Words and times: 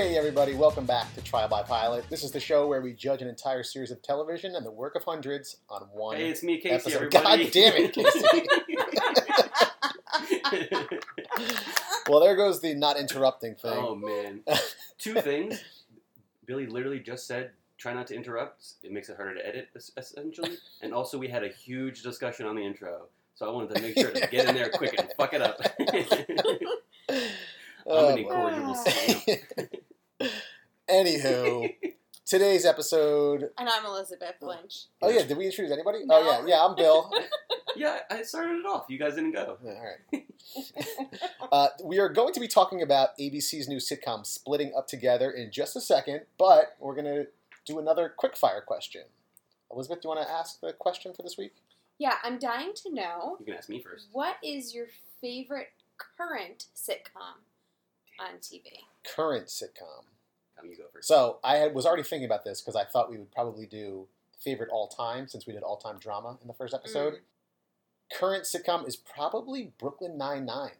Hey, 0.00 0.16
everybody, 0.16 0.54
welcome 0.54 0.86
back 0.86 1.14
to 1.14 1.20
Trial 1.20 1.46
by 1.46 1.62
Pilot. 1.62 2.08
This 2.08 2.24
is 2.24 2.30
the 2.30 2.40
show 2.40 2.66
where 2.66 2.80
we 2.80 2.94
judge 2.94 3.20
an 3.20 3.28
entire 3.28 3.62
series 3.62 3.90
of 3.90 4.00
television 4.00 4.56
and 4.56 4.64
the 4.64 4.70
work 4.70 4.94
of 4.94 5.04
hundreds 5.04 5.58
on 5.68 5.82
one 5.92 6.16
Hey, 6.16 6.30
it's 6.30 6.42
me, 6.42 6.56
Casey. 6.56 6.70
episode. 6.94 7.14
Everybody. 7.14 7.44
God 7.44 7.52
damn 7.52 7.74
it, 7.76 7.92
Casey. 7.92 8.46
well, 12.08 12.20
there 12.20 12.34
goes 12.34 12.62
the 12.62 12.74
not 12.74 12.98
interrupting 12.98 13.56
thing. 13.56 13.74
oh 13.76 13.94
man, 13.94 14.40
two 14.96 15.12
things. 15.20 15.62
Billy 16.46 16.64
literally 16.64 17.00
just 17.00 17.26
said, 17.26 17.50
"Try 17.76 17.92
not 17.92 18.06
to 18.06 18.14
interrupt." 18.14 18.64
It 18.82 18.92
makes 18.92 19.10
it 19.10 19.16
harder 19.16 19.34
to 19.34 19.46
edit, 19.46 19.68
essentially. 19.98 20.56
And 20.80 20.94
also, 20.94 21.18
we 21.18 21.28
had 21.28 21.44
a 21.44 21.48
huge 21.48 22.02
discussion 22.02 22.46
on 22.46 22.56
the 22.56 22.62
intro, 22.62 23.02
so 23.34 23.46
I 23.46 23.52
wanted 23.52 23.74
to 23.74 23.82
make 23.82 23.98
sure 23.98 24.12
to 24.12 24.26
get 24.28 24.48
in 24.48 24.54
there 24.54 24.70
quick 24.70 24.94
and 24.98 25.10
fuck 25.18 25.34
it 25.34 25.42
up. 25.42 25.60
Oh, 27.86 28.10
I'm 28.12 28.18
an 28.18 28.24
boy. 28.24 28.30
incorrigible. 28.30 28.84
Anywho, 30.88 31.72
today's 32.26 32.64
episode. 32.64 33.50
And 33.58 33.68
I'm 33.68 33.84
Elizabeth 33.86 34.34
Lynch. 34.40 34.84
Oh 35.00 35.08
yeah, 35.08 35.24
did 35.24 35.36
we 35.36 35.46
introduce 35.46 35.72
anybody? 35.72 36.04
No. 36.04 36.16
Oh 36.16 36.24
yeah, 36.24 36.46
yeah, 36.46 36.64
I'm 36.64 36.74
Bill. 36.76 37.10
Yeah, 37.76 38.00
I 38.10 38.22
started 38.22 38.58
it 38.58 38.66
off. 38.66 38.86
You 38.88 38.98
guys 38.98 39.14
didn't 39.14 39.30
go. 39.30 39.56
Yeah, 39.64 39.70
All 39.72 39.94
right. 40.12 40.24
Uh, 41.52 41.68
we 41.84 41.98
are 42.00 42.08
going 42.08 42.34
to 42.34 42.40
be 42.40 42.48
talking 42.48 42.82
about 42.82 43.16
ABC's 43.18 43.68
new 43.68 43.76
sitcom 43.78 44.26
splitting 44.26 44.72
up 44.76 44.86
together 44.88 45.30
in 45.30 45.50
just 45.52 45.76
a 45.76 45.80
second, 45.80 46.22
but 46.36 46.76
we're 46.80 46.94
going 46.94 47.06
to 47.06 47.26
do 47.64 47.78
another 47.78 48.12
quick 48.14 48.36
fire 48.36 48.60
question. 48.60 49.02
Elizabeth, 49.72 50.02
do 50.02 50.08
you 50.08 50.14
want 50.14 50.26
to 50.26 50.32
ask 50.32 50.60
the 50.60 50.72
question 50.72 51.12
for 51.14 51.22
this 51.22 51.36
week? 51.38 51.52
Yeah, 51.98 52.14
I'm 52.24 52.38
dying 52.38 52.72
to 52.82 52.92
know 52.92 53.36
You 53.38 53.46
can 53.46 53.54
ask 53.54 53.68
me 53.68 53.80
first. 53.80 54.08
what 54.12 54.36
is 54.42 54.74
your 54.74 54.86
favorite 55.20 55.68
current 55.96 56.66
sitcom 56.76 57.38
on 58.18 58.38
TV? 58.42 58.64
Current 59.04 59.46
sitcom. 59.46 60.04
Come, 60.58 60.68
you 60.70 60.76
go 60.76 60.84
first. 60.92 61.08
So 61.08 61.38
I 61.42 61.56
had, 61.56 61.74
was 61.74 61.86
already 61.86 62.02
thinking 62.02 62.26
about 62.26 62.44
this 62.44 62.60
because 62.60 62.76
I 62.76 62.84
thought 62.84 63.10
we 63.10 63.18
would 63.18 63.30
probably 63.32 63.66
do 63.66 64.06
favorite 64.38 64.70
all 64.70 64.88
time 64.88 65.26
since 65.28 65.46
we 65.46 65.52
did 65.52 65.62
all 65.62 65.76
time 65.76 65.98
drama 65.98 66.38
in 66.42 66.48
the 66.48 66.54
first 66.54 66.74
episode. 66.74 67.14
Current 68.12 68.44
sitcom 68.44 68.86
is 68.88 68.96
probably 68.96 69.72
Brooklyn 69.78 70.18
Nine 70.18 70.44
Nine. 70.44 70.72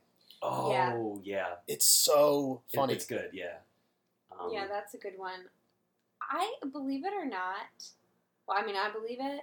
oh 0.43 1.21
yeah, 1.25 1.55
It's 1.69 1.87
so 1.87 2.63
It- 2.73 2.77
funny. 2.77 2.95
It's 2.95 3.07
good. 3.07 3.31
Yeah. 3.33 3.59
Um, 4.39 4.51
yeah, 4.53 4.67
that's 4.67 4.95
a 4.95 4.99
good 4.99 5.19
one. 5.19 5.49
I 6.23 6.55
believe 6.73 7.05
it 7.05 7.13
or 7.13 7.27
not. 7.27 7.67
Well, 8.47 8.57
I 8.59 8.65
mean, 8.65 8.77
I 8.77 8.91
believe 8.91 9.19
it, 9.21 9.43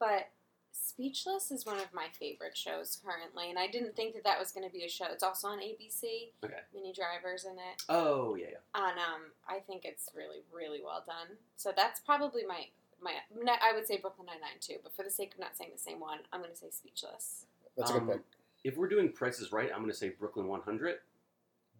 but 0.00 0.28
Speechless 0.72 1.50
is 1.50 1.64
one 1.66 1.76
of 1.78 1.92
my 1.94 2.06
favorite 2.18 2.56
shows 2.56 2.98
currently, 3.04 3.50
and 3.50 3.58
I 3.58 3.66
didn't 3.66 3.94
think 3.96 4.14
that 4.14 4.24
that 4.24 4.38
was 4.38 4.52
going 4.52 4.66
to 4.66 4.72
be 4.72 4.84
a 4.84 4.88
show. 4.88 5.04
It's 5.10 5.22
also 5.22 5.48
on 5.48 5.58
ABC. 5.58 6.30
Okay. 6.44 6.54
Minnie 6.74 6.92
Driver's 6.94 7.44
in 7.44 7.52
it, 7.52 7.82
Oh 7.88 8.34
yeah, 8.34 8.46
yeah. 8.52 8.88
and 8.88 8.98
um, 8.98 9.22
I 9.48 9.58
think 9.60 9.84
it's 9.84 10.08
really, 10.16 10.42
really 10.54 10.80
well 10.84 11.02
done. 11.06 11.36
So 11.56 11.72
that's 11.76 12.00
probably 12.00 12.44
my 12.46 12.66
my. 13.02 13.12
I 13.46 13.72
would 13.74 13.86
say 13.86 13.98
Brooklyn 13.98 14.26
Nine 14.26 14.40
Nine 14.40 14.58
too, 14.60 14.76
but 14.82 14.94
for 14.94 15.02
the 15.02 15.10
sake 15.10 15.34
of 15.34 15.40
not 15.40 15.56
saying 15.56 15.70
the 15.74 15.80
same 15.80 16.00
one, 16.00 16.18
I'm 16.32 16.40
going 16.40 16.52
to 16.52 16.56
say 16.58 16.70
Speechless. 16.70 17.46
That's 17.76 17.90
a 17.90 17.94
good 17.94 18.02
Um, 18.02 18.08
pick. 18.08 18.20
If 18.64 18.76
we're 18.76 18.88
doing 18.88 19.10
prices 19.12 19.50
right, 19.52 19.70
I'm 19.72 19.80
going 19.80 19.90
to 19.90 19.96
say 19.96 20.10
Brooklyn 20.10 20.46
100. 20.46 20.96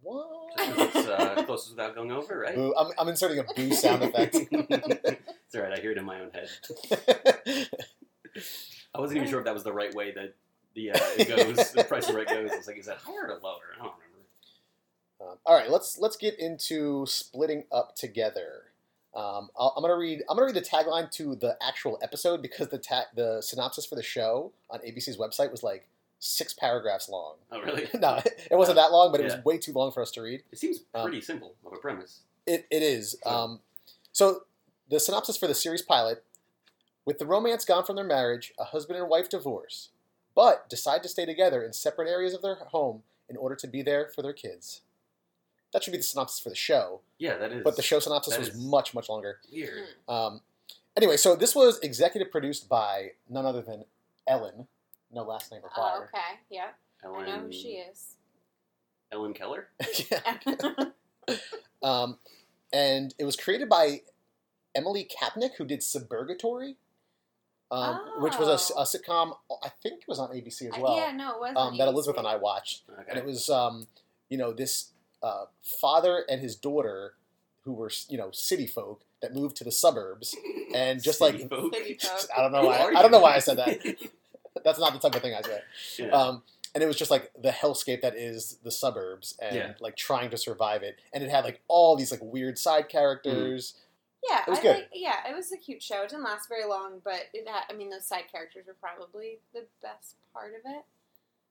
What? 0.02 0.56
Just 0.58 0.74
'cause 0.76 0.96
it's 0.96 1.08
uh, 1.08 1.42
closest 1.46 1.70
without 1.76 1.94
going 1.94 2.10
over, 2.10 2.38
right? 2.40 2.56
Boo. 2.56 2.74
I'm, 2.76 2.90
I'm 2.98 3.08
inserting 3.08 3.38
a 3.38 3.44
boo 3.54 3.72
sound 3.72 4.02
effect. 4.02 4.34
it's 4.50 5.54
alright, 5.54 5.78
I 5.78 5.80
hear 5.80 5.92
it 5.92 5.98
in 5.98 6.04
my 6.04 6.20
own 6.20 6.30
head. 6.32 6.48
I 8.94 9.00
wasn't 9.00 9.18
even 9.18 9.28
sure 9.30 9.38
if 9.38 9.44
that 9.46 9.54
was 9.54 9.64
the 9.64 9.72
right 9.72 9.94
way 9.94 10.12
that 10.12 10.34
the 10.74 10.90
uh, 10.92 10.98
it 11.18 11.28
goes, 11.28 11.72
the 11.72 11.84
price 11.84 12.08
of 12.08 12.14
right 12.14 12.26
goes. 12.28 12.50
I 12.52 12.56
was 12.56 12.66
like, 12.66 12.78
is 12.78 12.86
that 12.86 12.98
higher 12.98 13.26
or 13.26 13.38
lower? 13.42 13.56
I 13.74 13.84
don't 13.84 13.92
remember. 13.94 15.30
Um, 15.32 15.38
all 15.46 15.54
right, 15.56 15.70
let's 15.70 15.98
let's 15.98 16.16
get 16.16 16.38
into 16.38 17.06
splitting 17.06 17.64
up 17.72 17.94
together. 17.94 18.64
Um, 19.14 19.50
I'll, 19.58 19.74
I'm 19.76 19.82
gonna 19.82 19.96
read. 19.96 20.22
I'm 20.28 20.36
gonna 20.36 20.46
read 20.46 20.56
the 20.56 20.60
tagline 20.62 21.10
to 21.12 21.34
the 21.36 21.56
actual 21.62 21.98
episode 22.02 22.42
because 22.42 22.68
the 22.68 22.78
ta- 22.78 23.06
the 23.14 23.40
synopsis 23.42 23.86
for 23.86 23.94
the 23.94 24.02
show 24.02 24.52
on 24.70 24.80
ABC's 24.80 25.16
website 25.18 25.50
was 25.50 25.62
like 25.62 25.86
six 26.18 26.52
paragraphs 26.54 27.08
long. 27.08 27.34
Oh, 27.50 27.60
really? 27.60 27.88
no, 28.00 28.20
it 28.50 28.54
wasn't 28.56 28.76
that 28.76 28.90
long, 28.92 29.10
but 29.12 29.20
it 29.20 29.26
Yeah. 29.28 29.36
was 29.36 29.44
way 29.44 29.58
too 29.58 29.72
long 29.72 29.90
for 29.92 30.02
us 30.02 30.10
to 30.12 30.22
read. 30.22 30.42
It 30.52 30.58
seems 30.58 30.80
Um, 30.94 31.02
pretty 31.02 31.20
simple 31.20 31.54
of 31.66 31.72
a 31.72 31.76
premise. 31.76 32.20
It, 32.46 32.66
it 32.70 32.82
is. 32.82 33.16
Um, 33.26 33.60
so 34.12 34.42
the 34.88 34.98
synopsis 34.98 35.36
for 35.36 35.46
the 35.46 35.54
series 35.54 35.82
pilot: 35.82 36.24
With 37.04 37.18
the 37.18 37.26
romance 37.26 37.64
gone 37.64 37.84
from 37.84 37.96
their 37.96 38.04
marriage, 38.04 38.52
a 38.58 38.64
husband 38.64 38.98
and 38.98 39.08
wife 39.08 39.28
divorce, 39.28 39.88
but 40.34 40.68
decide 40.70 41.02
to 41.02 41.08
stay 41.08 41.26
together 41.26 41.62
in 41.64 41.72
separate 41.72 42.08
areas 42.08 42.32
of 42.34 42.42
their 42.42 42.54
home 42.54 43.02
in 43.28 43.36
order 43.36 43.54
to 43.56 43.66
be 43.66 43.82
there 43.82 44.08
for 44.14 44.22
their 44.22 44.32
kids. 44.32 44.82
That 45.72 45.82
should 45.82 45.90
be 45.92 45.96
the 45.96 46.02
synopsis 46.04 46.38
for 46.38 46.48
the 46.50 46.54
show, 46.54 47.00
Yeah, 47.18 47.38
that 47.38 47.50
is. 47.50 47.62
but 47.64 47.76
the 47.76 47.82
show 47.82 47.98
synopsis 47.98 48.38
was 48.38 48.54
much 48.54 48.94
much 48.94 49.08
longer. 49.08 49.38
weird. 49.50 49.84
Um, 50.06 50.42
anyway, 50.96 51.16
so 51.16 51.34
this 51.34 51.54
was 51.54 51.78
executive 51.80 52.30
produced 52.30 52.68
by 52.68 53.12
none 53.28 53.46
other 53.46 53.62
than 53.62 53.84
Ellen, 54.28 54.68
no 55.10 55.22
last 55.24 55.50
name 55.50 55.62
Oh, 55.64 55.68
required. 55.68 56.08
okay. 56.14 56.40
Yeah, 56.50 56.68
Ellen, 57.02 57.22
I 57.28 57.36
know 57.36 57.42
who 57.46 57.52
she 57.52 57.68
is. 57.78 58.16
Ellen 59.10 59.34
Keller. 59.34 59.68
Yeah. 60.10 60.86
Um, 61.82 62.18
and 62.72 63.12
it 63.18 63.24
was 63.24 63.34
created 63.36 63.68
by 63.68 64.02
Emily 64.74 65.04
Kapnek, 65.20 65.54
who 65.58 65.64
did 65.64 65.80
Suburgatory, 65.80 66.76
um, 67.72 68.00
which 68.18 68.38
was 68.38 68.48
a, 68.70 68.74
Oh. 68.74 68.82
sitcom. 68.82 69.36
I 69.64 69.70
think 69.82 70.02
it 70.02 70.08
was 70.08 70.18
on 70.18 70.28
ABC 70.30 70.72
as 70.72 70.78
well. 70.80 70.96
yeah, 70.96 71.10
no, 71.12 71.34
it 71.34 71.40
was 71.40 71.52
um, 71.56 71.78
that 71.78 71.88
Elizabeth 71.88 72.18
and 72.18 72.26
I 72.28 72.36
watched, 72.36 72.82
Okay. 72.92 73.02
and 73.08 73.18
it 73.18 73.24
was 73.24 73.48
um, 73.50 73.86
you 74.28 74.38
know 74.38 74.52
this 74.52 74.90
uh, 75.22 75.44
father 75.80 76.24
and 76.28 76.40
his 76.40 76.54
daughter 76.56 77.14
who 77.64 77.72
were 77.72 77.90
you 78.08 78.18
know 78.18 78.30
city 78.32 78.66
folk 78.66 79.02
that 79.22 79.34
moved 79.34 79.56
to 79.56 79.64
the 79.64 79.72
suburbs, 79.72 80.36
and 80.74 81.02
just 81.02 81.18
City 81.18 81.38
like 81.38 81.48
folk. 81.50 81.74
City. 81.74 81.98
I 82.36 82.42
don't 82.42 82.52
know 82.52 82.64
why 82.64 82.78
are 82.78 82.94
I 82.96 83.02
don't 83.02 83.10
know 83.10 83.20
why 83.20 83.34
I 83.34 83.38
said 83.40 83.56
that. 83.58 83.78
That's 84.64 84.78
not 84.78 84.92
the 84.92 84.98
type 84.98 85.14
of 85.16 85.22
thing 85.22 85.34
I 85.34 85.40
say. 85.42 85.60
Yeah. 85.98 86.10
Um, 86.10 86.42
and 86.74 86.82
it 86.82 86.86
was 86.86 86.96
just 86.96 87.10
like 87.10 87.30
the 87.40 87.50
hellscape 87.50 88.00
that 88.02 88.16
is 88.16 88.58
the 88.62 88.70
suburbs 88.70 89.36
and 89.40 89.56
Yeah. 89.56 89.72
like 89.80 89.96
trying 89.96 90.30
to 90.30 90.36
survive 90.36 90.82
it. 90.82 90.98
And 91.12 91.22
it 91.24 91.30
had 91.30 91.44
like 91.44 91.60
all 91.68 91.96
these 91.96 92.10
like 92.10 92.20
weird 92.22 92.58
side 92.58 92.88
characters. 92.88 93.74
Yeah, 94.28 94.42
It 94.46 94.50
was 94.50 94.58
I 94.60 94.62
good. 94.62 94.76
Like, 94.76 94.90
yeah, 94.94 95.16
it 95.28 95.34
was 95.34 95.50
a 95.52 95.56
cute 95.56 95.82
show. 95.82 96.02
It 96.02 96.10
didn't 96.10 96.24
last 96.24 96.48
very 96.48 96.64
long, 96.64 97.00
but 97.02 97.24
it 97.34 97.48
had, 97.48 97.64
I 97.68 97.72
mean, 97.76 97.90
those 97.90 98.06
side 98.06 98.24
characters 98.30 98.66
were 98.66 98.76
probably 98.80 99.38
the 99.52 99.64
best 99.82 100.16
part 100.32 100.52
of 100.54 100.60
it. 100.64 100.84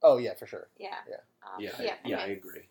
Oh 0.04 0.18
yeah, 0.18 0.34
for 0.34 0.48
sure. 0.48 0.68
Yeah. 0.78 0.96
Yeah. 1.08 1.18
Um, 1.44 1.60
yeah, 1.60 1.72
yeah. 1.80 1.94
I, 2.04 2.08
yeah, 2.08 2.18
I 2.18 2.24
okay. 2.24 2.34
agree. 2.34 2.62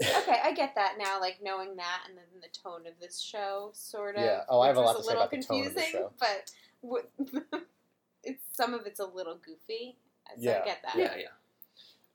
okay, 0.00 0.40
I 0.44 0.52
get 0.52 0.74
that 0.76 0.94
now. 0.98 1.20
Like 1.20 1.38
knowing 1.42 1.76
that, 1.76 2.02
and 2.08 2.16
then 2.16 2.24
the 2.40 2.48
tone 2.56 2.86
of 2.86 2.94
this 3.00 3.18
show, 3.18 3.70
sort 3.74 4.16
of. 4.16 4.24
Yeah. 4.24 4.42
Oh, 4.48 4.60
I 4.60 4.68
have 4.68 4.76
a 4.76 4.80
lot 4.80 4.96
was 4.96 5.04
to 5.06 5.10
say 5.10 5.16
little 5.16 5.22
about 5.22 5.30
the 5.32 5.42
tone 5.42 5.66
of 5.66 5.74
the 5.74 5.82
show. 5.82 6.12
But 6.18 6.52
w- 6.82 7.64
it's 8.22 8.42
some 8.52 8.74
of 8.74 8.86
it's 8.86 9.00
a 9.00 9.06
little 9.06 9.38
goofy. 9.44 9.96
So 10.28 10.34
Yeah. 10.38 10.60
I 10.62 10.64
get 10.64 10.82
that. 10.84 10.96
Yeah, 10.96 11.16
yeah. 11.16 11.26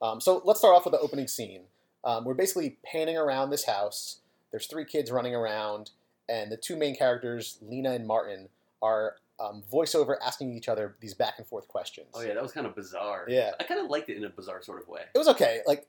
Um, 0.02 0.22
so 0.22 0.42
let's 0.46 0.60
start 0.60 0.76
off 0.76 0.86
with 0.86 0.94
the 0.94 1.00
opening 1.00 1.28
scene. 1.28 1.64
Um, 2.04 2.26
we're 2.26 2.34
basically 2.34 2.78
panning 2.86 3.18
around 3.18 3.50
this 3.50 3.66
house. 3.66 4.20
There's 4.52 4.68
three 4.68 4.86
kids 4.86 5.12
running 5.12 5.34
around, 5.34 5.92
and 6.30 6.52
the 6.52 6.58
two 6.58 6.76
main 6.76 6.96
characters, 6.96 7.58
Lena 7.62 7.92
and 7.92 8.06
Martin, 8.08 8.50
are 8.82 9.16
um, 9.40 9.64
voiceover 9.72 10.16
asking 10.26 10.54
each 10.54 10.70
other 10.70 10.96
these 11.00 11.14
back 11.14 11.36
and 11.38 11.48
forth 11.48 11.68
questions. 11.68 12.08
Oh 12.14 12.22
yeah, 12.22 12.34
that 12.34 12.44
was 12.44 12.52
kind 12.52 12.68
of 12.68 12.76
bizarre. 12.76 13.26
Yeah. 13.28 13.52
I 13.60 13.64
kind 13.64 13.80
of 13.82 13.90
liked 13.90 14.10
it 14.10 14.18
in 14.18 14.24
a 14.24 14.30
bizarre 14.30 14.62
sort 14.62 14.82
of 14.82 14.88
way. 14.88 15.02
It 15.14 15.18
was 15.18 15.28
okay. 15.30 15.62
Like, 15.66 15.88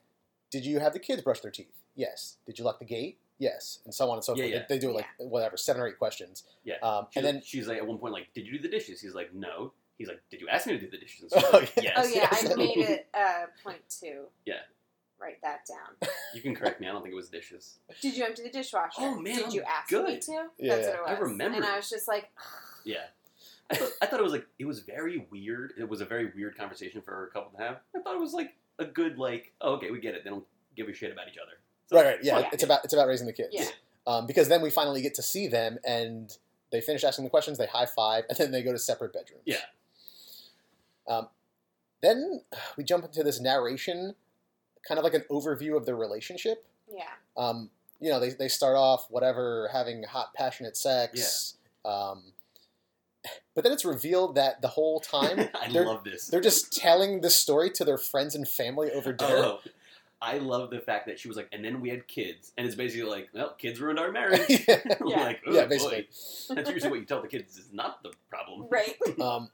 did 0.51 0.65
you 0.65 0.79
have 0.79 0.93
the 0.93 0.99
kids 0.99 1.21
brush 1.21 1.41
their 1.41 1.51
teeth? 1.51 1.73
Yes. 1.95 2.37
Did 2.45 2.57
you 2.59 2.65
lock 2.65 2.79
the 2.79 2.85
gate? 2.85 3.17
Yes. 3.37 3.79
And 3.85 3.93
so 3.93 4.09
on 4.09 4.17
and 4.17 4.23
so 4.23 4.35
Yeah, 4.35 4.43
forth. 4.43 4.53
yeah. 4.53 4.59
They, 4.69 4.75
they 4.75 4.79
do 4.79 4.89
it 4.89 4.93
like 4.95 5.05
whatever, 5.17 5.57
seven 5.57 5.81
or 5.81 5.87
eight 5.87 5.99
questions. 5.99 6.43
Yeah. 6.63 6.75
Um, 6.81 7.07
and 7.15 7.25
then 7.25 7.41
she's 7.45 7.67
like 7.67 7.77
at 7.77 7.85
one 7.87 7.97
point 7.97 8.13
like, 8.13 8.27
"Did 8.33 8.45
you 8.45 8.53
do 8.53 8.59
the 8.59 8.69
dishes?" 8.69 9.01
He's 9.01 9.13
like, 9.13 9.33
"No." 9.33 9.73
He's 9.97 10.07
like, 10.07 10.21
"Did 10.29 10.41
you 10.41 10.47
ask 10.49 10.67
me 10.67 10.73
to 10.73 10.79
do 10.79 10.89
the 10.89 10.97
dishes?" 10.97 11.31
And 11.33 11.41
she's 11.41 11.49
Oh, 11.53 11.57
like, 11.57 11.75
yeah. 11.77 11.83
yes. 11.83 11.93
Oh 11.97 12.07
yeah, 12.09 12.27
yes. 12.31 12.51
I 12.51 12.55
made 12.57 12.77
it 12.77 13.07
a 13.13 13.45
point 13.63 13.81
to. 14.01 14.25
Yeah. 14.45 14.55
Write 15.19 15.41
that 15.41 15.61
down. 15.67 16.09
You 16.33 16.41
can 16.41 16.53
correct 16.55 16.81
me. 16.81 16.87
I 16.87 16.91
don't 16.91 17.01
think 17.01 17.13
it 17.13 17.15
was 17.15 17.29
dishes. 17.29 17.79
Did 18.01 18.17
you 18.17 18.25
empty 18.25 18.43
the 18.43 18.49
dishwasher? 18.49 18.91
Oh, 18.99 19.15
man, 19.19 19.35
Did 19.35 19.45
I'm 19.45 19.51
you 19.51 19.61
ask 19.63 19.91
me 19.91 19.97
good. 19.97 20.21
to? 20.23 20.31
Yeah. 20.59 20.75
That's 20.75 20.87
what 20.89 20.95
it 20.97 21.01
was. 21.01 21.09
I 21.17 21.19
remember. 21.19 21.55
And 21.57 21.65
I 21.65 21.77
was 21.77 21.89
just 21.89 22.07
like, 22.07 22.29
Yeah. 22.83 22.97
I 23.71 23.75
thought, 23.75 23.89
I 24.01 24.05
thought 24.05 24.19
it 24.19 24.23
was 24.23 24.31
like 24.33 24.45
it 24.59 24.65
was 24.65 24.81
very 24.81 25.25
weird. 25.31 25.73
It 25.79 25.89
was 25.89 25.99
a 26.01 26.05
very 26.05 26.31
weird 26.35 26.55
conversation 26.57 27.01
for 27.01 27.25
a 27.25 27.31
couple 27.31 27.57
to 27.57 27.63
have. 27.63 27.77
I 27.95 27.99
thought 28.01 28.13
it 28.15 28.19
was 28.21 28.33
like 28.33 28.53
a 28.77 28.85
good 28.85 29.17
like, 29.17 29.53
oh, 29.61 29.73
okay, 29.75 29.89
we 29.89 29.99
get 29.99 30.13
it. 30.13 30.23
They 30.23 30.29
don't 30.29 30.45
give 30.75 30.87
a 30.87 30.93
shit 30.93 31.11
about 31.11 31.27
each 31.29 31.37
other. 31.41 31.53
So- 31.89 31.95
right, 31.97 32.05
right, 32.15 32.23
yeah, 32.23 32.39
Yeah. 32.39 32.49
It's 32.51 32.61
about 32.63 32.83
it's 32.83 32.93
about 32.93 33.07
raising 33.07 33.25
the 33.25 33.33
kids. 33.33 33.49
yeah. 33.53 33.65
Um, 34.05 34.27
because 34.27 34.49
then 34.49 34.61
we 34.61 34.69
finally 34.69 35.01
get 35.01 35.15
to 35.15 35.23
see 35.23 35.47
them, 35.47 35.79
and 35.83 36.31
they 36.71 36.79
finish 36.79 37.03
asking 37.03 37.23
the 37.23 37.29
questions. 37.31 37.57
They 37.57 37.65
high 37.65 37.87
five, 37.87 38.25
and 38.29 38.37
then 38.37 38.51
they 38.51 38.61
go 38.61 38.71
to 38.71 38.77
separate 38.77 39.13
bedrooms. 39.13 39.41
Yeah. 39.45 39.57
Um, 41.07 41.29
then 42.03 42.41
we 42.77 42.83
jump 42.83 43.03
into 43.05 43.23
this 43.23 43.39
narration, 43.39 44.13
kind 44.87 44.97
of 44.97 45.03
like 45.03 45.13
an 45.13 45.23
overview 45.29 45.75
of 45.77 45.85
their 45.85 45.95
relationship. 45.95 46.65
Yeah. 46.93 47.03
Um, 47.37 47.69
you 47.99 48.09
know, 48.09 48.19
they, 48.19 48.29
they 48.31 48.47
start 48.49 48.75
off 48.75 49.07
whatever 49.09 49.69
having 49.73 50.03
hot, 50.03 50.33
passionate 50.33 50.75
sex. 50.77 51.55
Um, 51.83 52.23
but 53.55 53.63
then 53.63 53.73
it's 53.73 53.85
revealed 53.85 54.35
that 54.35 54.61
the 54.61 54.67
whole 54.67 54.99
time 54.99 55.39
I 55.61 55.71
they're, 55.71 55.85
love 55.85 56.03
this. 56.03 56.27
they're 56.27 56.41
just 56.41 56.75
telling 56.75 57.21
this 57.21 57.35
story 57.35 57.69
to 57.71 57.85
their 57.85 57.97
friends 57.97 58.35
and 58.35 58.47
family 58.47 58.91
over 58.91 59.13
dinner. 59.13 59.35
Oh, 59.35 59.59
I 60.21 60.37
love 60.39 60.69
the 60.69 60.79
fact 60.79 61.07
that 61.07 61.19
she 61.19 61.27
was 61.27 61.35
like, 61.37 61.49
and 61.51 61.63
then 61.63 61.81
we 61.81 61.89
had 61.89 62.07
kids, 62.07 62.51
and 62.57 62.65
it's 62.65 62.75
basically 62.75 63.07
like, 63.09 63.29
well, 63.33 63.53
kids 63.57 63.79
ruined 63.79 63.99
our 63.99 64.11
marriage. 64.19 64.41
yeah. 64.67 64.79
I'm 65.01 65.07
Yeah. 65.07 65.23
like, 65.23 65.41
oh, 65.47 65.53
Yeah, 65.53 65.63
boy. 65.63 65.67
basically. 65.69 66.07
That's 66.55 66.69
usually 66.69 66.89
what 66.91 66.99
you 66.99 67.05
tell 67.05 67.21
the 67.21 67.27
kids 67.27 67.57
is 67.57 67.69
not 67.73 68.01
the 68.03 68.11
problem. 68.29 68.67
Right. 68.69 68.95
Um, 69.19 69.49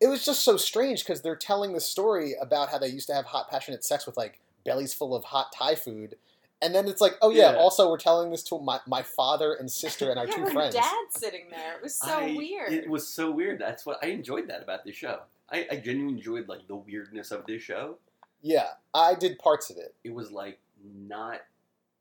it 0.00 0.08
was 0.08 0.24
just 0.24 0.44
so 0.44 0.56
strange 0.56 1.04
because 1.04 1.22
they're 1.22 1.36
telling 1.36 1.72
the 1.72 1.80
story 1.80 2.34
about 2.40 2.68
how 2.70 2.78
they 2.78 2.88
used 2.88 3.06
to 3.08 3.14
have 3.14 3.26
hot, 3.26 3.48
passionate 3.50 3.84
sex 3.84 4.06
with 4.06 4.16
like 4.16 4.40
bellies 4.64 4.92
full 4.92 5.14
of 5.14 5.24
hot 5.24 5.52
Thai 5.52 5.74
food. 5.74 6.16
And 6.62 6.74
then 6.74 6.88
it's 6.88 7.00
like, 7.00 7.16
oh 7.22 7.30
yeah, 7.30 7.52
Yeah. 7.52 7.58
also 7.58 7.88
we're 7.90 7.98
telling 7.98 8.30
this 8.30 8.42
to 8.44 8.58
my, 8.58 8.80
my 8.86 9.02
father 9.02 9.52
and 9.54 9.70
sister 9.70 10.10
and 10.10 10.18
our 10.18 10.26
yeah, 10.26 10.34
two 10.34 10.40
her 10.42 10.50
friends. 10.50 10.74
dad's 10.74 11.18
sitting 11.18 11.48
there. 11.50 11.76
It 11.76 11.82
was 11.82 11.94
so 11.94 12.08
I- 12.08 12.34
weird. 12.36 12.72
It 12.72 12.88
was 12.88 13.06
so 13.06 13.30
weird. 13.30 13.58
That's 13.60 13.84
what 13.84 13.98
I 14.02 14.08
enjoyed 14.08 14.48
that 14.48 14.62
about 14.62 14.84
this 14.84 14.96
show. 14.96 15.20
I, 15.50 15.66
I 15.70 15.76
genuinely 15.76 16.14
enjoyed 16.18 16.48
like 16.48 16.66
the 16.66 16.76
weirdness 16.76 17.30
of 17.30 17.46
this 17.46 17.62
show. 17.62 17.98
Yeah, 18.42 18.68
I 18.94 19.14
did 19.14 19.38
parts 19.38 19.70
of 19.70 19.76
it. 19.76 19.94
It 20.04 20.12
was 20.14 20.30
like 20.30 20.58
not 20.82 21.40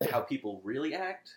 how 0.10 0.22
people 0.22 0.62
really 0.64 0.94
act, 0.96 1.32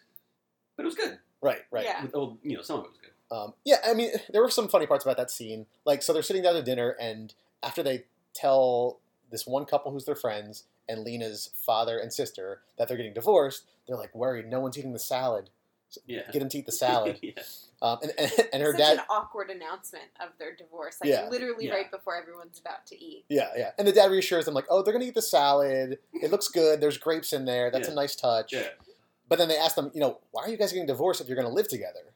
but 0.76 0.84
it 0.84 0.86
was 0.86 0.94
good. 0.94 1.18
Right, 1.42 1.60
right. 1.70 1.84
Yeah. 1.84 2.02
With, 2.02 2.14
oh, 2.14 2.38
you 2.42 2.56
know, 2.56 2.62
some 2.62 2.78
of 2.80 2.84
it 2.86 2.90
was 2.90 2.98
good. 3.00 3.10
Um, 3.30 3.54
yeah, 3.64 3.76
I 3.86 3.94
mean, 3.94 4.10
there 4.30 4.42
were 4.42 4.50
some 4.50 4.68
funny 4.68 4.86
parts 4.86 5.04
about 5.04 5.16
that 5.16 5.30
scene. 5.30 5.66
Like, 5.84 6.02
so 6.02 6.12
they're 6.12 6.22
sitting 6.22 6.42
down 6.42 6.54
to 6.54 6.62
dinner, 6.62 6.96
and 7.00 7.34
after 7.62 7.82
they 7.82 8.04
tell 8.34 8.98
this 9.30 9.46
one 9.46 9.64
couple 9.64 9.92
who's 9.92 10.04
their 10.06 10.14
friends 10.14 10.64
and 10.88 11.04
Lena's 11.04 11.50
father 11.54 11.98
and 11.98 12.12
sister 12.12 12.60
that 12.78 12.88
they're 12.88 12.96
getting 12.96 13.12
divorced, 13.14 13.64
they're 13.86 13.96
like 13.96 14.14
worried. 14.14 14.46
No 14.48 14.60
one's 14.60 14.78
eating 14.78 14.92
the 14.94 14.98
salad. 14.98 15.50
Yeah. 16.06 16.20
Get 16.32 16.38
them 16.40 16.48
to 16.50 16.58
eat 16.58 16.66
the 16.66 16.72
salad. 16.86 17.18
yeah. 17.22 17.32
um, 17.82 17.98
and, 18.02 18.12
and, 18.18 18.32
and 18.54 18.62
her 18.62 18.72
Such 18.72 18.78
dad. 18.78 18.98
an 18.98 19.04
awkward 19.10 19.50
announcement 19.50 20.04
of 20.20 20.28
their 20.38 20.54
divorce. 20.54 20.96
Like 21.00 21.10
Yeah. 21.10 21.28
literally 21.30 21.66
Yeah. 21.66 21.74
right 21.74 21.90
before 21.90 22.16
everyone's 22.16 22.58
about 22.58 22.86
to 22.86 23.02
eat. 23.02 23.24
Yeah, 23.28 23.48
yeah. 23.56 23.70
And 23.78 23.86
the 23.88 23.92
dad 23.92 24.10
reassures 24.10 24.44
them, 24.46 24.54
like, 24.54 24.66
oh, 24.70 24.82
they're 24.82 24.92
going 24.92 25.02
to 25.02 25.08
eat 25.08 25.14
the 25.14 25.22
salad. 25.22 25.98
It 26.14 26.30
looks 26.30 26.48
good. 26.48 26.80
There's 26.80 26.96
grapes 26.98 27.32
in 27.32 27.44
there. 27.46 27.70
That's 27.70 27.88
Yeah. 27.88 27.92
a 27.92 27.96
nice 27.96 28.14
touch. 28.16 28.52
Yeah. 28.52 28.68
But 29.28 29.38
then 29.38 29.48
they 29.48 29.56
ask 29.58 29.76
them, 29.76 29.90
you 29.94 30.00
know, 30.00 30.18
why 30.30 30.44
are 30.44 30.48
you 30.48 30.56
guys 30.56 30.72
getting 30.72 30.86
divorced 30.86 31.20
if 31.20 31.26
you're 31.28 31.36
going 31.36 31.48
to 31.48 31.54
live 31.54 31.68
together? 31.68 32.12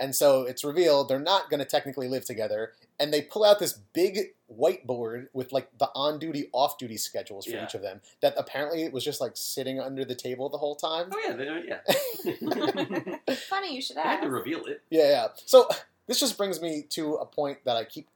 And 0.00 0.16
so 0.16 0.42
it's 0.44 0.64
revealed 0.64 1.08
they're 1.08 1.18
not 1.20 1.50
going 1.50 1.60
to 1.60 1.66
technically 1.66 2.08
live 2.08 2.24
together. 2.24 2.72
And 2.98 3.12
they 3.12 3.20
pull 3.20 3.44
out 3.44 3.58
this 3.58 3.74
big 3.92 4.32
whiteboard 4.50 5.28
with 5.34 5.52
like 5.52 5.68
the 5.78 5.90
on 5.94 6.18
duty, 6.18 6.48
off 6.52 6.78
duty 6.78 6.96
schedules 6.96 7.44
for 7.44 7.52
Yeah. 7.52 7.64
each 7.64 7.74
of 7.74 7.82
them 7.82 8.00
that 8.22 8.32
apparently 8.38 8.82
it 8.82 8.92
was 8.92 9.04
just 9.04 9.20
like 9.20 9.32
sitting 9.34 9.78
under 9.78 10.04
the 10.04 10.14
table 10.14 10.48
the 10.48 10.58
whole 10.58 10.74
time. 10.74 11.10
Oh 11.12 11.20
yeah, 11.24 11.34
they, 11.34 11.64
yeah. 11.68 13.34
Funny 13.48 13.74
you 13.74 13.82
should 13.82 13.98
I 13.98 14.02
had 14.02 14.22
to 14.22 14.30
reveal 14.30 14.64
it. 14.64 14.82
Yeah, 14.90 15.08
yeah. 15.10 15.26
So 15.46 15.68
this 16.06 16.18
just 16.18 16.36
brings 16.38 16.60
me 16.62 16.84
to 16.90 17.14
a 17.16 17.26
point 17.26 17.58
that 17.64 17.76
I 17.76 17.84
keep, 17.84 18.08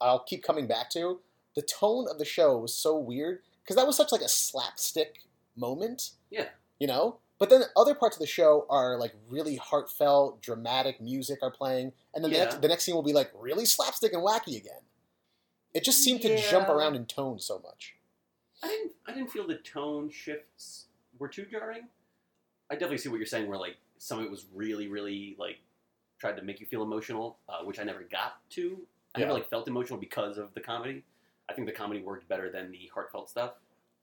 I'll 0.00 0.18
keep 0.20 0.42
coming 0.42 0.66
back 0.66 0.90
to. 0.90 1.20
The 1.54 1.62
tone 1.62 2.06
of 2.10 2.18
the 2.18 2.24
show 2.24 2.58
was 2.58 2.74
so 2.74 2.98
weird 2.98 3.40
because 3.62 3.76
that 3.76 3.86
was 3.86 3.96
such 3.96 4.12
like 4.12 4.20
a 4.22 4.28
slapstick 4.28 5.20
moment. 5.56 6.10
Yeah. 6.30 6.48
You 6.78 6.86
know. 6.88 7.18
But 7.40 7.48
then 7.48 7.62
other 7.74 7.94
parts 7.94 8.16
of 8.16 8.20
the 8.20 8.26
show 8.26 8.66
are 8.68 8.98
like 8.98 9.14
really 9.28 9.56
heartfelt, 9.56 10.42
dramatic 10.42 11.00
music 11.00 11.38
are 11.42 11.50
playing, 11.50 11.92
and 12.14 12.22
then 12.22 12.30
the, 12.30 12.38
next, 12.38 12.60
the 12.60 12.68
next 12.68 12.84
scene 12.84 12.94
will 12.94 13.02
be 13.02 13.14
like 13.14 13.32
really 13.34 13.64
slapstick 13.64 14.12
and 14.12 14.22
wacky 14.22 14.58
again. 14.58 14.82
It 15.72 15.82
just 15.82 16.04
seemed 16.04 16.20
to 16.22 16.38
jump 16.50 16.68
around 16.68 16.96
in 16.96 17.06
tone 17.06 17.38
so 17.38 17.58
much. 17.64 17.94
I 18.62 18.68
didn't. 18.68 18.92
I 19.08 19.14
didn't 19.14 19.30
feel 19.30 19.46
the 19.46 19.56
tone 19.56 20.10
shifts 20.10 20.84
were 21.18 21.28
too 21.28 21.46
jarring. 21.50 21.88
I 22.70 22.74
definitely 22.74 22.98
see 22.98 23.08
what 23.08 23.16
you're 23.16 23.26
saying. 23.26 23.48
Where 23.48 23.58
like 23.58 23.76
some 23.96 24.18
of 24.18 24.26
it 24.26 24.30
was 24.30 24.44
really, 24.54 24.88
really 24.88 25.34
like 25.38 25.60
tried 26.18 26.36
to 26.36 26.42
make 26.42 26.60
you 26.60 26.66
feel 26.66 26.82
emotional, 26.82 27.38
uh, 27.48 27.64
which 27.64 27.80
I 27.80 27.84
never 27.84 28.02
got 28.02 28.36
to. 28.50 28.78
I 29.14 29.20
never 29.20 29.32
like 29.32 29.48
felt 29.48 29.66
emotional 29.66 29.98
because 29.98 30.36
of 30.36 30.52
the 30.52 30.60
comedy. 30.60 31.04
I 31.48 31.54
think 31.54 31.66
the 31.66 31.72
comedy 31.72 32.02
worked 32.02 32.28
better 32.28 32.50
than 32.50 32.70
the 32.70 32.90
heartfelt 32.92 33.30
stuff. 33.30 33.52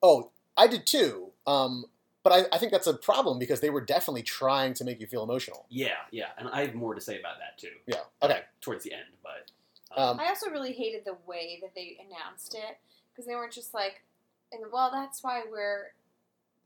Oh, 0.01 0.31
I 0.57 0.65
did 0.67 0.87
too. 0.87 1.31
Um, 1.45 1.85
but 2.27 2.33
I, 2.51 2.55
I 2.55 2.57
think 2.57 2.73
that's 2.73 2.87
a 2.87 2.93
problem 2.93 3.39
because 3.39 3.61
they 3.61 3.69
were 3.69 3.79
definitely 3.79 4.23
trying 4.23 4.73
to 4.75 4.83
make 4.83 4.99
you 4.99 5.07
feel 5.07 5.23
emotional. 5.23 5.65
Yeah, 5.69 5.95
yeah, 6.11 6.27
and 6.37 6.49
I 6.49 6.61
have 6.65 6.75
more 6.75 6.93
to 6.93 6.99
say 6.99 7.17
about 7.19 7.35
that 7.39 7.57
too. 7.57 7.71
Yeah. 7.85 8.01
Okay. 8.21 8.41
Towards 8.59 8.83
the 8.83 8.91
end, 8.93 9.05
but 9.23 9.49
Um, 9.97 10.19
I 10.19 10.27
also 10.27 10.49
really 10.51 10.73
hated 10.73 11.05
the 11.05 11.15
way 11.25 11.59
that 11.61 11.73
they 11.73 11.97
announced 12.05 12.53
it 12.53 12.77
because 13.13 13.25
they 13.25 13.35
weren't 13.35 13.53
just 13.53 13.73
like, 13.73 14.03
and 14.51 14.61
well, 14.73 14.91
that's 14.91 15.23
why 15.23 15.43
we're 15.49 15.93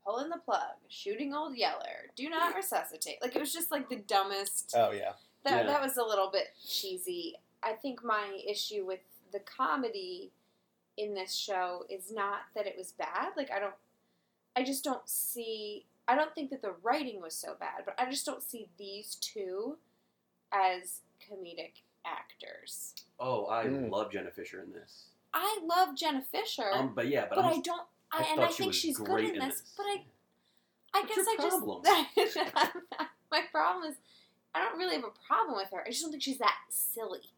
pulling 0.04 0.30
the 0.30 0.38
plug, 0.38 0.74
shooting 0.88 1.32
old 1.32 1.56
Yeller, 1.56 2.10
do 2.16 2.28
not 2.28 2.54
resuscitate. 2.56 3.22
Like 3.22 3.36
it 3.36 3.40
was 3.40 3.52
just 3.52 3.70
like 3.70 3.88
the 3.88 3.96
dumbest. 3.96 4.74
Oh 4.76 4.90
yeah. 4.90 5.12
That 5.44 5.64
Yeah. 5.64 5.72
that 5.72 5.80
was 5.82 5.96
a 5.96 6.02
little 6.02 6.30
bit 6.30 6.48
cheesy. 6.66 7.36
I 7.62 7.74
think 7.74 8.02
my 8.02 8.40
issue 8.44 8.84
with 8.84 8.98
the 9.32 9.38
comedy 9.38 10.32
in 10.96 11.14
this 11.14 11.32
show 11.32 11.84
is 11.88 12.10
not 12.12 12.40
that 12.56 12.66
it 12.66 12.74
was 12.76 12.90
bad. 12.90 13.28
Like 13.36 13.52
I 13.52 13.60
don't 13.60 13.74
I 14.56 14.62
just 14.64 14.84
don't 14.84 15.08
see 15.08 15.86
I 16.08 16.16
don't 16.16 16.34
think 16.34 16.50
that 16.50 16.62
the 16.62 16.74
writing 16.82 17.20
was 17.22 17.34
so 17.34 17.54
bad, 17.58 17.82
but 17.84 17.94
I 17.98 18.10
just 18.10 18.26
don't 18.26 18.42
see 18.42 18.68
these 18.76 19.14
two 19.20 19.78
as 20.52 21.00
comedic 21.20 21.82
actors. 22.04 22.94
oh, 23.20 23.46
I 23.46 23.64
Mm. 23.66 23.90
love 23.90 24.10
Jenna 24.10 24.30
Fischer 24.32 24.60
in 24.62 24.72
this. 24.72 25.04
I 25.32 25.60
love 25.64 25.94
Jenna 25.96 26.20
Fischer, 26.22 26.70
Um, 26.72 26.92
but 26.94 27.06
yeah, 27.08 27.26
but, 27.28 27.36
but 27.36 27.44
I'm, 27.44 27.52
I 27.58 27.60
don't 27.60 27.86
I, 28.10 28.22
I 28.24 28.26
and 28.32 28.40
I 28.40 28.48
she 28.48 28.62
think 28.64 28.74
she's 28.74 28.96
good 28.98 29.06
great 29.06 29.28
in 29.30 29.40
in 29.40 29.48
this, 29.48 29.60
this. 29.60 29.72
but 29.76 29.84
I 29.86 30.04
I 30.94 31.00
What's 31.00 31.16
guess 31.16 31.26
your 31.26 31.40
I 31.40 32.60
just 32.60 32.68
my 33.30 33.42
problem 33.50 33.90
is 33.90 33.96
I 34.54 34.60
don't 34.60 34.76
really 34.76 34.96
have 34.96 35.04
a 35.04 35.26
problem 35.26 35.56
with 35.56 35.70
her. 35.70 35.82
I 35.86 35.88
just 35.90 36.02
don't 36.02 36.10
think 36.10 36.22
she's 36.22 36.38
that 36.38 36.56
silly. 36.68 37.30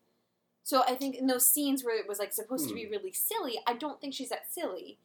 So 0.64 0.82
I 0.88 0.94
think 0.96 1.14
in 1.16 1.26
those 1.28 1.44
scenes 1.46 1.84
where 1.84 1.96
it 2.00 2.08
was 2.08 2.18
like 2.18 2.32
supposed 2.32 2.68
to 2.70 2.74
be 2.74 2.86
Hmm. 2.86 2.90
really 2.92 3.12
silly, 3.12 3.60
I 3.66 3.74
don't 3.74 4.00
think 4.00 4.14
she's 4.14 4.30
that 4.30 4.50
silly. 4.50 4.98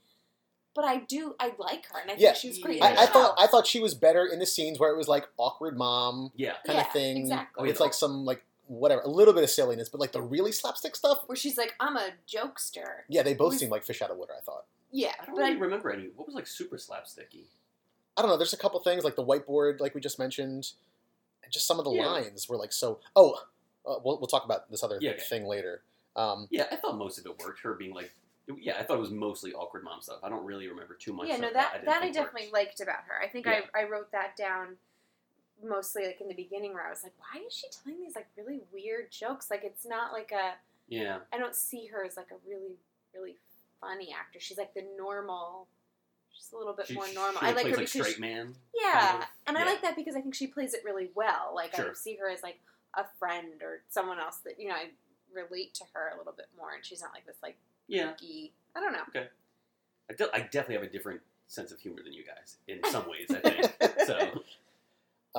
But 0.76 0.86
I 0.86 0.98
do 0.98 1.36
I 1.40 1.54
like 1.58 1.86
her 1.92 2.00
and 2.02 2.12
I 2.12 2.16
Yeah. 2.18 2.30
think 2.30 2.38
she 2.38 2.48
was 2.50 2.58
great. 2.60 2.78
Yeah. 2.78 2.86
I, 2.86 3.04
I 3.04 3.06
thought. 3.08 3.36
I 3.38 3.48
thought 3.48 3.68
she 3.68 3.80
was 3.80 3.94
better 3.96 4.26
in 4.26 4.40
the 4.40 4.46
scenes 4.46 4.80
where 4.80 4.92
it 4.92 4.98
was 4.98 5.08
like 5.08 5.28
awkward 5.38 5.78
mom 5.78 6.32
yeah, 6.36 6.54
kind 6.66 6.78
Yeah, 6.80 6.86
of 6.88 6.94
thing. 6.94 7.18
exactly. 7.18 7.70
It's 7.70 7.80
like 7.80 7.94
some 7.94 8.24
like 8.26 8.44
whatever, 8.68 9.02
a 9.02 9.08
little 9.10 9.34
bit 9.34 9.44
of 9.44 9.50
silliness, 9.50 9.90
but 9.90 10.00
like 10.00 10.12
the 10.12 10.22
really 10.22 10.52
slapstick 10.52 10.96
stuff. 10.96 11.24
where 11.26 11.36
she's 11.36 11.58
like, 11.58 11.74
I'm 11.80 11.98
a 11.98 12.10
jokester. 12.32 13.02
Yeah, 13.10 13.24
they 13.24 13.34
both 13.34 13.54
Was- 13.54 13.60
seem 13.60 13.70
like 13.70 13.84
fish 13.84 14.02
out 14.02 14.12
of 14.12 14.18
water. 14.18 14.34
I 14.38 14.42
thought. 14.42 14.66
Yeah, 14.92 15.10
I 15.22 15.26
don't 15.26 15.36
but 15.36 15.42
really 15.42 15.56
I, 15.56 15.60
remember 15.60 15.92
any. 15.92 16.10
What 16.16 16.28
was 16.28 16.36
like 16.36 16.48
super 16.48 16.78
slapsticky? 16.78 17.46
I 18.18 18.22
don't 18.22 18.30
know. 18.30 18.38
There's 18.38 18.54
a 18.54 18.58
couple 18.58 18.80
things 18.82 19.04
like 19.04 19.16
the 19.16 19.26
whiteboard, 19.26 19.80
like 19.80 19.96
we 19.96 20.02
just 20.02 20.20
mentioned, 20.20 20.72
and 21.44 21.52
just 21.52 21.66
some 21.68 21.80
of 21.80 21.86
the 21.86 21.92
Yeah. 21.92 22.06
lines 22.08 22.48
were 22.50 22.58
like 22.58 22.72
so. 22.74 23.00
Oh, 23.16 23.42
uh, 23.88 23.96
we'll 24.04 24.18
we'll 24.20 24.28
talk 24.28 24.46
about 24.46 24.70
this 24.70 24.84
other 24.84 24.98
Yeah, 25.02 25.12
okay. 25.12 25.22
thing 25.22 25.46
later. 25.46 25.82
Um, 26.16 26.48
Yeah, 26.52 26.66
I 26.72 26.76
thought 26.76 26.98
most 26.98 27.18
of 27.18 27.26
it 27.26 27.38
worked. 27.40 27.62
Her 27.62 27.74
being 27.76 27.94
like, 27.94 28.12
yeah, 28.58 28.78
I 28.80 28.84
thought 28.84 28.98
it 28.98 29.02
was 29.02 29.12
mostly 29.12 29.54
awkward 29.54 29.84
mom 29.84 30.02
stuff. 30.02 30.20
I 30.24 30.30
don't 30.30 30.46
really 30.46 30.68
remember 30.68 30.96
too 30.96 31.14
much. 31.14 31.28
yeah, 31.28 31.38
no, 31.38 31.52
that 31.54 31.74
didn't 31.74 31.86
that 31.86 32.02
I 32.02 32.10
definitely 32.10 32.44
worked. 32.44 32.54
liked 32.54 32.82
about 32.82 33.04
her. 33.08 33.22
I 33.22 33.28
think 33.28 33.46
Yeah. 33.46 33.62
I, 33.76 33.82
I 33.82 33.84
wrote 33.90 34.12
that 34.12 34.36
down 34.36 34.78
mostly 35.64 36.06
like 36.06 36.22
in 36.22 36.28
the 36.28 36.34
beginning 36.34 36.74
where 36.74 36.86
I 36.86 36.90
was 36.90 37.04
like, 37.04 37.14
why 37.20 37.42
is 37.46 37.54
she 37.54 37.68
telling 37.70 38.02
these 38.02 38.16
like 38.16 38.28
really 38.38 38.62
weird 38.74 39.12
jokes? 39.12 39.50
Like 39.52 39.64
it's 39.64 39.86
not 39.86 40.14
like 40.14 40.32
a 40.32 40.54
Yeah, 40.88 41.20
I 41.34 41.38
don't 41.38 41.56
see 41.56 41.88
her 41.88 42.06
as 42.06 42.18
like 42.18 42.32
a 42.32 42.50
really 42.50 42.78
really 43.14 43.36
funny 43.82 44.14
actor. 44.18 44.40
She's 44.40 44.58
like 44.58 44.74
the 44.74 44.86
normal. 44.98 45.68
She's 46.32 46.52
a 46.54 46.58
little 46.58 46.74
bit 46.74 46.88
she, 46.88 46.94
more 46.94 47.08
normal. 47.14 47.40
she 47.42 47.48
I 47.48 47.52
like 47.52 47.66
her 47.66 47.72
like 47.76 47.92
because 47.92 47.92
straight 47.92 48.20
man. 48.20 48.56
yeah, 48.80 49.10
kind 49.10 49.24
of. 49.24 49.30
and 49.48 49.58
I 49.58 49.66
like 49.66 49.82
that 49.82 49.96
because 49.96 50.16
I 50.16 50.22
think 50.22 50.36
she 50.36 50.48
plays 50.48 50.74
it 50.74 50.82
really 50.86 51.10
well. 51.16 51.52
Like 51.54 51.78
I 51.78 51.94
see 51.94 52.16
her 52.16 52.30
as 52.30 52.42
like 52.44 52.60
a 52.96 53.06
friend 53.20 53.62
or 53.62 53.82
someone 53.90 54.20
else 54.20 54.38
that 54.46 54.60
you 54.60 54.68
know 54.70 54.76
I 54.76 54.90
relate 55.34 55.74
to 55.76 55.84
her 55.94 56.12
a 56.14 56.18
little 56.18 56.34
bit 56.36 56.48
more, 56.58 56.72
and 56.76 56.86
she's 56.86 57.02
not 57.02 57.12
like 57.14 57.26
this 57.26 57.38
like 57.44 57.58
Yeah. 57.90 58.12
I 58.76 58.80
don't 58.80 58.94
know. 58.94 59.22
I, 60.10 60.14
de- 60.14 60.34
I 60.36 60.40
definitely 60.42 60.76
have 60.76 60.84
a 60.84 60.90
different 60.90 61.20
sense 61.48 61.72
of 61.72 61.80
humor 61.80 62.02
than 62.04 62.14
you 62.14 62.24
guys 62.24 62.58
in 62.68 62.80
some 62.92 63.04
ways. 63.10 63.28
I 63.30 63.40
think 63.50 64.00
so. 64.06 64.44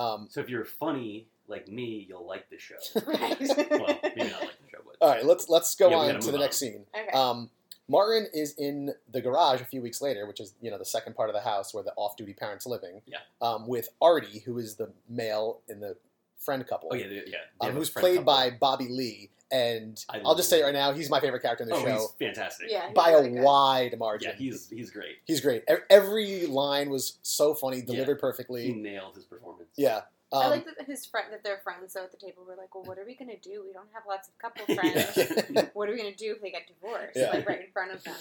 um, 0.00 0.26
So 0.30 0.40
if 0.40 0.48
you're 0.50 0.64
funny 0.64 1.26
like 1.48 1.68
me, 1.68 2.04
you'll 2.08 2.26
like 2.26 2.50
this 2.50 2.60
show. 2.60 2.74
Right. 3.06 3.38
well, 3.70 3.98
maybe 4.02 4.30
not 4.30 4.42
like 4.42 4.58
the 4.60 4.68
show, 4.70 4.78
but 4.84 4.96
all 5.00 5.08
right, 5.08 5.24
let's 5.24 5.48
let's 5.48 5.74
go 5.74 5.88
Yeah, 5.90 5.96
on 5.96 6.06
gotta 6.12 6.26
the 6.26 6.32
move 6.32 6.40
next 6.40 6.58
scene. 6.58 6.84
Okay. 6.94 7.10
Um, 7.16 7.50
Martin 7.88 8.28
is 8.32 8.54
in 8.56 8.92
the 9.10 9.20
garage 9.20 9.60
a 9.60 9.64
few 9.64 9.80
weeks 9.82 10.00
later, 10.00 10.26
which 10.26 10.38
is 10.40 10.54
you 10.60 10.70
know 10.70 10.78
the 10.78 10.84
second 10.84 11.16
part 11.16 11.28
of 11.28 11.34
the 11.34 11.40
house 11.40 11.72
where 11.74 11.82
the 11.82 11.92
off-duty 11.96 12.34
parents 12.34 12.66
are 12.66 12.70
living. 12.70 13.00
Yeah. 13.06 13.18
Um, 13.42 13.66
with 13.66 13.88
Artie, 14.00 14.40
who 14.44 14.58
is 14.58 14.76
the 14.76 14.90
male 15.08 15.60
in 15.68 15.80
the 15.80 15.96
friend 16.40 16.66
couple. 16.66 16.88
oh 16.92 16.94
yeah, 16.96 17.06
they- 17.08 17.24
yeah. 17.26 17.36
um, 17.60 17.72
who's 17.72 17.90
played 17.90 18.16
couple. 18.18 18.34
by 18.34 18.50
Bobby 18.50 18.88
Lee, 18.88 19.30
and 19.52 20.04
I 20.08 20.20
I'll 20.24 20.34
just 20.34 20.48
say 20.50 20.60
it 20.60 20.64
right 20.64 20.72
now, 20.74 20.92
he's 20.92 21.08
my 21.10 21.20
favorite 21.20 21.42
character 21.42 21.62
in 21.64 21.68
the 21.70 21.76
Oh, 21.76 21.84
show 21.84 21.90
he's 22.18 22.28
fantastic. 22.28 22.66
yeah, 22.70 22.86
he's 22.88 22.94
by 22.94 23.10
really 23.12 23.28
a 23.28 23.30
good. 23.32 23.42
wide 23.42 23.98
margin. 23.98 24.30
yeah, 24.30 24.36
he's 24.36 24.68
he's 24.70 24.90
great. 24.90 25.16
he's 25.24 25.40
great. 25.40 25.64
Every 25.88 26.46
line 26.46 26.90
was 26.90 27.18
so 27.22 27.54
funny, 27.54 27.82
Yeah. 27.86 28.04
perfectly. 28.18 28.64
He 28.64 28.72
nailed 28.72 29.14
his 29.14 29.24
performance. 29.24 29.70
Yeah. 29.76 30.02
Um, 30.32 30.42
I 30.44 30.46
like 30.48 30.64
that 30.66 30.86
his 30.86 31.04
friend 31.04 31.26
that 31.32 31.42
their 31.42 31.58
friends 31.58 31.92
though 31.94 32.04
at 32.04 32.12
the 32.12 32.16
table 32.16 32.44
were 32.46 32.54
like, 32.54 32.72
"Well, 32.72 32.84
what 32.84 32.98
are 33.00 33.04
we 33.04 33.16
gonna 33.16 33.36
do? 33.36 33.64
We 33.66 33.72
don't 33.72 33.88
have 33.92 34.04
lots 34.08 34.28
of 34.28 34.38
couple 34.38 34.64
friends. 34.76 35.16
Yeah. 35.50 35.66
What 35.74 35.88
are 35.88 35.92
we 35.92 35.98
gonna 35.98 36.14
do 36.14 36.32
if 36.36 36.40
they 36.40 36.52
get 36.52 36.68
divorced? 36.68 37.16
Yeah. 37.16 37.30
Like 37.32 37.48
right 37.48 37.60
in 37.62 37.72
front 37.72 37.90
of 37.92 38.04
them." 38.04 38.14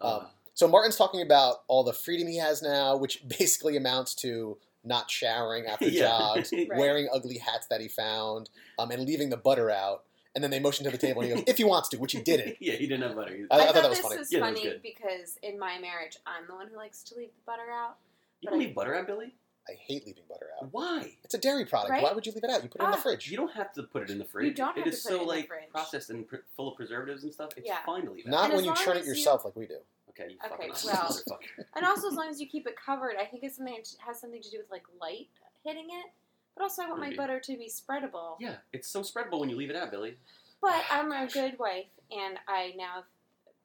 Uh, 0.00 0.18
Um, 0.18 0.26
So 0.54 0.68
Martin's 0.68 0.96
talking 0.96 1.20
about 1.22 1.62
all 1.66 1.82
the 1.82 1.92
freedom 1.92 2.28
he 2.28 2.36
has 2.36 2.62
now, 2.62 2.96
which 2.96 3.26
basically 3.38 3.76
amounts 3.76 4.14
to 4.16 4.56
not 4.84 5.10
showering 5.10 5.66
after 5.66 5.84
Yeah. 5.88 6.02
jogs, 6.08 6.52
Right. 6.52 6.68
wearing 6.74 7.08
ugly 7.12 7.38
hats 7.38 7.66
that 7.68 7.80
he 7.80 7.88
found, 7.88 8.50
um, 8.78 8.90
and 8.90 9.04
leaving 9.04 9.30
the 9.30 9.36
butter 9.36 9.70
out. 9.70 10.04
and 10.34 10.42
then 10.42 10.50
they 10.50 10.58
motion 10.60 10.84
to 10.86 10.90
the 10.90 10.96
table, 10.98 11.20
and 11.20 11.28
he 11.30 11.34
goes, 11.36 11.44
"If 11.46 11.58
he 11.58 11.64
wants 11.64 11.90
to," 11.90 11.98
which 11.98 12.12
he 12.12 12.20
didn't. 12.22 12.56
yeah, 12.60 12.72
he 12.74 12.86
didn't 12.86 13.02
have 13.06 13.14
butter. 13.16 13.36
I- 13.50 13.54
I, 13.54 13.60
I 13.60 13.64
thought, 13.66 13.74
thought 13.74 13.82
that 13.82 13.88
was 13.90 13.98
this 13.98 14.06
funny. 14.06 14.18
was 14.18 14.32
Yeah, 14.32 14.40
that 14.40 14.50
was 14.52 14.58
funny 14.60 14.70
good. 14.72 14.82
because 14.82 15.38
in 15.42 15.58
my 15.58 15.78
marriage, 15.78 16.16
I'm 16.26 16.46
the 16.46 16.54
one 16.54 16.68
who 16.68 16.76
likes 16.76 17.02
to 17.04 17.14
leave 17.16 17.28
the 17.28 17.42
butter 17.46 17.70
out. 17.70 17.96
you 18.40 18.48
but 18.48 18.52
can 18.52 18.60
I- 18.62 18.64
leave 18.66 18.74
butter 18.74 18.94
out, 18.94 19.06
Billy? 19.06 19.34
I 19.68 19.74
hate 19.74 20.04
leaving 20.06 20.24
butter 20.28 20.48
out. 20.60 20.68
Why? 20.72 21.12
It's 21.22 21.34
a 21.34 21.38
dairy 21.38 21.64
product. 21.66 21.90
Right? 21.92 22.02
Why 22.02 22.12
would 22.12 22.26
you 22.26 22.32
leave 22.32 22.42
it 22.42 22.50
out? 22.50 22.64
You 22.64 22.68
put 22.68 22.80
it 22.80 22.84
in 22.84 22.90
the 22.90 22.96
Ah, 22.96 23.00
fridge. 23.00 23.30
You 23.30 23.36
don't 23.36 23.52
have 23.52 23.72
to 23.74 23.84
put 23.84 24.02
it 24.02 24.10
in 24.10 24.18
the 24.18 24.24
fridge. 24.24 24.46
You 24.46 24.54
don't 24.54 24.76
have 24.76 24.84
it 24.86 24.90
to 24.90 24.90
put 24.90 24.98
so 24.98 25.10
it 25.10 25.14
in 25.14 25.20
the 25.20 25.24
like 25.28 25.50
processed 25.70 26.10
and 26.10 26.26
pr- 26.26 26.36
full 26.56 26.68
of 26.72 26.76
preservatives 26.76 27.22
and 27.22 27.32
stuff. 27.32 27.50
It's 27.56 27.68
Yeah. 27.68 27.78
fine 27.86 28.04
to 28.06 28.10
leave 28.10 28.26
out. 28.26 28.30
Not 28.30 28.44
And 28.46 28.54
when 28.56 28.64
you 28.64 28.74
churn 28.74 28.96
it 28.96 29.00
as 29.02 29.06
you- 29.06 29.12
yourself 29.12 29.44
like 29.44 29.54
we 29.54 29.66
do. 29.66 29.78
Okay, 30.18 30.32
you 30.32 30.36
Okay, 30.44 30.68
fucking 30.68 30.90
well- 30.92 31.08
motherfucker. 31.08 31.64
And 31.76 31.84
also, 31.86 32.08
as 32.08 32.14
long 32.14 32.28
as 32.28 32.40
you 32.40 32.46
keep 32.46 32.66
it 32.66 32.74
covered, 32.76 33.16
I 33.20 33.24
think 33.24 33.42
it's 33.44 33.56
something 33.56 33.74
that 33.74 33.88
has 34.06 34.20
something 34.20 34.42
to 34.42 34.50
do 34.50 34.58
with 34.58 34.70
like 34.70 34.84
light 35.00 35.28
hitting 35.64 35.86
it. 35.90 36.06
But 36.54 36.64
also, 36.64 36.82
I 36.82 36.88
want 36.88 37.00
my 37.00 37.14
butter 37.16 37.40
to 37.40 37.56
be 37.56 37.70
spreadable. 37.70 38.36
Yeah, 38.38 38.56
it's 38.72 38.88
so 38.88 39.00
spreadable 39.00 39.40
when 39.40 39.48
you 39.48 39.56
leave 39.56 39.70
it 39.70 39.76
out, 39.76 39.90
Billy. 39.90 40.16
But 40.60 40.82
I'm 40.90 41.10
a 41.10 41.26
good 41.26 41.58
wife, 41.58 41.86
and 42.10 42.38
I 42.46 42.74
now 42.76 43.04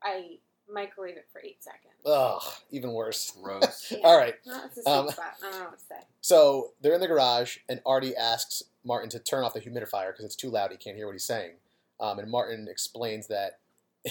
I 0.01 0.37
microwave 0.71 1.17
it 1.17 1.27
for 1.31 1.41
eight 1.43 1.61
seconds. 1.63 1.93
Ugh, 2.05 2.41
even 2.71 2.91
worse. 2.93 3.31
Gross. 3.41 3.87
Yeah. 3.91 3.97
All 4.05 4.17
right. 4.17 4.35
No, 4.45 4.61
it's 4.65 4.77
a 4.77 4.83
sweet 4.83 4.91
Um, 4.91 5.09
spot. 5.09 5.33
I 5.43 5.51
don't 5.51 5.59
know 5.59 5.65
what 5.65 5.79
to 5.79 5.85
say. 5.85 5.99
So 6.21 6.71
they're 6.81 6.93
in 6.93 7.01
the 7.01 7.07
garage, 7.07 7.57
and 7.69 7.81
Artie 7.85 8.15
asks 8.15 8.63
Martin 8.85 9.09
to 9.11 9.19
turn 9.19 9.43
off 9.43 9.53
the 9.53 9.61
humidifier 9.61 10.11
because 10.11 10.23
it's 10.25 10.35
too 10.35 10.49
loud. 10.49 10.71
He 10.71 10.77
can't 10.77 10.95
hear 10.95 11.05
what 11.07 11.13
he's 11.13 11.23
saying. 11.25 11.53
Um, 11.99 12.19
and 12.19 12.29
Martin 12.31 12.67
explains 12.69 13.27
that 13.27 13.59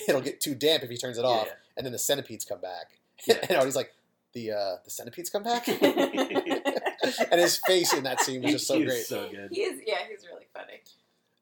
it'll 0.09 0.21
get 0.21 0.41
too 0.41 0.55
damp 0.55 0.83
if 0.83 0.91
he 0.91 0.97
turns 0.97 1.19
it 1.19 1.23
Yeah, 1.23 1.29
off, 1.31 1.47
yeah. 1.47 1.53
and 1.77 1.85
then 1.87 1.93
the 1.93 1.99
centipedes 1.99 2.45
come 2.45 2.61
back. 2.61 2.99
Yeah. 3.27 3.37
and 3.49 3.57
Artie's 3.59 3.77
like, 3.77 3.93
"The 4.35 4.53
uh, 4.53 4.77
the 4.85 4.91
centipedes 4.91 5.31
come 5.31 5.43
back," 5.43 5.67
and 5.69 5.81
and 7.31 7.41
his 7.41 7.57
face 7.67 7.93
in 7.95 8.05
that 8.05 8.21
scene 8.21 8.43
was 8.43 8.53
just 8.53 8.67
so 8.67 8.79
He 8.79 8.85
great. 8.85 9.05
so 9.07 9.29
good. 9.31 9.49
He 9.51 9.63
is, 9.63 9.81
yeah, 9.87 9.99
he's 10.09 10.27
really 10.31 10.47
funny. 10.55 10.81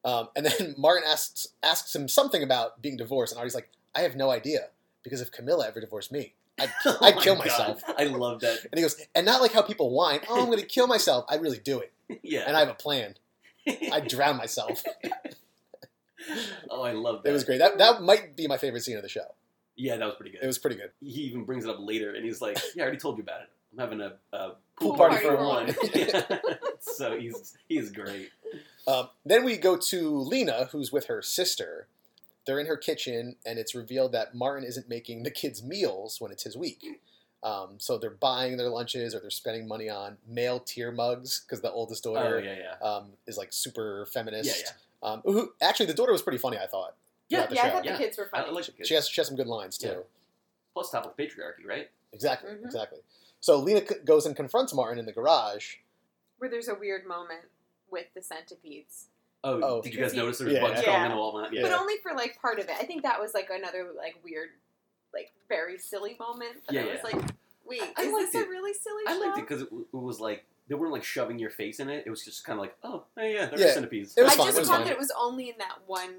Um, 0.05 0.29
and 0.37 0.47
then 0.47 0.75
Martin 0.79 1.03
asks 1.11 1.49
asks 1.63 1.95
him 1.95 2.07
something 2.09 2.43
about 2.45 2.81
being 2.81 2.97
divorced, 2.97 3.33
and 3.33 3.39
Artie's 3.39 3.55
like, 3.57 3.71
"I 3.95 4.03
have 4.03 4.15
no 4.15 4.31
idea 4.31 4.69
because 5.03 5.21
if 5.21 5.33
Camilla 5.33 5.67
ever 5.67 5.81
divorced 5.81 6.13
me, 6.13 6.35
I'd, 6.61 6.71
Oh 6.85 6.99
I'd 7.01 7.17
kill 7.19 7.35
God. 7.35 7.45
myself." 7.47 7.83
I 7.99 8.05
love 8.05 8.41
that. 8.41 8.61
And 8.67 8.75
he 8.79 8.83
goes, 8.83 8.97
"And 9.17 9.27
not 9.27 9.41
like 9.41 9.53
how 9.53 9.63
people 9.63 9.91
whine. 9.91 10.21
Oh, 10.29 10.41
I'm 10.41 10.47
going 10.47 10.59
to 10.61 10.67
kill 10.67 10.87
myself. 10.87 11.25
I 11.29 11.37
really 11.37 11.59
do 11.59 11.81
it, 11.81 11.93
Yeah. 12.23 12.45
and 12.47 12.57
I 12.57 12.61
have 12.61 12.69
a 12.69 12.75
plan. 12.75 13.15
I 13.67 13.99
drown 14.01 14.37
myself." 14.37 14.85
Oh, 16.71 16.83
I 16.83 16.93
love 16.93 17.23
that. 17.23 17.31
It 17.31 17.33
was 17.33 17.45
great. 17.45 17.59
That 17.59 17.79
that 17.79 18.03
might 18.03 18.37
be 18.37 18.47
my 18.47 18.57
favorite 18.57 18.83
scene 18.83 18.97
of 18.97 19.03
the 19.03 19.09
show. 19.09 19.35
Yeah, 19.77 19.97
that 19.97 20.05
was 20.07 20.15
pretty 20.15 20.31
good. 20.33 20.43
It 20.43 20.47
was 20.47 20.59
pretty 20.59 20.77
good. 20.77 20.91
he 21.01 21.23
even 21.23 21.45
brings 21.45 21.65
it 21.65 21.71
up 21.71 21.79
later, 21.81 22.15
and 22.15 22.25
he's 22.25 22.41
like, 22.41 22.59
"Yeah, 22.75 22.83
I 22.83 22.87
already 22.87 22.99
told 22.99 23.17
you 23.19 23.23
about 23.25 23.43
it. 23.43 23.49
I'm 23.73 23.79
having 23.79 24.01
a, 24.01 24.13
a 24.37 24.53
Pool 24.79 24.95
party 24.97 25.17
party 25.17 25.29
for 25.29 25.37
one. 25.37 25.67
one." 25.67 25.75
Yeah. 25.95 26.23
so 26.81 27.19
he's 27.19 27.57
he's 27.69 27.91
great. 27.91 28.31
Um, 28.87 29.09
then 29.25 29.45
we 29.45 29.57
go 29.57 29.77
to 29.77 30.19
Lena, 30.19 30.69
who's 30.73 30.93
with 30.93 31.07
her 31.07 31.23
sister. 31.23 31.89
They're 32.47 32.61
in 32.61 32.67
her 32.67 32.77
kitchen, 32.77 33.37
and 33.47 33.59
it's 33.59 33.75
revealed 33.75 34.13
that 34.13 34.35
Martin 34.35 34.65
isn't 34.69 34.89
making 34.89 35.23
the 35.23 35.31
kids' 35.31 35.63
meals 35.63 36.21
when 36.21 36.31
it's 36.31 36.43
his 36.45 36.57
week. 36.57 36.85
Um, 37.43 37.75
so 37.79 37.99
they're 37.99 38.11
buying 38.11 38.57
their 38.57 38.69
lunches 38.69 39.15
or 39.15 39.21
they're 39.21 39.31
spending 39.31 39.67
money 39.69 39.89
on 39.91 40.17
male 40.27 40.61
tier 40.61 40.91
mugs 40.93 41.41
because 41.41 41.61
the 41.63 41.71
oldest 41.71 42.07
Oh 42.07 42.15
daughter 42.15 42.41
yeah, 42.41 42.57
yeah, 42.81 42.87
um, 42.87 43.13
is 43.27 43.37
like 43.37 43.53
super 43.53 44.07
yeah, 44.07 44.13
feminist. 44.13 44.75
Yeah. 45.05 45.11
Um, 45.11 45.23
who, 45.25 45.53
actually, 45.61 45.87
the 45.87 45.95
daughter 45.95 46.13
was 46.13 46.23
pretty 46.23 46.39
funny, 46.39 46.57
I 46.59 46.67
thought. 46.67 46.95
Yeah, 47.29 47.39
throughout 47.47 47.49
the 47.51 47.55
yeah, 47.57 47.61
I 47.63 47.65
show. 47.67 47.73
thought 47.73 47.85
Yeah. 47.85 47.93
the 47.93 47.99
kids 47.99 48.19
were 48.19 48.31
I 48.33 48.51
like 48.51 48.67
the 48.67 48.73
kids. 48.73 48.89
She 48.89 48.95
has, 48.95 49.09
she 49.09 49.21
has 49.21 49.29
some 49.29 49.37
good 49.37 49.47
lines 49.47 49.79
too. 49.79 49.89
Yeah. 49.89 49.95
Plus, 50.75 50.91
top 50.91 51.07
of 51.07 51.17
patriarchy, 51.17 51.65
right? 51.67 51.91
Exactly, 52.13 52.51
Mhm. 52.51 52.65
exactly. 52.65 52.99
So 53.41 53.59
Lena 53.59 53.87
c- 53.87 53.97
goes 54.05 54.27
and 54.27 54.35
confronts 54.37 54.73
Martin 54.75 54.99
in 54.99 55.07
the 55.07 55.13
garage. 55.13 55.77
Where 56.39 56.51
there's 56.51 56.69
a 56.69 56.75
weird 56.75 57.07
moment 57.07 57.43
with 57.91 58.07
the 58.15 58.23
centipedes, 58.23 59.07
Oh, 59.47 59.61
Oh. 59.63 59.83
did 59.83 59.93
you 59.95 60.01
guys 60.01 60.13
he- 60.13 60.19
notice 60.19 60.39
there 60.39 60.47
was 60.47 60.55
Yeah. 60.57 60.61
bugs 60.63 60.79
Yeah. 60.81 60.85
crawling 60.85 61.05
in 61.05 61.11
the 61.11 61.17
wall? 61.17 61.49
Yeah. 61.53 61.63
but 61.63 61.73
only 61.73 61.99
for 61.99 62.15
like 62.15 62.41
part 62.41 62.59
of 62.59 62.69
it. 62.69 62.77
I 62.81 62.85
think 62.85 63.03
that 63.03 63.21
was 63.21 63.35
like 63.35 63.51
another 63.51 63.93
like 63.95 64.17
weird, 64.25 64.51
like 65.13 65.33
very 65.49 65.79
silly 65.79 66.17
moment. 66.19 66.65
That 66.67 66.73
Yeah, 66.75 66.81
I 66.83 66.85
was 66.87 67.01
yeah. 67.13 67.19
like, 67.19 67.31
wait, 67.67 67.83
I 67.97 68.03
is 68.05 68.13
liked 68.13 68.33
this 68.33 68.41
it. 68.43 68.47
a 68.47 68.51
really 68.51 68.73
silly 68.73 69.03
I 69.07 69.13
show? 69.13 69.21
liked 69.21 69.39
it 69.39 69.41
because 69.43 69.63
it, 69.63 69.65
w- 69.71 69.87
it 69.93 69.97
was 69.97 70.19
like 70.21 70.45
they 70.69 70.75
weren't 70.75 70.93
like 70.93 71.05
shoving 71.05 71.39
your 71.39 71.51
face 71.51 71.81
in 71.81 71.89
it. 71.91 72.05
It 72.07 72.11
was 72.11 72.25
just 72.25 72.45
kind 72.45 72.59
of 72.59 72.63
like, 72.63 72.77
oh, 72.83 73.05
hey, 73.17 73.35
yeah, 73.35 73.47
there's 73.47 73.61
Yeah. 73.61 73.73
centipedes. 73.75 74.15
It 74.17 74.23
was 74.23 74.33
I 74.33 74.37
fine, 74.37 74.47
just 74.47 74.57
it 74.59 74.61
was 74.61 74.69
thought 74.69 74.77
fine. 74.79 74.85
that 74.87 74.93
it 74.93 74.99
was 74.99 75.13
only 75.19 75.51
in 75.51 75.59
that 75.59 75.79
one, 75.87 76.15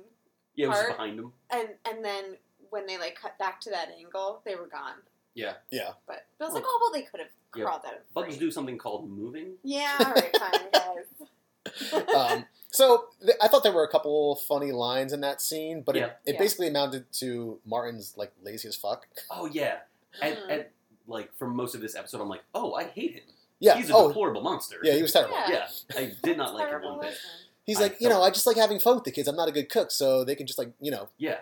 yeah, 0.55 0.65
it 0.65 0.69
was 0.69 0.77
just 0.77 0.87
part. 0.89 0.97
behind 0.97 1.19
them. 1.19 1.33
and 1.51 1.69
and 1.89 2.05
then 2.05 2.37
when 2.69 2.85
they 2.87 2.97
like 2.97 3.15
cut 3.19 3.37
back 3.39 3.59
to 3.61 3.69
that 3.71 3.89
angle, 3.97 4.41
they 4.45 4.55
were 4.55 4.67
gone. 4.67 4.95
Yeah, 5.33 5.53
Yeah. 5.71 5.91
But 6.07 6.25
I 6.39 6.45
was 6.45 6.53
like, 6.53 6.63
oh 6.65 6.79
well, 6.81 6.91
they 6.93 7.05
could 7.07 7.19
have 7.19 7.29
Yeah. 7.55 7.65
crawled 7.65 7.81
out 7.85 7.93
of 7.95 8.13
bugs 8.13 8.27
frame. 8.29 8.39
do 8.39 8.51
something 8.51 8.77
called 8.77 9.09
moving. 9.09 9.53
Yeah, 9.63 9.95
all 9.99 10.05
right, 10.13 10.37
fine, 10.37 10.71
guys. 10.71 12.05
um, 12.15 12.45
so 12.71 13.05
th- 13.21 13.37
I 13.41 13.47
thought 13.47 13.63
there 13.63 13.71
were 13.71 13.83
a 13.83 13.89
couple 13.89 14.35
funny 14.35 14.71
lines 14.71 15.13
in 15.13 15.21
that 15.21 15.41
scene, 15.41 15.81
but 15.81 15.95
Yeah. 15.95 16.05
it, 16.05 16.17
it 16.25 16.33
Yeah. 16.33 16.39
basically 16.39 16.67
amounted 16.67 17.11
to 17.13 17.59
Martin's 17.65 18.15
like 18.17 18.31
lazy 18.43 18.67
as 18.67 18.75
fuck. 18.75 19.07
Oh 19.29 19.45
yeah, 19.47 19.79
and, 20.21 20.35
Mhm. 20.37 20.49
and 20.49 20.65
like 21.07 21.33
for 21.37 21.47
most 21.47 21.75
of 21.75 21.81
this 21.81 21.95
episode, 21.95 22.21
I'm 22.21 22.29
like, 22.29 22.43
oh, 22.53 22.73
I 22.73 22.85
hate 22.85 23.13
him. 23.15 23.23
Yeah. 23.59 23.77
he's 23.77 23.89
a 23.89 23.95
oh, 23.95 24.07
deplorable 24.09 24.41
monster. 24.41 24.77
yeah. 24.83 24.93
He 24.95 25.01
was 25.01 25.11
terrible. 25.11 25.35
Yeah. 25.35 25.67
Yeah, 25.93 25.99
I 25.99 26.11
did 26.23 26.37
not 26.37 26.53
like 26.53 26.69
him 26.69 26.81
one 26.83 26.99
bit. 26.99 27.09
listen. 27.11 27.29
He's 27.65 27.79
I 27.79 27.83
like, 27.83 27.97
you 27.99 28.09
know, 28.09 28.21
I 28.21 28.29
just 28.29 28.45
like 28.45 28.57
having 28.57 28.79
fun 28.79 28.95
with 28.95 29.05
the 29.05 29.11
kids. 29.11 29.27
I'm 29.27 29.35
not 29.35 29.47
a 29.47 29.51
good 29.51 29.69
cook, 29.69 29.89
so 29.91 30.23
they 30.23 30.35
can 30.35 30.45
just 30.45 30.59
like, 30.59 30.71
you 30.79 30.91
know, 30.91 31.09
Yeah, 31.17 31.37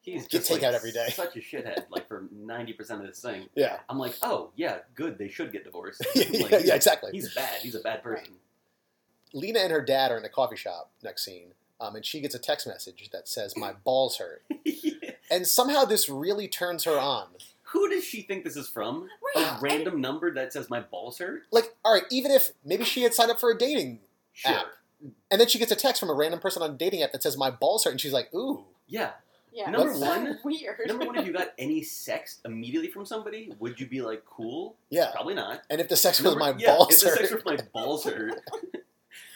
he's 0.00 0.22
Get 0.22 0.30
just 0.30 0.50
like, 0.50 0.62
takeout 0.62 0.74
every 0.74 0.92
day. 0.92 1.08
Such 1.10 1.36
a 1.36 1.40
shithead. 1.40 1.86
Like 1.90 2.06
for 2.06 2.28
ninety 2.32 2.72
percent 2.72 3.00
of 3.00 3.06
this 3.08 3.20
thing, 3.20 3.48
yeah, 3.54 3.78
I'm 3.88 3.98
like, 3.98 4.14
oh 4.22 4.50
yeah, 4.54 4.78
good. 4.94 5.18
They 5.18 5.28
should 5.28 5.52
get 5.52 5.64
divorced. 5.64 6.06
yeah, 6.14 6.42
Like, 6.42 6.64
yeah, 6.64 6.74
exactly. 6.74 7.10
He's 7.12 7.34
bad. 7.34 7.60
He's 7.60 7.74
a 7.74 7.80
bad 7.80 8.02
person. 8.02 8.34
Lena 9.32 9.58
and 9.58 9.72
her 9.72 9.82
dad 9.82 10.12
are 10.12 10.18
in 10.18 10.24
a 10.24 10.28
coffee 10.28 10.56
shop 10.56 10.92
next 11.02 11.24
scene, 11.24 11.48
um, 11.80 11.96
and 11.96 12.04
she 12.06 12.20
gets 12.20 12.34
a 12.34 12.38
text 12.38 12.66
message 12.66 13.10
that 13.12 13.28
says, 13.28 13.56
"My 13.56 13.72
balls 13.72 14.18
hurt," 14.18 14.44
and 15.30 15.46
somehow 15.46 15.84
this 15.84 16.08
really 16.08 16.46
turns 16.46 16.84
her 16.84 16.98
on. 16.98 17.26
Who 17.70 17.88
does 17.88 18.04
she 18.04 18.22
think 18.22 18.44
this 18.44 18.56
is 18.56 18.68
from? 18.68 19.08
Right. 19.34 19.44
A 19.44 19.58
random 19.60 20.00
number 20.00 20.32
that 20.34 20.52
says 20.52 20.70
my 20.70 20.80
balls 20.80 21.18
hurt? 21.18 21.42
Like, 21.50 21.74
all 21.84 21.92
right, 21.94 22.04
even 22.10 22.30
if 22.30 22.52
maybe 22.64 22.84
she 22.84 23.02
had 23.02 23.12
signed 23.14 23.30
up 23.30 23.40
for 23.40 23.50
a 23.50 23.58
dating 23.58 24.00
Sure. 24.32 24.52
app, 24.52 24.66
and 25.30 25.40
then 25.40 25.48
she 25.48 25.58
gets 25.58 25.72
a 25.72 25.76
text 25.76 25.98
from 26.00 26.10
a 26.10 26.14
random 26.14 26.38
person 26.40 26.62
on 26.62 26.70
a 26.70 26.74
dating 26.74 27.02
app 27.02 27.12
that 27.12 27.22
says, 27.22 27.36
"My 27.36 27.50
balls 27.50 27.84
hurt," 27.84 27.90
and 27.90 28.00
she's 28.00 28.12
like, 28.12 28.32
"Ooh." 28.34 28.64
Yeah. 28.86 29.12
Yeah, 29.52 29.70
Number 29.70 29.90
it's 29.90 30.00
one- 30.00 30.38
weird. 30.44 30.80
Number 30.86 31.06
one, 31.06 31.16
if 31.16 31.26
you 31.26 31.32
got 31.32 31.54
any 31.58 31.82
sex 31.82 32.40
immediately 32.44 32.90
from 32.90 33.06
somebody, 33.06 33.52
would 33.58 33.80
you 33.80 33.86
be 33.86 34.02
like 34.02 34.22
cool? 34.26 34.76
Yeah, 34.90 35.10
Probably 35.14 35.32
not. 35.34 35.62
and 35.70 35.80
if 35.80 35.88
the 35.88 35.96
sex 35.96 36.20
was 36.20 36.36
my 36.36 36.54
yeah, 36.58 36.76
balls 36.76 36.92
if 36.92 37.00
the 37.00 37.08
hurt, 37.08 37.18
sex 37.20 37.32
with 37.32 37.44
my 37.46 37.56
balls 37.72 38.04
hurt. 38.10 38.32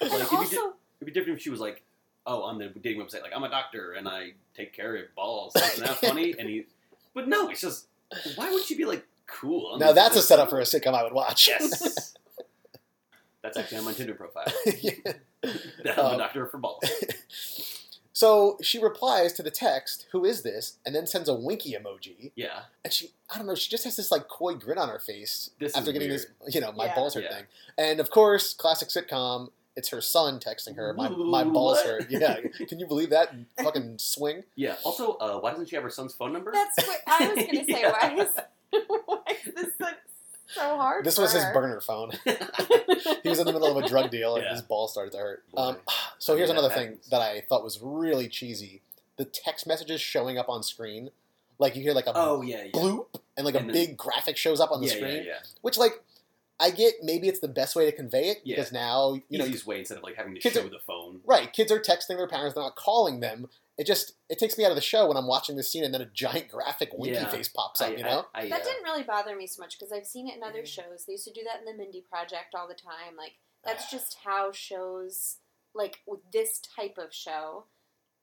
like, 0.02 0.12
it'd, 0.12 0.12
be 0.12 0.26
di- 0.28 0.36
also, 0.36 0.56
it'd 0.56 1.06
be 1.06 1.10
different 1.12 1.38
if 1.38 1.42
she 1.42 1.48
was 1.50 1.60
like, 1.60 1.82
"Oh, 2.26 2.42
on 2.42 2.58
the 2.58 2.68
dating 2.68 3.00
website, 3.02 3.22
like 3.22 3.32
I'm 3.34 3.42
a 3.44 3.48
doctor 3.48 3.92
and 3.92 4.06
I 4.06 4.34
take 4.54 4.74
care 4.74 4.94
of 4.96 5.14
balls." 5.16 5.56
Isn't 5.56 5.86
that 5.86 5.96
funny? 5.96 6.34
And 6.38 6.48
he, 6.50 6.66
but 7.14 7.26
no, 7.26 7.48
it's 7.48 7.62
just 7.62 7.86
why 8.36 8.50
would 8.50 8.64
she 8.64 8.76
be 8.76 8.84
like 8.84 9.04
cool? 9.26 9.78
now 9.78 9.92
that's 9.92 10.16
a 10.16 10.22
setup 10.22 10.50
for 10.50 10.58
a 10.60 10.64
sitcom 10.64 10.94
I 10.94 11.02
would 11.02 11.12
watch. 11.12 11.48
yes. 11.48 12.14
that's 13.42 13.56
actually 13.56 13.78
on 13.78 13.84
my 13.84 13.92
Tinder 13.92 14.14
profile. 14.14 14.52
Yeah. 14.80 14.92
That 15.84 15.98
I'm 15.98 16.04
Um, 16.06 16.14
a 16.14 16.18
doctor 16.18 16.46
for 16.46 16.58
balls. 16.58 16.84
So 18.12 18.58
she 18.60 18.78
replies 18.78 19.32
to 19.34 19.42
the 19.42 19.50
text, 19.50 20.06
"Who 20.12 20.26
is 20.26 20.42
this?" 20.42 20.76
and 20.84 20.94
then 20.94 21.06
sends 21.06 21.26
a 21.26 21.32
winky 21.34 21.72
emoji. 21.72 22.32
Yeah. 22.34 22.64
And 22.84 22.92
she, 22.92 23.12
I 23.32 23.38
don't 23.38 23.46
know, 23.46 23.54
she 23.54 23.70
just 23.70 23.84
has 23.84 23.96
this 23.96 24.10
like 24.10 24.28
coy 24.28 24.54
grin 24.56 24.76
on 24.76 24.90
her 24.90 24.98
face 24.98 25.48
This 25.58 25.74
after 25.74 25.90
getting 25.90 26.08
weird. 26.10 26.26
this, 26.44 26.54
you 26.54 26.60
know, 26.60 26.70
my 26.72 26.86
Yeah. 26.86 26.94
balls 26.96 27.14
hurt 27.14 27.24
Yeah. 27.24 27.34
thing. 27.36 27.44
And 27.78 27.98
of 27.98 28.10
course, 28.10 28.52
classic 28.52 28.88
sitcom. 28.88 29.52
It's 29.76 29.88
her 29.90 30.00
son 30.00 30.40
texting 30.40 30.76
her, 30.76 30.92
"My 30.92 31.08
my 31.08 31.44
balls 31.44 31.78
what? 31.78 31.86
hurt." 31.86 32.10
Yeah, 32.10 32.36
can 32.68 32.78
you 32.80 32.86
believe 32.86 33.10
that 33.10 33.34
fucking 33.62 33.98
swing? 33.98 34.42
Yeah. 34.56 34.76
Also, 34.84 35.12
uh, 35.14 35.38
why 35.38 35.50
doesn't 35.52 35.68
she 35.68 35.76
have 35.76 35.82
her 35.84 35.90
son's 35.90 36.12
phone 36.12 36.32
number? 36.32 36.50
that's 36.52 36.86
what 36.86 37.00
I 37.06 37.28
was 37.28 37.46
gonna 37.46 37.64
say. 37.64 37.80
Yeah. 37.80 37.92
Why 37.92 38.14
is 38.22 38.28
why 39.06 39.18
is 39.46 39.54
this 39.54 39.72
so, 39.78 39.86
so 40.48 40.60
hard? 40.76 41.04
This 41.04 41.16
for 41.16 41.22
was 41.22 41.32
his 41.32 41.44
burner 41.54 41.80
phone. 41.80 42.12
He 43.22 43.28
was 43.28 43.38
in 43.38 43.46
the 43.46 43.52
middle 43.52 43.76
of 43.76 43.82
a 43.82 43.86
drug 43.88 44.10
deal, 44.10 44.36
and 44.36 44.44
Yeah. 44.44 44.52
his 44.52 44.62
ball 44.62 44.88
started 44.88 45.12
to 45.12 45.18
hurt. 45.18 45.42
Um, 45.56 45.76
so 46.18 46.36
here's 46.36 46.48
Yeah, 46.48 46.54
another 46.54 46.68
that 46.68 46.76
thing 46.76 46.98
that 47.10 47.20
I 47.20 47.42
thought 47.48 47.62
was 47.62 47.78
really 47.82 48.28
cheesy: 48.28 48.82
the 49.16 49.24
text 49.24 49.66
messages 49.66 50.00
showing 50.00 50.38
up 50.38 50.48
on 50.48 50.62
screen. 50.62 51.10
Like 51.58 51.76
you 51.76 51.82
hear 51.82 51.92
like 51.92 52.06
a 52.06 52.12
oh 52.14 52.40
yeah, 52.42 52.64
yeah. 52.64 52.70
bloop, 52.72 53.06
and 53.36 53.44
like 53.44 53.54
a 53.54 53.58
then- 53.58 53.68
big 53.72 53.96
graphic 53.96 54.36
shows 54.36 54.60
up 54.60 54.72
on 54.72 54.80
the 54.80 54.86
yeah, 54.88 54.92
screen. 54.94 55.16
yeah, 55.16 55.22
yeah. 55.22 55.38
Which 55.62 55.76
like 55.78 56.02
I 56.60 56.70
get 56.70 56.94
maybe 57.02 57.26
it's 57.28 57.40
the 57.40 57.48
best 57.48 57.74
way 57.74 57.86
to 57.86 57.92
convey 57.96 58.28
it 58.28 58.38
Yeah. 58.44 58.56
because 58.56 58.70
now 58.72 59.18
you 59.28 59.38
know 59.38 59.44
Easiest 59.46 59.66
way 59.66 59.78
instead 59.80 59.98
of 59.98 60.04
like 60.04 60.16
having 60.16 60.34
to 60.34 60.40
Kids 60.40 60.54
show 60.54 60.66
are- 60.66 60.68
the 60.68 60.78
phone. 60.86 61.20
right 61.24 61.52
kids 61.52 61.72
are 61.72 61.80
texting 61.80 62.16
their 62.18 62.28
parents 62.28 62.54
they're 62.54 62.62
not 62.62 62.76
calling 62.76 63.20
them 63.20 63.48
it 63.78 63.86
just 63.86 64.12
it 64.28 64.38
takes 64.38 64.58
me 64.58 64.64
out 64.64 64.70
of 64.70 64.76
the 64.76 64.82
show 64.82 65.08
when 65.08 65.16
I'm 65.16 65.26
watching 65.26 65.56
this 65.56 65.70
scene 65.70 65.84
and 65.84 65.94
then 65.94 66.02
a 66.02 66.06
giant 66.06 66.48
graphic 66.48 66.90
winky 66.92 67.14
Yeah. 67.18 67.30
face 67.30 67.48
pops 67.48 67.80
up 67.80 67.88
I, 67.90 67.92
you 67.96 68.04
know 68.04 68.26
I, 68.34 68.42
I, 68.42 68.48
That 68.50 68.60
uh, 68.60 68.64
didn't 68.64 68.84
really 68.84 69.02
bother 69.04 69.34
me 69.34 69.46
so 69.46 69.62
much 69.62 69.78
because 69.78 69.90
I've 69.92 70.06
seen 70.06 70.28
it 70.28 70.36
in 70.36 70.42
other 70.42 70.66
shows. 70.66 71.04
They 71.06 71.12
used 71.12 71.24
to 71.24 71.32
do 71.32 71.40
that 71.44 71.60
in 71.60 71.64
the 71.64 71.72
Mindy 71.82 72.04
Project 72.10 72.54
all 72.54 72.68
the 72.68 72.74
time. 72.74 73.16
Like 73.16 73.32
that's 73.64 73.90
just 73.90 74.18
how 74.24 74.52
shows, 74.52 75.36
like 75.74 76.00
with 76.06 76.20
this 76.32 76.60
type 76.76 76.96
of 76.98 77.14
show, 77.14 77.64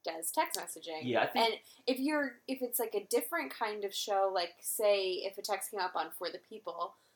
does 0.06 0.32
text 0.32 0.60
messaging. 0.60 1.02
Yeah, 1.04 1.22
I 1.24 1.28
think 1.28 1.46
And 1.46 1.56
if 1.88 2.00
you're 2.00 2.34
if 2.48 2.62
it's 2.62 2.80
like 2.80 2.94
a 2.96 3.06
different 3.10 3.52
kind 3.52 3.84
of 3.84 3.94
show, 3.96 4.30
like 4.34 4.52
say 4.62 5.24
if 5.26 5.38
a 5.38 5.42
text 5.42 5.72
came 5.72 5.80
up 5.80 5.96
on 5.96 6.08
For 6.18 6.30
the 6.30 6.40
People, 6.50 6.94
it 6.96 7.07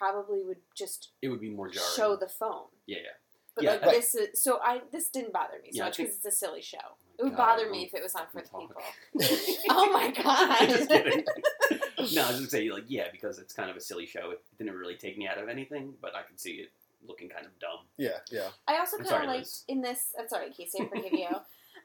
probably 0.00 0.42
would 0.42 0.56
just 0.74 1.10
it 1.22 1.28
would 1.28 1.40
be 1.40 1.50
more 1.50 1.68
jarring. 1.68 1.88
show 1.96 2.16
the 2.16 2.28
phone. 2.28 2.66
yeah, 2.86 2.98
yeah. 2.98 3.16
But 3.54 3.64
Yeah, 3.64 3.70
like 3.72 3.82
right. 3.82 3.90
this 3.96 4.14
is 4.14 4.42
so 4.42 4.58
I 4.62 4.80
this 4.92 5.08
didn't 5.10 5.32
bother 5.32 5.58
me 5.62 5.70
so 5.72 5.78
Yeah, 5.78 5.84
much 5.86 5.96
because 5.98 6.14
it's 6.16 6.24
a 6.24 6.30
silly 6.30 6.62
show. 6.62 6.78
It 7.18 7.24
would 7.24 7.36
God, 7.36 7.56
bother 7.58 7.68
me 7.70 7.82
if 7.84 7.92
it 7.92 8.02
was 8.02 8.14
on 8.14 8.22
for 8.32 8.40
the 8.40 8.48
fucking 8.48 8.68
people. 8.68 9.56
oh 9.70 9.92
my 9.92 10.10
god! 10.12 10.68
just 10.74 10.88
kidding. 10.88 11.24
no, 12.14 12.22
I 12.24 12.30
was 12.30 12.38
just 12.40 12.50
saying, 12.50 12.70
like, 12.70 12.84
yeah, 12.88 13.08
because 13.12 13.38
it's 13.38 13.52
kind 13.52 13.68
of 13.68 13.76
a 13.76 13.80
silly 13.80 14.06
show. 14.06 14.30
It 14.30 14.40
didn't 14.56 14.74
really 14.74 14.94
take 14.96 15.18
me 15.18 15.26
out 15.28 15.36
of 15.36 15.48
anything, 15.50 15.92
but 16.00 16.14
I 16.16 16.22
could 16.22 16.40
see 16.40 16.52
it 16.52 16.70
looking 17.06 17.28
kind 17.28 17.44
of 17.44 17.52
dumb. 17.58 17.80
Yeah, 17.98 18.18
yeah. 18.30 18.48
I 18.68 18.78
also 18.78 18.96
I'm 18.96 19.00
kind 19.04 19.08
sorry, 19.10 19.24
of 19.26 19.28
liked 19.32 19.40
Liz. 19.40 19.64
in 19.68 19.82
this. 19.82 20.14
I'm 20.18 20.28
sorry, 20.28 20.50
Casey. 20.56 20.80
I 20.80 20.86
forgive 20.88 21.12
you. 21.12 21.28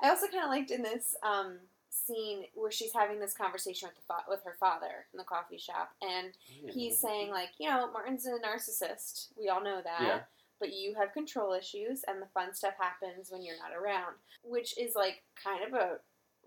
I 0.02 0.10
also 0.10 0.28
kind 0.28 0.44
of 0.46 0.50
liked 0.52 0.72
in 0.72 0.84
this 0.84 1.16
um, 1.24 1.58
scene 1.96 2.46
where 2.54 2.72
she's 2.72 2.94
having 2.94 3.20
this 3.20 3.34
conversation 3.34 3.88
with 3.88 3.96
the 3.96 4.02
fa- 4.14 4.26
with 4.30 4.44
her 4.44 4.56
father 4.60 5.06
in 5.14 5.18
the 5.18 5.24
coffee 5.24 5.58
shop, 5.58 5.92
and 6.02 6.38
Yeah. 6.62 6.72
he's 6.72 6.98
saying 7.00 7.32
like, 7.32 7.50
you 7.58 7.70
know, 7.70 7.90
Martin's 7.92 8.26
a 8.26 8.32
narcissist. 8.40 9.30
We 9.38 9.50
all 9.50 9.62
know 9.64 9.82
that. 9.82 10.02
Yeah. 10.02 10.24
But 10.60 10.74
you 10.74 10.96
have 10.96 11.14
control 11.14 11.54
issues, 11.54 12.04
and 12.04 12.22
the 12.22 12.28
fun 12.28 12.54
stuff 12.54 12.76
happens 12.80 13.30
when 13.30 13.44
you're 13.44 13.58
not 13.58 13.74
around, 13.74 14.16
which 14.44 14.78
is 14.78 14.96
like 14.96 15.24
kind 15.42 15.64
of 15.64 15.74
a 15.74 16.00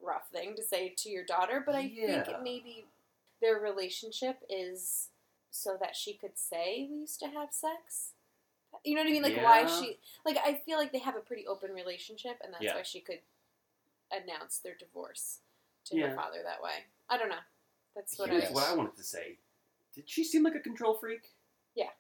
rough 0.02 0.28
thing 0.30 0.54
to 0.56 0.62
say 0.62 0.90
to 0.96 1.10
your 1.10 1.24
daughter. 1.24 1.62
But 1.64 1.74
I 1.74 1.82
think 1.88 1.96
Yeah. 1.98 2.30
it 2.30 2.42
maybe 2.42 2.86
their 3.40 3.56
relationship 3.58 4.42
is 4.48 5.10
so 5.50 5.76
that 5.80 5.94
she 5.96 6.14
could 6.14 6.38
say 6.38 6.86
we 6.90 6.98
used 7.00 7.20
to 7.20 7.28
have 7.28 7.52
sex. 7.52 8.12
You 8.84 8.94
know 8.94 9.00
what 9.02 9.08
I 9.08 9.12
mean? 9.12 9.22
Like 9.22 9.36
why 9.36 9.66
she 9.66 9.98
like 10.24 10.36
I 10.38 10.54
feel 10.54 10.78
like 10.78 10.92
they 10.92 10.98
have 10.98 11.16
a 11.16 11.20
pretty 11.20 11.46
open 11.46 11.72
relationship, 11.72 12.40
and 12.42 12.52
that's 12.52 12.74
why 12.74 12.82
she 12.82 13.00
could 13.00 13.20
announce 14.12 14.58
their 14.58 14.74
divorce 14.78 15.40
to 15.86 15.96
Yeah. 15.96 16.08
her 16.08 16.14
father 16.16 16.38
that 16.44 16.62
way. 16.62 16.84
I 17.08 17.16
don't 17.18 17.28
know. 17.28 17.36
That's 17.94 18.18
what 18.18 18.30
Here's 18.30 18.44
I. 18.44 18.46
Yes. 18.46 18.54
what 18.54 18.64
I 18.68 18.74
wanted 18.74 18.96
to 18.96 19.04
say. 19.04 19.38
Did 19.94 20.08
she 20.08 20.22
seem 20.24 20.42
like 20.42 20.54
a 20.54 20.60
control 20.60 20.94
freak? 20.94 21.34
Yeah. 21.74 21.90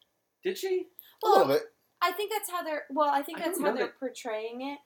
Did 0.42 0.56
she? 0.58 0.88
A 1.24 1.28
little 1.28 1.46
bit. 1.46 1.62
I 2.00 2.12
think 2.12 2.30
that's 2.30 2.50
how 2.50 2.62
they're. 2.62 2.84
Well, 2.90 3.08
I 3.08 3.22
think 3.22 3.38
that's 3.38 3.58
don't 3.58 3.66
how 3.66 3.72
they're 3.74 3.86
that- 3.86 3.98
portraying 3.98 4.60
it. 4.62 4.78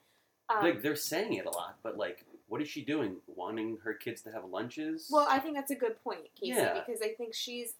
Um, 0.48 0.62
like 0.62 0.82
they're 0.82 0.96
saying 0.96 1.34
it 1.34 1.46
a 1.46 1.50
lot, 1.50 1.78
but 1.82 1.96
like, 1.96 2.24
what 2.48 2.60
is 2.62 2.68
she 2.68 2.84
doing? 2.84 3.20
Wanting 3.26 3.78
her 3.84 3.94
kids 3.94 4.22
to 4.22 4.32
have 4.32 4.44
lunches? 4.44 5.08
well, 5.10 5.26
I 5.28 5.38
think 5.38 5.54
that's 5.54 5.70
a 5.70 5.74
good 5.76 6.02
point, 6.02 6.34
Casey, 6.34 6.52
Yeah. 6.56 6.82
because 6.84 7.00
I 7.02 7.14
think 7.14 7.34
she's 7.34 7.74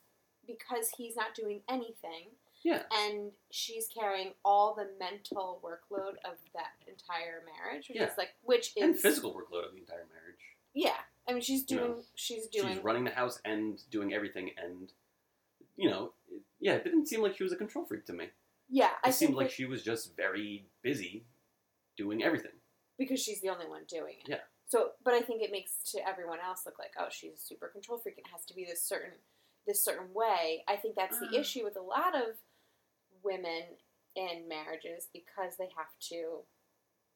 because 0.47 0.91
he's 0.97 1.17
not 1.17 1.35
doing 1.35 1.63
anything, 1.69 2.31
yeah, 2.65 2.83
and 2.93 3.33
she's 3.51 3.89
carrying 3.89 4.33
all 4.45 4.75
the 4.75 4.89
mental 4.99 5.61
workload 5.65 6.15
of 6.25 6.37
that 6.55 6.73
entire 6.87 7.43
marriage, 7.45 7.89
which 7.89 7.99
Yeah. 7.99 8.11
is 8.11 8.17
like 8.19 8.31
which 8.43 8.73
is 8.77 8.83
and 8.83 8.99
physical 8.99 9.33
workload 9.35 9.67
of 9.67 9.73
the 9.73 9.79
entire 9.81 10.07
marriage. 10.13 10.41
Yeah, 10.75 10.97
I 11.29 11.33
mean, 11.33 11.43
she's 11.43 11.71
You 11.71 11.77
know, 11.77 11.87
doing. 11.89 12.05
she's 12.15 12.47
doing. 12.49 12.75
She's 12.75 12.83
running 12.85 13.05
the 13.05 13.11
house 13.11 13.41
and 13.45 13.79
doing 13.91 14.13
everything, 14.15 14.53
and 14.57 14.93
you 15.77 15.89
know, 15.91 16.13
it- 16.31 16.43
yeah, 16.61 16.75
it 16.75 16.85
didn't 16.85 17.07
seem 17.07 17.23
like 17.23 17.37
she 17.37 17.43
was 17.45 17.53
a 17.53 17.57
control 17.57 17.85
freak 17.87 18.05
to 18.07 18.13
me. 18.13 18.31
yeah, 18.69 18.97
I 19.05 19.11
It 19.11 19.13
seemed 19.13 19.35
like 19.35 19.49
that- 19.49 19.55
she 19.55 19.65
was 19.67 19.83
just 19.83 20.15
very 20.17 20.67
busy 20.83 21.27
doing 21.97 22.23
everything. 22.23 22.53
because 22.99 23.21
she's 23.23 23.41
the 23.41 23.49
only 23.51 23.67
one 23.67 23.85
doing 23.85 24.17
it. 24.21 24.29
Yeah. 24.29 24.41
So, 24.67 24.93
but 25.03 25.13
I 25.13 25.21
think 25.23 25.43
it 25.43 25.51
makes 25.51 25.83
to 25.93 26.07
everyone 26.09 26.39
else 26.41 26.65
look 26.65 26.79
like, 26.79 26.93
oh, 26.99 27.09
she's 27.11 27.35
a 27.35 27.37
super 27.37 27.69
control 27.69 27.99
freak. 27.99 28.17
It 28.19 28.27
has 28.29 28.45
to 28.47 28.55
be 28.55 28.65
this 28.65 28.83
certain, 28.83 29.19
this 29.67 29.83
certain 29.83 30.15
way. 30.15 30.65
I 30.69 30.77
think 30.77 30.95
that's 30.95 31.19
the 31.19 31.27
Uh. 31.27 31.41
issue 31.41 31.65
with 31.65 31.77
a 31.77 31.83
lot 31.83 32.15
of 32.15 32.39
women 33.25 33.63
in 34.15 34.49
marriages 34.49 35.09
because 35.13 35.57
they 35.59 35.69
have 35.77 35.87
to 36.11 36.41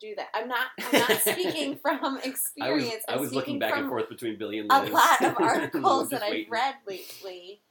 do 0.01 0.15
that. 0.17 0.29
I'm 0.35 0.49
not. 0.49 0.67
I'm 0.79 1.01
not 1.01 1.21
speaking 1.21 1.77
from 1.83 1.99
I 2.03 2.09
was, 2.17 2.25
experience. 2.27 3.05
I 3.09 3.15
I'm 3.15 3.21
was 3.21 3.33
looking 3.33 3.43
speaking 3.55 3.59
back 3.61 3.71
from 3.73 3.81
and 3.81 3.89
forth 3.89 4.09
between 4.09 4.39
Billy 4.39 4.59
and 4.59 4.71
a 4.71 4.83
lot 4.85 5.23
of 5.23 5.37
articles 5.41 6.11
just 6.11 6.11
that 6.11 6.23
I've 6.23 6.51
read 6.51 6.75
lately 6.87 7.63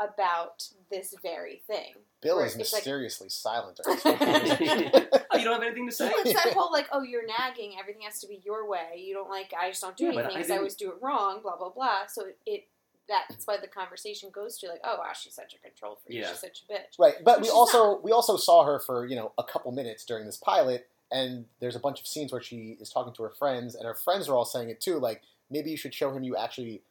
about 0.00 0.64
this 0.90 1.14
very 1.22 1.62
thing. 1.66 1.92
Bill 2.22 2.38
is 2.40 2.56
it's 2.56 2.72
like- 2.72 2.80
mysteriously 2.80 3.28
silent 3.28 3.78
during 3.82 3.96
this 3.96 4.02
whole 4.04 4.16
conversation. 4.16 4.90
oh, 5.30 5.38
you 5.38 5.44
don't 5.44 5.54
have 5.54 5.62
anything 5.62 5.86
to 5.88 5.92
say? 5.94 6.06
Well, 6.08 6.22
it's 6.24 6.34
that 6.44 6.54
whole 6.54 6.72
like, 6.72 6.88
oh, 6.92 7.02
you're 7.02 7.26
nagging. 7.26 7.74
Everything 7.78 8.02
has 8.02 8.20
to 8.20 8.26
be 8.28 8.40
your 8.44 8.68
way. 8.68 9.00
You 9.04 9.14
don't 9.14 9.28
like. 9.30 9.52
I 9.60 9.68
just 9.70 9.82
don't 9.82 9.96
do 9.96 10.04
Yeah, 10.04 10.10
anything 10.10 10.26
I 10.26 10.28
because 10.30 10.44
I, 10.46 10.48
didn't- 10.54 10.58
always 10.58 10.74
do 10.76 10.90
it 10.90 10.96
wrong. 11.00 11.42
Blah 11.42 11.56
blah 11.56 11.70
blah. 11.70 12.06
So 12.08 12.26
it, 12.26 12.38
it 12.46 12.64
that's 13.08 13.46
why 13.46 13.56
the 13.58 13.66
conversation 13.66 14.30
goes 14.32 14.58
to 14.58 14.68
like, 14.68 14.80
oh 14.84 14.96
wow, 14.98 15.12
she's 15.14 15.34
such 15.34 15.54
a 15.54 15.58
control 15.58 15.98
freak. 16.04 16.18
Yeah. 16.18 16.28
She's 16.30 16.40
such 16.40 16.62
a 16.68 16.72
bitch. 16.72 16.98
Right, 16.98 17.14
but 17.24 17.38
Which 17.38 17.42
we 17.42 17.46
she's 17.48 17.54
also 17.54 18.00
we 18.02 18.12
also 18.12 18.36
saw 18.36 18.64
her 18.64 18.78
for 18.78 19.06
you 19.06 19.16
know 19.16 19.32
a 19.38 19.44
couple 19.44 19.72
minutes 19.72 20.04
during 20.04 20.24
this 20.26 20.36
pilot, 20.36 20.88
and 21.10 21.46
there's 21.60 21.76
a 21.76 21.80
bunch 21.80 22.00
of 22.00 22.06
scenes 22.06 22.32
where 22.32 22.42
she 22.42 22.76
is 22.80 22.90
talking 22.90 23.12
to 23.14 23.22
her 23.24 23.30
friends, 23.38 23.74
and 23.74 23.84
her 23.84 23.94
friends 23.94 24.28
are 24.28 24.34
all 24.34 24.44
saying 24.44 24.70
it 24.70 24.80
too. 24.80 24.98
Like 24.98 25.22
maybe 25.50 25.70
you 25.70 25.76
should 25.76 25.92
show 25.92 26.12
him 26.14 26.22
you 26.22 26.36
actually, 26.36 26.82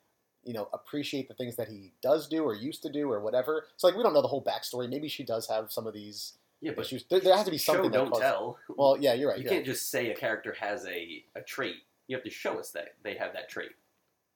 you 0.43 0.54
know, 0.54 0.67
appreciate 0.74 1.28
the 1.28 1.34
things 1.34 1.56
that 1.56 1.67
he 1.69 1.93
does 2.04 2.28
do 2.28 2.43
or 2.43 2.54
used 2.54 2.84
to 2.84 2.89
do 2.91 3.10
or 3.12 3.19
whatever. 3.21 3.65
So 3.78 3.88
like 3.88 3.95
we 3.97 4.04
don't 4.04 4.13
know 4.13 4.21
the 4.21 4.28
whole 4.28 4.43
backstory. 4.43 4.89
Maybe 4.89 5.08
she 5.08 5.24
does 5.24 5.47
have 5.50 5.71
some 5.71 5.88
of 5.88 5.93
these 5.93 6.34
Yeah, 6.62 6.74
but 6.76 6.86
issues. 6.86 7.06
There, 7.10 7.19
there 7.19 7.36
has 7.36 7.45
to 7.45 7.52
be 7.52 7.58
show 7.58 7.74
something. 7.74 7.91
that 7.91 7.97
don't 7.97 8.10
causes- 8.12 8.24
tell. 8.24 8.58
Well, 8.69 8.97
yeah, 9.00 9.13
you're 9.13 9.30
right. 9.30 9.39
you 9.39 9.45
yeah. 9.45 9.50
can't 9.52 9.65
just 9.65 9.89
say 9.89 10.12
a 10.12 10.15
character 10.15 10.56
has 10.60 10.86
a, 10.86 11.24
a 11.36 11.41
trait. 11.41 11.76
You 12.08 12.15
have 12.17 12.24
to 12.26 12.30
show 12.30 12.60
us 12.60 12.69
that 12.71 12.89
they 13.04 13.15
have 13.15 13.34
that 13.34 13.50
trait. 13.50 13.71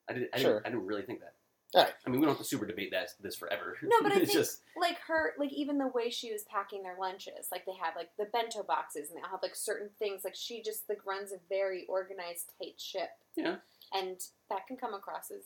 I 0.10 0.14
didn't. 0.14 0.30
I, 0.34 0.40
Sure. 0.40 0.54
didn't, 0.54 0.66
I 0.66 0.70
didn't 0.70 0.86
really 0.88 1.02
think 1.04 1.20
that. 1.20 1.34
All 1.76 1.84
right. 1.84 1.94
I 2.06 2.10
mean, 2.10 2.20
we 2.22 2.26
don't 2.26 2.36
have 2.36 2.42
to 2.42 2.48
super 2.48 2.66
debate 2.66 2.92
that 2.92 3.10
this 3.22 3.36
forever. 3.36 3.78
No, 3.84 3.98
but 4.02 4.12
I 4.14 4.16
it's 4.16 4.32
think- 4.32 4.40
just 4.46 4.62
Like 4.80 4.98
her, 5.08 5.34
like 5.38 5.52
even 5.54 5.78
the 5.78 5.88
way 5.88 6.10
she 6.10 6.32
was 6.32 6.44
packing 6.44 6.82
their 6.84 6.96
lunches, 7.00 7.50
like 7.52 7.66
they 7.66 7.74
have 7.82 7.96
like 7.96 8.10
the 8.18 8.26
bento 8.26 8.64
boxes, 8.64 9.10
and 9.10 9.18
they 9.18 9.22
all 9.22 9.30
have 9.32 9.44
like 9.44 9.56
certain 9.56 9.90
things. 10.00 10.24
Like 10.24 10.36
she 10.36 10.62
just 10.64 10.88
like 10.90 11.06
runs 11.06 11.32
a 11.32 11.38
very 11.50 11.86
organized, 11.88 12.52
tight 12.60 12.80
ship. 12.80 13.10
Yeah. 13.36 13.58
and 13.94 14.18
that 14.50 14.66
can 14.66 14.78
come 14.78 14.94
across 14.94 15.30
as 15.30 15.44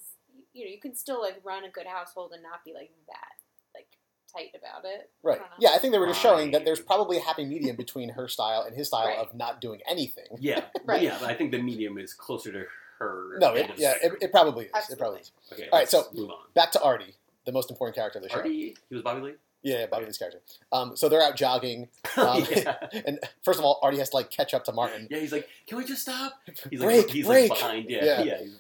you 0.54 0.64
know 0.64 0.70
you 0.72 0.80
can 0.80 0.94
still 0.96 1.20
like 1.22 1.42
run 1.44 1.64
a 1.66 1.70
good 1.70 1.88
household 1.88 2.32
and 2.34 2.44
not 2.44 2.64
be 2.64 2.72
like 2.72 2.92
that 3.08 3.34
like 3.74 3.88
tight 4.32 4.52
about 4.56 4.86
it. 4.86 5.10
Right. 5.24 5.40
don't. 5.40 5.50
Yeah, 5.60 5.70
I 5.74 5.80
think 5.80 5.92
they 5.94 5.98
were 6.00 6.06
just 6.08 6.22
showing 6.22 6.52
that 6.52 6.64
there's 6.66 6.80
probably 6.80 7.18
a 7.18 7.22
happy 7.22 7.46
medium 7.46 7.76
between 7.76 8.10
her 8.10 8.28
style 8.28 8.62
and 8.62 8.76
his 8.76 8.88
style 8.90 9.08
Right. 9.08 9.18
of 9.18 9.34
not 9.34 9.60
doing 9.60 9.80
anything. 9.90 10.26
yeah, 10.40 10.66
Right. 10.86 11.02
yeah. 11.02 11.18
I 11.24 11.34
think 11.34 11.50
the 11.52 11.62
medium 11.62 11.98
is 11.98 12.14
closer 12.14 12.52
to 12.52 12.66
her. 13.00 13.38
No, 13.40 13.54
it, 13.56 13.72
yeah, 13.78 13.94
it, 14.02 14.14
it 14.22 14.32
probably 14.32 14.66
is. 14.66 14.90
It 14.90 14.98
probably 15.00 15.22
is. 15.22 15.32
okay. 15.54 15.64
All 15.72 15.80
right, 15.80 15.82
let's 15.82 15.92
so- 15.92 16.08
move 16.14 16.30
on. 16.30 16.38
Back 16.54 16.72
to 16.74 16.82
Artie, 16.84 17.16
the 17.46 17.52
most 17.52 17.70
important 17.72 17.96
character 17.96 18.20
of 18.20 18.24
the 18.24 18.30
show. 18.30 18.38
Artie, 18.38 18.76
he 18.90 18.96
was 18.96 19.04
Bobby 19.04 19.22
Lee. 19.22 19.34
Yeah, 19.62 19.88
Bobby 19.88 20.06
Lee's 20.06 20.18
character. 20.18 20.40
Um, 20.72 20.96
so 20.96 21.10
they're 21.10 21.22
out 21.22 21.36
jogging, 21.36 21.90
Um, 22.18 22.46
yeah. 22.50 22.76
and 23.06 23.20
first 23.44 23.60
of 23.60 23.66
all, 23.66 23.80
Artie 23.84 23.98
has 23.98 24.10
to 24.12 24.16
like 24.16 24.30
catch 24.30 24.54
up 24.54 24.64
to 24.66 24.72
Martin, 24.72 25.08
yeah, 25.12 25.20
he's 25.20 25.32
like, 25.34 25.48
"Can 25.68 25.78
we 25.78 25.84
just 25.86 26.02
stop?" 26.04 26.34
He's 26.70 26.80
Break, 26.80 27.06
like, 27.08 27.10
he's 27.14 27.26
break. 27.28 27.50
like 27.50 27.60
behind. 27.60 27.90
Yeah, 27.90 28.04
Yeah. 28.06 28.24
yeah. 28.24 28.38
he's- 28.40 28.52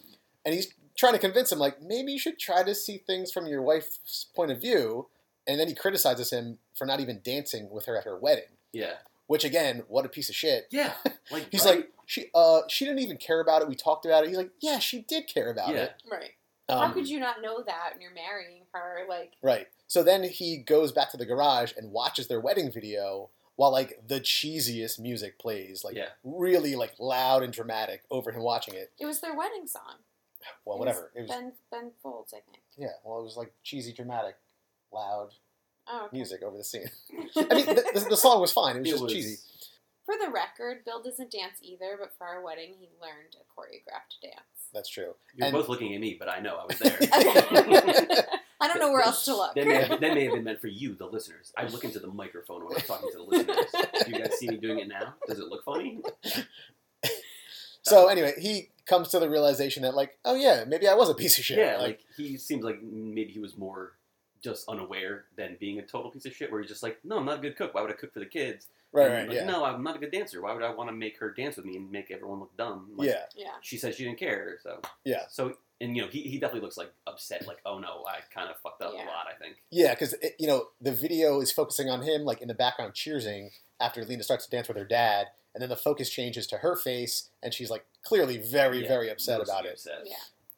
and 0.45 0.55
he's 0.55 0.73
trying 0.97 1.13
to 1.13 1.19
convince 1.19 1.51
him 1.51 1.59
like 1.59 1.81
maybe 1.81 2.11
you 2.11 2.19
should 2.19 2.39
try 2.39 2.63
to 2.63 2.73
see 2.75 2.97
things 2.97 3.31
from 3.31 3.45
your 3.47 3.61
wife's 3.61 4.25
point 4.35 4.51
of 4.51 4.59
view. 4.59 5.07
And 5.47 5.59
then 5.59 5.67
he 5.67 5.73
criticizes 5.73 6.31
him 6.31 6.59
for 6.75 6.85
not 6.85 6.99
even 6.99 7.21
dancing 7.23 7.69
with 7.71 7.85
her 7.87 7.97
at 7.97 8.03
her 8.03 8.17
wedding. 8.17 8.43
yeah, 8.71 8.93
Which 9.29 9.43
again, 9.43 9.83
what 9.87 10.05
a 10.05 10.09
piece 10.09 10.27
of 10.29 10.35
shit. 10.35 10.65
yeah. 10.71 10.93
Like 11.31 11.47
He's 11.51 11.63
right? 11.63 11.75
like, 11.77 11.91
she 12.07 12.25
uh 12.33 12.61
she 12.67 12.83
didn't 12.85 13.01
even 13.01 13.17
care 13.17 13.39
about 13.39 13.61
it. 13.61 13.67
We 13.67 13.75
talked 13.75 14.03
about 14.05 14.23
it. 14.23 14.29
He's 14.29 14.37
like, 14.37 14.49
yeah, 14.59 14.79
she 14.79 15.01
did 15.03 15.27
care 15.27 15.51
about 15.51 15.69
yeah, 15.69 15.83
it. 15.83 15.93
Right. 16.11 16.31
Um, 16.67 16.79
How 16.79 16.91
could 16.91 17.07
you 17.07 17.19
not 17.19 17.39
know 17.41 17.61
that 17.63 17.91
when 17.93 18.01
you're 18.01 18.11
marrying 18.13 18.63
her? 18.73 19.05
Like, 19.07 19.33
Right. 19.43 19.67
So 19.85 20.01
then 20.01 20.23
he 20.23 20.57
goes 20.57 20.91
back 20.91 21.11
to 21.11 21.17
the 21.17 21.25
garage 21.27 21.73
and 21.77 21.91
watches 21.91 22.27
their 22.27 22.39
wedding 22.39 22.71
video 22.71 23.29
while 23.55 23.71
like 23.71 23.99
the 24.07 24.19
cheesiest 24.19 24.99
music 24.99 25.37
plays, 25.37 25.83
like 25.83 25.95
Yeah. 25.95 26.09
really 26.23 26.75
like 26.75 26.93
loud 26.99 27.43
and 27.43 27.53
dramatic 27.53 28.01
over 28.09 28.31
him 28.31 28.41
watching 28.41 28.73
it. 28.73 28.91
it 28.99 29.05
was 29.05 29.19
their 29.21 29.35
wedding 29.35 29.67
song. 29.67 29.97
Well, 30.65 30.77
It 30.77 30.79
whatever. 30.79 31.11
It 31.13 31.21
Was 31.21 31.29
was 31.29 31.37
ben 31.37 31.51
Ben 31.71 31.91
Folds, 32.01 32.33
I 32.33 32.39
think. 32.49 32.63
yeah. 32.77 32.93
Well, 33.03 33.19
it 33.19 33.23
was 33.23 33.37
like 33.37 33.53
cheesy, 33.61 33.93
dramatic, 33.93 34.37
loud 34.91 35.29
Oh, 35.91 36.05
okay. 36.05 36.17
music 36.17 36.43
over 36.43 36.55
the 36.57 36.63
scene. 36.63 36.89
I 37.35 37.55
mean, 37.55 37.65
the, 37.65 37.83
the, 37.93 38.05
the 38.11 38.17
song 38.17 38.41
was 38.41 38.51
fine. 38.51 38.75
It 38.75 38.79
was 38.81 38.87
It 38.87 38.91
just 38.91 39.03
was- 39.03 39.13
cheesy. 39.13 39.37
For 40.05 40.15
the 40.25 40.31
record, 40.31 40.83
Bill 40.85 41.03
doesn't 41.03 41.29
dance 41.31 41.59
either, 41.61 41.95
but 41.99 42.11
for 42.17 42.25
our 42.25 42.41
wedding, 42.43 42.73
he 42.79 42.89
learned 42.99 43.35
a 43.35 43.43
choreographed 43.59 44.19
dance. 44.23 44.41
That's 44.73 44.89
true. 44.89 45.13
You're 45.35 45.47
And- 45.47 45.53
both 45.55 45.69
looking 45.69 45.93
at 45.93 46.01
me, 46.01 46.15
but 46.19 46.27
I 46.29 46.39
know 46.39 46.55
I 46.57 46.65
was 46.65 46.79
there. 46.79 46.97
I 48.61 48.67
don't 48.67 48.79
know 48.79 48.91
where 48.91 49.03
else 49.03 49.23
to 49.25 49.35
look. 49.35 49.53
that, 49.55 49.65
may 49.67 49.75
have, 49.75 49.89
that 50.01 50.13
may 50.15 50.23
have 50.25 50.33
been 50.33 50.43
meant 50.43 50.59
for 50.61 50.67
you, 50.67 50.95
the 50.95 51.05
listeners. 51.05 51.53
I 51.55 51.65
look 51.67 51.83
into 51.85 51.99
the 51.99 52.07
microphone 52.07 52.65
when 52.65 52.75
I'm 52.75 52.81
talking 52.81 53.09
to 53.11 53.17
the 53.17 53.23
listeners. 53.23 53.65
Do 54.05 54.11
you 54.11 54.19
guys 54.19 54.37
see 54.37 54.47
me 54.49 54.57
doing 54.57 54.79
it 54.79 54.87
now? 54.87 55.13
Does 55.27 55.39
it 55.39 55.47
look 55.47 55.63
funny? 55.63 55.99
So 57.83 58.07
anyway, 58.07 58.33
he 58.39 58.69
comes 58.85 59.09
to 59.09 59.19
the 59.19 59.29
realization 59.29 59.83
that 59.83 59.95
like, 59.95 60.17
oh 60.25 60.35
yeah, 60.35 60.65
maybe 60.67 60.87
I 60.87 60.93
was 60.93 61.09
a 61.09 61.13
piece 61.15 61.37
of 61.39 61.45
shit. 61.45 61.57
Yeah, 61.57 61.77
like 61.77 61.99
he 62.17 62.37
seems 62.37 62.63
like 62.63 62.81
maybe 62.83 63.31
he 63.31 63.39
was 63.39 63.57
more 63.57 63.93
just 64.43 64.67
unaware 64.69 65.25
than 65.37 65.57
being 65.59 65.79
a 65.79 65.81
total 65.81 66.11
piece 66.11 66.25
of 66.25 66.33
shit. 66.35 66.51
Where 66.51 66.61
he's 66.61 66.69
just 66.69 66.83
like, 66.83 66.99
no, 67.03 67.17
I'm 67.17 67.25
not 67.25 67.39
a 67.39 67.41
good 67.41 67.55
cook. 67.57 67.73
Why 67.73 67.81
would 67.81 67.91
I 67.91 67.93
cook 67.95 68.13
for 68.13 68.19
the 68.19 68.25
kids? 68.25 68.67
right, 68.91 69.05
And, 69.05 69.13
right, 69.13 69.27
like, 69.29 69.37
yeah, 69.37 69.45
No, 69.45 69.65
I'm 69.65 69.83
not 69.83 69.95
a 69.95 69.99
good 69.99 70.11
dancer. 70.11 70.41
Why 70.41 70.53
would 70.53 70.63
I 70.63 70.73
want 70.73 70.89
to 70.89 70.95
make 70.95 71.17
her 71.19 71.31
dance 71.31 71.57
with 71.57 71.65
me 71.65 71.75
and 71.77 71.91
make 71.91 72.09
everyone 72.11 72.39
look 72.39 72.55
dumb? 72.57 72.89
Like, 72.95 73.09
yeah, 73.09 73.23
Yeah. 73.35 73.51
She 73.61 73.77
said 73.77 73.95
she 73.95 74.03
didn't 74.05 74.19
care. 74.19 74.57
So 74.63 74.81
Yeah. 75.05 75.23
So 75.29 75.53
and 75.81 75.95
you 75.95 76.01
know 76.01 76.07
he, 76.09 76.21
he 76.23 76.39
definitely 76.39 76.61
looks 76.61 76.77
like 76.77 76.91
upset. 77.07 77.45
Like 77.47 77.59
oh 77.65 77.79
no, 77.79 78.03
I 78.07 78.19
kind 78.33 78.49
of 78.49 78.57
fucked 78.57 78.81
up 78.81 78.93
Yeah. 78.95 79.05
a 79.05 79.07
lot. 79.07 79.27
I 79.33 79.37
think. 79.41 79.57
yeah. 79.69 79.93
Because 79.93 80.15
you 80.39 80.47
know 80.47 80.67
the 80.81 80.91
video 80.91 81.39
is 81.41 81.51
focusing 81.51 81.89
on 81.89 82.01
him, 82.01 82.23
like 82.23 82.41
in 82.41 82.47
the 82.47 82.53
background 82.53 82.93
cheersing 82.93 83.49
after 83.79 84.03
Lena 84.03 84.23
starts 84.23 84.45
to 84.45 84.51
dance 84.51 84.67
with 84.67 84.75
her 84.77 84.83
dad, 84.85 85.27
and 85.53 85.61
then 85.61 85.69
the 85.69 85.75
focus 85.77 86.09
changes 86.09 86.45
to 86.47 86.57
her 86.57 86.75
face, 86.75 87.29
and 87.41 87.53
she's 87.53 87.69
like 87.69 87.85
clearly 88.03 88.37
very, 88.37 88.81
Yeah, 88.81 88.87
very 88.87 89.09
upset 89.09 89.37
Mostly 89.39 89.53
about 89.53 89.65
it. 89.65 89.73
Upset. 89.73 90.01
Yeah. 90.05 90.15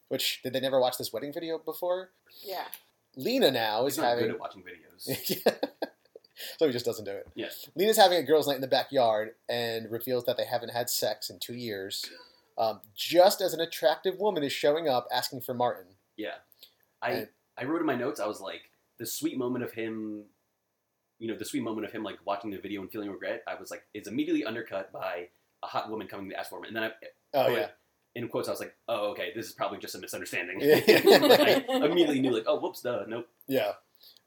Which 0.08 0.42
did 0.42 0.54
they 0.54 0.60
never 0.60 0.80
watch 0.80 0.98
this 0.98 1.14
wedding 1.14 1.32
video 1.32 1.58
before? 1.60 2.10
Yeah. 2.44 2.64
Lena 3.16 3.52
now 3.52 3.86
is 3.86 3.96
He's 3.96 4.02
not 4.02 4.10
having. 4.10 4.26
good 4.26 4.34
at 4.36 4.40
watching 4.40 4.64
videos. 4.64 5.58
so 6.58 6.66
he 6.68 6.72
just 6.72 6.86
doesn't 6.86 7.06
do 7.06 7.12
it. 7.12 7.28
Yeah. 7.36 7.50
Lena's 7.76 7.98
having 7.98 8.18
a 8.18 8.24
girls' 8.24 8.48
night 8.48 8.56
in 8.56 8.62
the 8.62 8.68
backyard 8.68 9.32
and 9.50 9.92
reveals 9.92 10.26
that 10.26 10.38
they 10.38 10.46
haven't 10.46 10.70
had 10.70 10.90
sex 10.90 11.30
in 11.30 11.40
two 11.40 11.54
years. 11.56 12.06
um, 12.58 12.82
just 12.96 13.42
as 13.42 13.54
an 13.54 13.60
attractive 13.62 14.20
woman 14.20 14.44
is 14.44 14.52
showing 14.54 14.88
up 14.88 15.08
asking 15.12 15.42
for 15.42 15.54
Martin. 15.54 15.96
Yeah, 16.18 16.36
I 17.02 17.12
And- 17.12 17.30
I 17.58 17.66
wrote 17.66 17.82
in 17.82 17.86
my 17.88 17.96
notes. 17.96 18.20
I 18.20 18.28
was 18.28 18.40
like, 18.42 18.62
the 18.98 19.06
sweet 19.06 19.38
moment 19.38 19.64
of 19.64 19.72
him, 19.74 20.24
you 21.20 21.28
know, 21.28 21.38
the 21.38 21.46
sweet 21.46 21.64
moment 21.64 21.86
of 21.86 21.92
him 21.92 22.04
like 22.04 22.18
watching 22.26 22.50
the 22.50 22.58
video 22.60 22.82
and 22.82 22.92
feeling 22.92 23.10
regret. 23.12 23.44
I 23.48 23.56
was 23.56 23.70
like, 23.72 23.84
is 23.94 24.08
immediately 24.08 24.46
undercut 24.46 24.92
by 24.92 25.28
a 25.64 25.68
hot 25.68 25.90
woman 25.90 26.08
coming 26.08 26.30
to 26.30 26.40
ask 26.40 26.50
for 26.50 26.60
him, 26.60 26.64
and 26.66 26.76
then 26.76 26.84
I, 26.84 26.92
Oh 27.34 27.48
yeah, 27.50 27.68
in 28.16 28.28
quotes, 28.28 28.48
I 28.48 28.52
was 28.52 28.60
like, 28.60 28.76
oh 28.88 29.12
okay, 29.12 29.32
this 29.36 29.46
is 29.48 29.54
probably 29.54 29.78
just 29.80 29.96
a 29.96 30.00
misunderstanding. 30.00 30.60
Yeah. 30.62 30.80
I 31.70 31.86
immediately 31.86 32.20
knew 32.22 32.32
like, 32.34 32.46
oh 32.48 32.60
whoops, 32.60 32.82
duh, 32.82 33.04
nope. 33.08 33.28
yeah. 33.48 33.74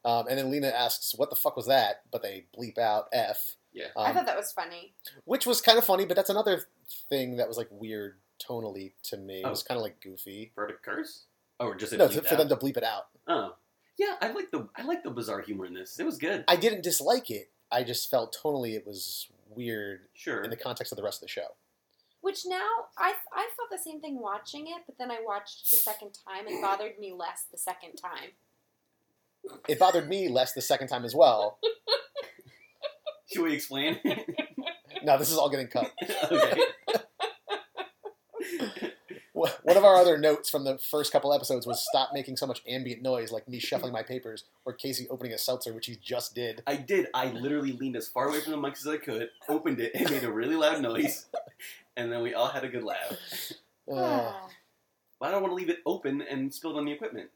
Um, 0.03 0.27
and 0.29 0.37
then 0.37 0.51
Lena 0.51 0.67
asks, 0.67 1.13
"What 1.17 1.29
the 1.31 1.35
fuck 1.35 1.55
was 1.57 1.65
that?" 1.65 2.01
But 2.11 2.21
they 2.21 2.45
bleep 2.55 2.77
out 2.77 3.07
F. 3.11 3.55
Yeah. 3.73 3.85
I 3.97 4.09
Um, 4.09 4.15
thought 4.15 4.27
that 4.27 4.37
was 4.37 4.51
funny. 4.51 4.93
which 5.25 5.45
was 5.47 5.61
kind 5.61 5.77
of 5.79 5.83
funny, 5.83 6.05
but 6.05 6.15
that's 6.15 6.29
another 6.29 6.65
thing 7.09 7.37
that 7.37 7.47
was 7.47 7.57
like 7.57 7.67
weird 7.71 8.17
tonally 8.39 8.93
to 9.03 9.17
me. 9.17 9.39
It 9.39 9.45
Oh. 9.45 9.49
was 9.49 9.63
kind 9.63 9.77
of 9.77 9.81
like 9.83 9.99
goofy. 10.01 10.51
For 10.53 10.61
her 10.61 10.67
to 10.67 10.73
curse, 10.75 11.23
oh, 11.59 11.67
or 11.69 11.75
just 11.75 11.91
No, 11.93 12.07
to, 12.07 12.21
for 12.21 12.35
them 12.35 12.47
to 12.49 12.55
bleep 12.55 12.77
it 12.77 12.83
out. 12.83 13.07
Oh, 13.27 13.55
yeah, 13.97 14.15
I 14.21 14.31
like 14.31 14.51
the 14.51 14.69
I 14.75 14.83
like 14.83 15.03
the 15.03 15.09
bizarre 15.09 15.41
humor 15.41 15.65
in 15.65 15.73
this. 15.73 15.99
It 15.99 16.05
was 16.05 16.17
good. 16.19 16.43
I 16.47 16.55
didn't 16.55 16.83
dislike 16.83 17.31
it. 17.31 17.49
I 17.71 17.83
just 17.83 18.09
felt 18.11 18.37
tonally 18.41 18.75
it 18.75 18.85
was 18.85 19.27
weird 19.49 20.01
Sure. 20.13 20.43
in 20.43 20.51
the 20.51 20.55
context 20.57 20.91
of 20.93 20.97
the 20.97 21.03
rest 21.03 21.17
of 21.21 21.27
the 21.27 21.31
show. 21.31 21.55
Which 22.25 22.43
now 22.47 22.87
I 22.97 23.13
I 23.31 23.49
felt 23.55 23.69
the 23.69 23.77
same 23.77 24.01
thing 24.01 24.19
watching 24.19 24.65
it, 24.65 24.81
but 24.87 24.97
then 24.97 25.11
I 25.11 25.19
watched 25.23 25.69
the 25.69 25.77
second 25.77 26.17
time. 26.27 26.47
and 26.47 26.59
bothered 26.59 26.97
me 26.97 27.13
less 27.13 27.45
the 27.51 27.57
second 27.59 27.97
time. 27.97 28.31
It 29.69 29.77
bothered 29.77 30.09
me 30.09 30.27
less 30.27 30.53
the 30.53 30.61
second 30.61 30.87
time 30.87 31.05
as 31.05 31.13
well. 31.13 31.59
Should 33.31 33.43
we 33.43 33.53
explain? 33.53 33.99
no, 35.03 35.19
this 35.19 35.29
is 35.29 35.37
all 35.37 35.51
getting 35.51 35.67
cut. 35.67 35.91
okay. 36.31 36.61
One 39.33 39.77
of 39.77 39.83
our 39.83 39.95
other 39.95 40.17
notes 40.17 40.49
from 40.49 40.63
the 40.63 40.79
first 40.79 41.11
couple 41.11 41.31
episodes 41.31 41.67
was 41.67 41.85
stop 41.85 42.09
making 42.11 42.37
so 42.37 42.47
much 42.47 42.63
ambient 42.67 43.03
noise, 43.03 43.31
like 43.31 43.47
me 43.47 43.59
shuffling 43.59 43.91
my 43.93 44.01
papers 44.01 44.45
or 44.63 44.73
Casey 44.73 45.07
opening 45.09 45.33
a 45.33 45.37
seltzer, 45.37 45.73
which 45.73 45.85
he 45.85 45.97
just 46.01 46.33
did. 46.33 46.63
I 46.65 46.77
did. 46.77 47.07
I 47.13 47.31
literally 47.31 47.73
leaned 47.73 47.97
as 47.97 48.07
far 48.07 48.29
away 48.29 48.39
from 48.39 48.51
the 48.51 48.57
mic 48.57 48.73
as 48.73 48.87
I 48.87 48.97
could, 48.97 49.29
opened 49.49 49.79
it, 49.79 49.91
and 49.93 50.09
made 50.09 50.23
a 50.23 50.31
really 50.31 50.55
loud 50.55 50.81
noise, 50.81 51.25
and 51.97 52.11
then 52.11 52.21
we 52.21 52.33
all 52.33 52.47
had 52.47 52.63
a 52.63 52.69
good 52.69 52.83
laugh. 52.83 53.13
Uh, 53.87 54.33
But 55.19 55.27
I 55.27 55.31
don't 55.31 55.43
want 55.43 55.51
to 55.51 55.55
leave 55.55 55.69
it 55.69 55.77
open 55.85 56.23
and 56.23 56.51
spilled 56.51 56.75
on 56.75 56.85
the 56.85 56.91
equipment. 56.91 57.29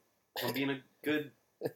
I'm 0.43 0.51
being 0.51 0.71
a 0.71 0.79
good. 1.03 1.29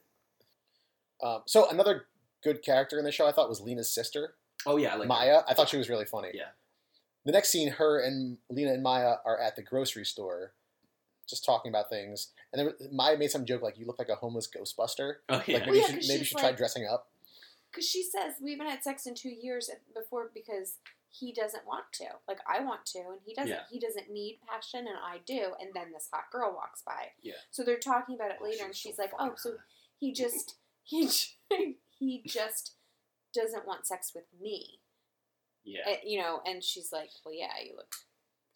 um, 1.22 1.42
so 1.46 1.68
another 1.70 2.06
good 2.42 2.60
character 2.62 2.98
in 2.98 3.04
the 3.04 3.12
show 3.12 3.24
I 3.26 3.30
thought 3.32 3.48
was 3.48 3.60
Lena's 3.60 3.88
sister, 3.94 4.34
Oh 4.66 4.76
yeah, 4.76 4.94
I 4.94 4.96
like 4.96 5.06
Maya. 5.08 5.42
I 5.48 5.54
thought 5.54 5.68
she 5.68 5.76
was 5.76 5.88
really 5.88 6.04
funny. 6.06 6.30
Yeah. 6.34 6.48
The 7.24 7.32
next 7.32 7.50
scene, 7.50 7.70
her 7.72 8.00
and 8.00 8.38
Lena 8.50 8.72
and 8.72 8.82
Maya 8.82 9.14
are 9.24 9.38
at 9.38 9.54
the 9.56 9.62
grocery 9.62 10.04
store, 10.04 10.52
just 11.28 11.44
talking 11.44 11.70
about 11.70 11.88
things, 11.88 12.32
and 12.52 12.66
then 12.66 12.90
Maya 12.92 13.16
made 13.16 13.30
some 13.30 13.44
joke 13.46 13.62
like, 13.62 13.78
"You 13.78 13.86
look 13.86 13.98
like 13.98 14.08
a 14.08 14.16
homeless 14.16 14.48
Ghostbuster." 14.48 15.14
Oh 15.28 15.42
yeah. 15.46 15.58
Like 15.58 15.66
maybe 15.66 15.66
Yeah, 15.66 15.72
you 15.72 15.80
'cause 15.80 15.86
should, 15.86 15.94
maybe 15.94 16.12
you 16.12 16.18
she's 16.18 16.26
should 16.28 16.38
try 16.38 16.52
dressing 16.52 16.86
up. 16.86 17.08
Because 17.70 17.88
she 17.88 18.02
says 18.02 18.34
we 18.42 18.52
haven't 18.52 18.68
had 18.70 18.82
sex 18.82 19.06
in 19.06 19.14
two 19.14 19.30
years 19.30 19.70
before 19.94 20.30
because 20.34 20.78
he 21.18 21.32
doesn't 21.32 21.66
want 21.66 21.84
to. 21.94 22.06
Like 22.26 22.40
I 22.48 22.60
want 22.64 22.84
to, 22.86 22.98
and 22.98 23.20
he 23.24 23.34
doesn't. 23.34 23.50
Yeah. 23.50 23.60
He 23.70 23.78
doesn't 23.78 24.10
need 24.10 24.40
passion, 24.48 24.80
and 24.80 24.96
I 25.02 25.18
do. 25.26 25.52
And 25.60 25.70
then 25.74 25.92
this 25.92 26.08
hot 26.12 26.24
girl 26.32 26.52
walks 26.54 26.82
by. 26.84 27.08
Yeah. 27.22 27.34
So 27.50 27.62
they're 27.62 27.78
talking 27.78 28.16
about 28.16 28.30
it 28.30 28.38
Oh, 28.40 28.44
later, 28.44 28.58
she 28.58 28.64
and 28.64 28.74
she's 28.76 28.96
so 28.96 29.02
like, 29.02 29.12
"Oh, 29.18 29.34
so 29.36 29.54
he 29.98 30.12
just 30.12 30.56
he 30.82 31.08
he 31.98 32.22
just 32.26 32.74
doesn't 33.34 33.66
want 33.66 33.86
sex 33.86 34.12
with 34.14 34.24
me." 34.40 34.80
yeah. 35.64 35.80
Uh, 35.88 35.96
you 36.04 36.20
know, 36.20 36.40
and 36.44 36.62
she's 36.62 36.90
like, 36.92 37.10
"Well, 37.24 37.34
yeah, 37.34 37.52
you 37.64 37.76
look 37.76 37.94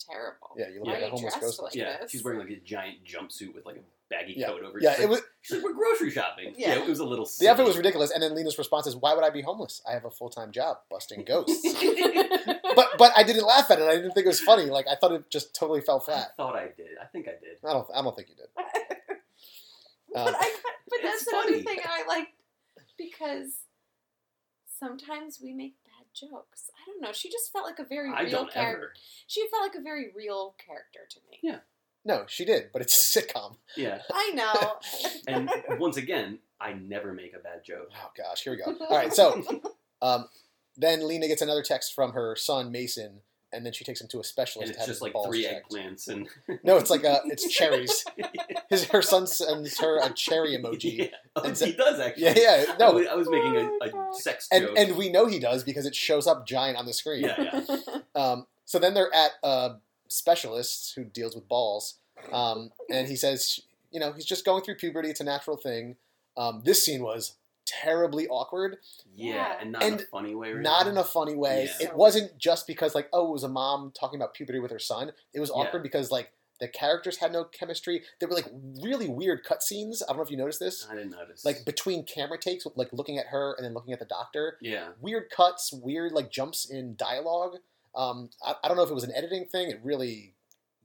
terrible. 0.01 0.55
Yeah, 0.57 0.69
you 0.69 0.81
look 0.81 0.87
Why 0.89 0.93
like 0.95 1.03
a 1.05 1.11
homeless 1.11 1.35
dressed 1.35 1.59
Ghostbuster. 1.61 1.63
like 1.63 1.75
yeah. 1.75 1.97
this?" 2.01 2.11
She's 2.11 2.25
wearing 2.25 2.41
like 2.41 2.51
a 2.51 2.61
giant 2.61 3.05
jumpsuit 3.05 3.55
with 3.55 3.67
like 3.67 3.77
a 3.77 3.85
baggy 4.11 4.35
Yeah. 4.37 4.49
coat 4.49 4.63
over. 4.63 4.79
Yeah, 4.81 4.95
She's 4.95 5.05
it 5.05 5.09
was 5.09 5.21
She's 5.43 5.57
like, 5.57 5.65
we're 5.65 5.75
grocery 5.75 6.11
shopping. 6.11 6.55
Yeah. 6.57 6.75
Yeah, 6.77 6.83
it 6.85 6.89
was 6.89 6.99
a 7.01 7.05
little. 7.05 7.25
the 7.39 7.49
outfit 7.49 7.57
silly. 7.59 7.69
was 7.69 7.77
ridiculous, 7.77 8.11
and 8.11 8.23
then 8.23 8.35
Lena's 8.35 8.59
response 8.59 8.87
is, 8.87 8.97
"Why 8.97 9.15
would 9.15 9.25
I 9.25 9.31
be 9.31 9.43
homeless? 9.43 9.83
I 9.89 9.93
have 9.93 10.05
a 10.05 10.11
full 10.11 10.31
time 10.31 10.51
job 10.53 10.79
busting 10.91 11.25
ghosts." 11.27 11.61
but 12.75 12.89
but 12.99 13.13
I 13.17 13.23
didn't 13.23 13.45
laugh 13.47 13.71
at 13.71 13.79
it. 13.81 13.85
I 13.89 13.97
didn't 13.97 14.13
think 14.13 14.27
it 14.27 14.29
was 14.29 14.41
funny. 14.41 14.67
Like 14.67 14.87
I 14.91 14.95
thought 14.97 15.13
it 15.13 15.31
just 15.31 15.55
totally 15.55 15.81
fell 15.81 16.01
flat. 16.01 16.17
I 16.17 16.21
flat. 16.21 16.37
thought 16.37 16.57
I 16.57 16.67
did. 16.77 16.89
I 17.03 17.07
think 17.07 17.29
I 17.29 17.33
did. 17.33 17.59
I 17.65 17.73
don't 17.73 17.87
I 17.95 18.03
don't 18.03 18.15
think 18.17 18.29
you 18.29 18.35
did. 18.37 18.47
but 20.13 20.29
Um, 20.29 20.35
I 20.39 20.57
but 20.89 20.99
that's 21.03 21.23
It's 21.23 21.33
another 21.33 21.59
thing 21.63 21.79
I 21.85 22.07
like 22.07 22.29
because 22.97 23.53
sometimes 24.79 25.39
we 25.43 25.53
make 25.53 25.75
bad 25.85 26.07
jokes. 26.15 26.71
I 26.75 26.91
don't 26.91 27.01
know. 27.03 27.13
She 27.13 27.31
just 27.31 27.53
felt 27.53 27.65
like 27.67 27.79
a 27.79 27.85
very 27.85 28.11
I 28.13 28.23
real 28.23 28.31
don't 28.31 28.53
character. 28.53 28.77
ever. 28.79 28.93
She 29.27 29.47
felt 29.51 29.63
like 29.63 29.75
a 29.75 29.83
very 29.83 30.07
real 30.17 30.55
character 30.65 31.01
to 31.11 31.19
me. 31.31 31.39
Yeah. 31.43 31.59
No, 32.09 32.25
she 32.27 32.45
did, 32.45 32.71
but 32.73 32.81
it's 32.83 33.17
a 33.17 33.21
sitcom. 33.23 33.57
Yeah. 33.77 34.01
I 34.13 34.31
know. 34.35 34.77
And 35.29 35.51
once 35.79 35.97
again, 35.99 36.39
I 36.61 36.73
never 36.73 37.13
make 37.13 37.35
a 37.35 37.39
bad 37.39 37.63
joke. 37.65 37.91
Oh 37.95 38.11
gosh, 38.17 38.43
here 38.43 38.55
we 38.55 38.57
go. 38.57 38.75
All 38.89 38.97
right, 38.97 39.13
so 39.13 39.43
um, 40.03 40.27
then 40.77 41.07
Lena 41.07 41.29
gets 41.29 41.43
another 41.43 41.63
text 41.63 41.95
from 41.95 42.13
her 42.13 42.35
son 42.35 42.73
Mason, 42.73 43.21
and 43.53 43.65
then 43.67 43.73
she 43.75 43.85
takes 43.85 44.01
him 44.01 44.09
to 44.09 44.17
a 44.17 44.21
And 44.21 44.27
specialist. 44.27 44.69
to 44.69 44.71
it's 44.73 44.79
have 44.79 44.87
just 44.87 44.97
his 44.99 45.03
like 45.03 45.13
balls 45.13 45.27
three 45.29 45.43
checked. 45.43 45.71
eggplants 45.71 46.09
and 46.09 46.29
No, 46.65 46.79
it's 46.79 46.89
like 46.91 47.05
a 47.05 47.21
it's 47.27 47.47
cherries. 47.53 48.05
His 48.71 48.85
her 48.87 49.03
son 49.03 49.27
sends 49.27 49.79
her 49.81 49.99
a 50.03 50.11
cherry 50.15 50.57
emoji. 50.57 50.99
yeah. 50.99 51.07
Oh, 51.37 51.43
And 51.43 51.57
so- 51.57 51.67
he 51.67 51.73
does 51.73 52.01
actually. 52.01 52.25
Yeah, 52.25 52.35
yeah, 52.37 52.65
I 52.73 52.77
no, 52.79 52.93
was, 52.93 53.07
I 53.07 53.15
was 53.15 53.29
making 53.29 53.57
Oh 53.57 53.79
a, 53.83 53.87
a 54.11 54.15
sex 54.15 54.49
and 54.51 54.65
joke. 54.67 54.75
and 54.79 54.97
we 54.97 55.11
know 55.11 55.27
he 55.27 55.39
does 55.39 55.63
because 55.65 55.85
it 55.87 55.95
shows 55.95 56.27
up 56.27 56.47
giant 56.47 56.79
on 56.79 56.87
the 56.87 56.93
screen. 56.95 57.25
yeah, 57.25 57.61
yeah. 57.69 57.99
Um, 58.15 58.47
so 58.65 58.79
then 58.79 58.95
they're 58.95 59.15
at 59.15 59.33
a 59.43 59.77
specialist 60.09 60.95
who 60.97 61.05
deals 61.05 61.35
with 61.35 61.49
balls, 61.49 61.95
um, 62.33 62.71
and 62.91 63.09
he 63.09 63.17
says, 63.17 63.61
you 63.91 64.01
know, 64.01 64.13
he's 64.13 64.25
just 64.27 64.45
going 64.45 64.63
through 64.65 64.75
puberty; 64.77 65.09
it's 65.11 65.21
a 65.21 65.25
natural 65.25 65.57
thing. 65.57 65.97
Um, 66.37 66.63
this 66.65 66.85
scene 66.85 67.03
was 67.03 67.35
terribly 67.67 68.27
awkward, 68.29 68.79
Yeah, 69.15 69.35
Yeah. 69.35 69.59
and 69.61 69.73
not 69.73 69.83
in 69.83 69.95
a 69.95 69.99
funny 69.99 70.35
way. 70.35 70.51
Really. 70.53 70.63
not 70.63 70.87
in 70.87 70.97
a 70.97 71.05
funny 71.05 71.35
way. 71.35 71.69
Yeah. 71.81 71.89
It 71.89 71.95
wasn't 71.97 72.39
just 72.39 72.67
because 72.67 72.95
like, 72.95 73.09
oh, 73.13 73.29
it 73.29 73.33
was 73.33 73.43
a 73.45 73.49
mom 73.49 73.93
talking 73.99 74.19
about 74.19 74.33
puberty 74.35 74.59
with 74.59 74.71
her 74.71 74.79
son. 74.79 75.13
It 75.35 75.41
was 75.41 75.51
Yeah. 75.51 75.57
awkward 75.63 75.83
because 75.83 76.11
like 76.11 76.33
the 76.61 76.69
characters 76.69 77.19
had 77.19 77.31
no 77.33 77.45
chemistry. 77.45 78.03
There 78.19 78.29
were 78.29 78.35
like 78.35 78.51
really 78.83 79.09
weird 79.09 79.45
cutscenes. 79.45 80.03
I 80.03 80.07
don't 80.09 80.17
know 80.17 80.23
if 80.23 80.31
you 80.31 80.37
noticed 80.39 80.61
this. 80.61 80.87
I 80.91 80.95
didn't 80.95 81.11
notice. 81.11 81.45
Like 81.45 81.65
between 81.67 82.05
camera 82.05 82.39
takes, 82.39 82.67
like 82.75 82.93
looking 82.93 83.19
at 83.19 83.27
her 83.27 83.55
and 83.59 83.65
then 83.67 83.75
looking 83.75 83.93
at 83.93 83.99
the 83.99 84.07
doctor. 84.07 84.57
yeah, 84.63 84.89
weird 85.01 85.29
cuts, 85.31 85.71
weird 85.73 86.13
like 86.13 86.31
jumps 86.31 86.65
in 86.65 86.97
dialogue. 86.97 87.59
Um, 87.95 88.31
I, 88.45 88.55
I 88.63 88.69
don't 88.69 88.77
know 88.77 88.83
if 88.83 88.91
it 88.91 88.95
was 88.95 89.05
an 89.05 89.13
editing 89.15 89.47
thing. 89.47 89.71
It 89.71 89.81
really, 89.83 90.35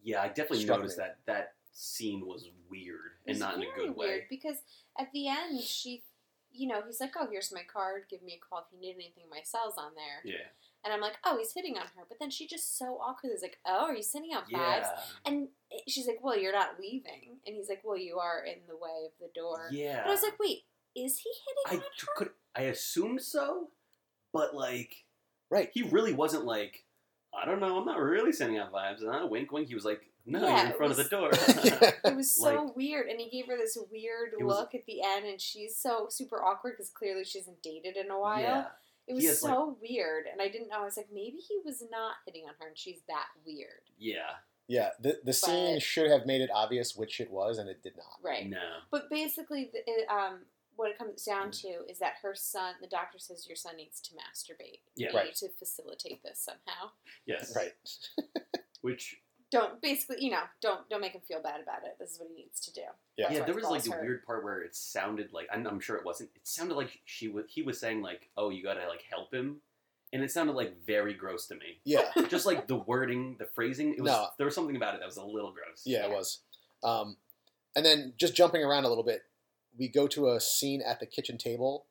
yeah, 0.04 0.22
I 0.22 0.28
definitely 0.28 0.66
noticed 0.66 0.98
me. 0.98 1.04
that 1.04 1.18
that 1.26 1.54
scene 1.72 2.26
was 2.26 2.50
weird 2.70 3.18
and 3.28 3.40
not 3.40 3.56
in 3.56 3.64
a 3.64 3.66
very 3.66 3.88
good 3.88 3.96
weird 3.98 4.10
way. 4.22 4.26
because 4.30 4.58
at 5.00 5.08
the 5.12 5.28
end 5.28 5.60
she 5.60 6.04
you 6.52 6.68
know 6.68 6.84
he's 6.86 7.00
like 7.00 7.14
oh 7.20 7.28
here's 7.32 7.52
my 7.52 7.64
card 7.72 8.04
give 8.12 8.22
me 8.22 8.40
a 8.40 8.46
call 8.46 8.60
if 8.60 8.66
you 8.72 8.80
need 8.80 8.94
anything 8.94 9.24
my 9.28 9.40
cell's 9.44 9.74
on 9.76 9.92
there 9.96 10.22
Yeah, 10.24 10.46
and 10.86 10.94
i'm 10.94 11.02
like 11.02 11.18
oh 11.26 11.40
he's 11.40 11.52
hitting 11.52 11.76
on 11.78 11.88
her 11.96 12.04
but 12.08 12.20
then 12.20 12.30
she 12.30 12.46
just 12.46 12.78
so 12.78 13.00
awkwardly 13.02 13.36
is 13.36 13.42
like 13.42 13.58
oh 13.66 13.86
are 13.86 13.96
you 13.96 14.04
sending 14.04 14.34
out 14.34 14.44
vibes 14.44 14.52
yeah, 14.52 15.00
and 15.26 15.48
she's 15.88 16.06
like 16.06 16.20
well 16.22 16.38
you're 16.38 16.54
not 16.54 16.80
leaving 16.80 17.40
and 17.48 17.56
he's 17.56 17.70
like 17.70 17.82
well 17.84 17.98
you 17.98 18.20
are 18.20 18.46
in 18.46 18.60
the 18.68 18.76
way 18.76 19.08
of 19.08 19.12
the 19.20 19.32
door 19.34 19.70
yeah. 19.72 20.02
but 20.04 20.10
i 20.10 20.12
was 20.12 20.22
like 20.22 20.38
wait 20.40 20.66
is 20.96 21.18
he 21.18 21.32
I 21.66 21.70
hitting 21.72 21.80
on 21.80 21.86
her 21.86 22.14
could 22.16 22.30
I 22.56 22.62
assumed 22.64 23.22
so, 23.22 23.70
but 24.32 24.56
like, 24.56 24.96
Right. 25.50 25.70
He 25.72 25.84
really 25.84 26.14
wasn't 26.14 26.46
like, 26.46 26.84
I 27.42 27.46
don't 27.46 27.60
know, 27.60 27.78
I'm 27.78 27.86
not 27.86 28.00
really 28.00 28.32
sending 28.32 28.58
out 28.60 28.72
vibes, 28.72 29.02
and 29.02 29.10
I 29.10 29.24
wink 29.24 29.52
wink. 29.52 29.68
He 29.68 29.76
was 29.76 29.86
like, 29.86 30.02
No, 30.26 30.42
Yeah, 30.42 30.50
you're 30.58 30.66
in 30.66 30.72
it 30.72 30.78
front 30.78 30.92
of 30.92 30.98
the 30.98 31.04
door. 31.06 31.30
it 31.34 32.16
was 32.16 32.34
so 32.34 32.44
Like- 32.66 32.76
weird 32.76 33.08
and 33.08 33.20
he 33.20 33.30
gave 33.30 33.48
her 33.48 33.58
this 33.58 33.78
weird 33.92 34.34
It 34.40 34.44
was- 34.44 34.58
look 34.58 34.74
at 34.76 34.86
the 34.86 35.02
end 35.04 35.26
and 35.26 35.40
she's 35.42 35.76
so 35.78 36.08
super 36.10 36.44
awkward 36.44 36.74
because 36.78 36.90
clearly 36.90 37.24
she 37.26 37.40
hasn't 37.40 37.62
dated 37.62 37.98
in 37.98 38.10
a 38.12 38.20
while 38.20 38.40
yeah, 38.42 38.66
it 39.08 39.14
was 39.16 39.26
has, 39.26 39.40
so 39.42 39.78
weird 39.82 40.26
and 40.32 40.42
i 40.42 40.48
didn't 40.48 40.70
know 40.70 40.80
i 40.80 40.86
was 40.86 40.96
like 40.96 41.10
maybe 41.14 41.38
he 41.38 41.60
was 41.66 41.84
not 41.92 42.14
hitting 42.26 42.44
on 42.48 42.54
her 42.60 42.68
and 42.68 42.78
she's 42.78 43.02
that 43.08 43.26
weird 43.46 43.84
yeah, 44.00 44.32
yeah. 44.68 44.90
The 45.02 45.20
the 45.26 45.34
scene 45.34 45.76
But- 45.76 45.82
should 45.84 46.10
have 46.10 46.26
made 46.26 46.42
it 46.42 46.50
obvious 46.54 46.96
which 46.96 47.20
it 47.20 47.30
was, 47.32 47.58
and 47.58 47.70
it 47.70 47.84
did 47.84 47.98
not. 47.98 48.18
right 48.24 48.50
no, 48.50 48.58
But 48.92 49.10
basically, 49.10 49.70
the, 49.74 49.80
it, 49.86 50.08
um, 50.10 50.40
what 50.76 50.90
it 50.92 50.98
comes 50.98 51.24
down 51.24 51.50
Mm. 51.50 51.62
to 51.62 51.68
is 51.92 52.00
that 52.00 52.14
her 52.22 52.34
son, 52.36 52.76
the 52.82 52.88
doctor 52.88 53.20
says 53.20 53.48
your 53.48 53.56
son 53.56 53.76
needs 53.78 54.00
to 54.02 54.14
masturbate. 54.16 54.80
Yeah. 54.96 55.10
Right. 55.16 55.26
need 55.26 55.36
to 55.36 55.50
facilitate 55.50 56.22
this 56.24 56.40
somehow. 56.40 56.92
yes, 57.26 57.56
Right. 57.56 57.74
Which 58.82 59.22
Don't 59.52 59.80
basically, 59.82 60.18
you 60.26 60.32
know, 60.32 60.42
don't 60.62 60.90
don't 60.90 61.00
make 61.02 61.14
him 61.14 61.22
feel 61.22 61.42
bad 61.42 61.62
about 61.62 61.84
it. 61.86 61.96
This 62.00 62.12
is 62.12 62.20
what 62.20 62.28
he 62.30 62.36
needs 62.36 62.60
to 62.62 62.74
do. 62.74 62.82
Yeah. 63.18 63.28
That's 63.30 63.40
yeah, 63.40 63.46
there 63.46 63.54
was 63.56 63.64
like 63.64 63.72
balls 63.72 63.84
the 63.86 63.92
hurt. 63.92 64.02
weird 64.04 64.26
part 64.26 64.44
where 64.44 64.62
it 64.62 64.76
sounded 64.76 65.32
like 65.32 65.48
I'm, 65.54 65.66
I'm 65.68 65.80
sure 65.80 65.96
it 65.96 66.04
wasn't. 66.06 66.32
It 66.36 66.48
sounded 66.48 66.76
like 66.76 67.00
she 67.06 67.28
was. 67.28 67.46
He 67.48 67.62
was 67.62 67.80
saying 67.80 68.02
like, 68.02 68.30
"Oh, 68.36 68.50
you 68.50 68.64
gotta 68.64 68.88
like 68.88 69.04
help 69.10 69.32
him," 69.34 69.62
and 70.12 70.24
it 70.24 70.32
sounded 70.32 70.54
like 70.54 70.84
very 70.86 71.14
gross 71.14 71.46
to 71.48 71.56
me. 71.56 71.80
Yeah. 71.86 72.12
Just 72.30 72.46
like 72.48 72.66
the 72.68 72.78
wording, 72.78 73.36
the 73.38 73.46
phrasing. 73.46 73.94
It 73.94 74.02
was 74.02 74.12
No. 74.12 74.28
there 74.38 74.46
was 74.46 74.56
something 74.56 74.76
about 74.76 74.96
it 74.96 75.00
that 75.02 75.06
was 75.06 75.18
a 75.18 75.24
little 75.24 75.52
gross. 75.52 75.84
Yeah, 75.86 76.06
it 76.06 76.10
was. 76.12 76.40
Um, 76.84 77.18
and 77.76 77.86
then 77.86 78.14
just 78.18 78.34
jumping 78.36 78.64
around 78.64 78.84
a 78.86 78.90
little 78.90 79.04
bit, 79.04 79.22
we 79.78 79.88
go 79.88 80.08
to 80.08 80.30
a 80.30 80.40
scene 80.40 80.82
at 80.82 81.00
the 81.00 81.06
kitchen 81.06 81.38
table 81.38 81.86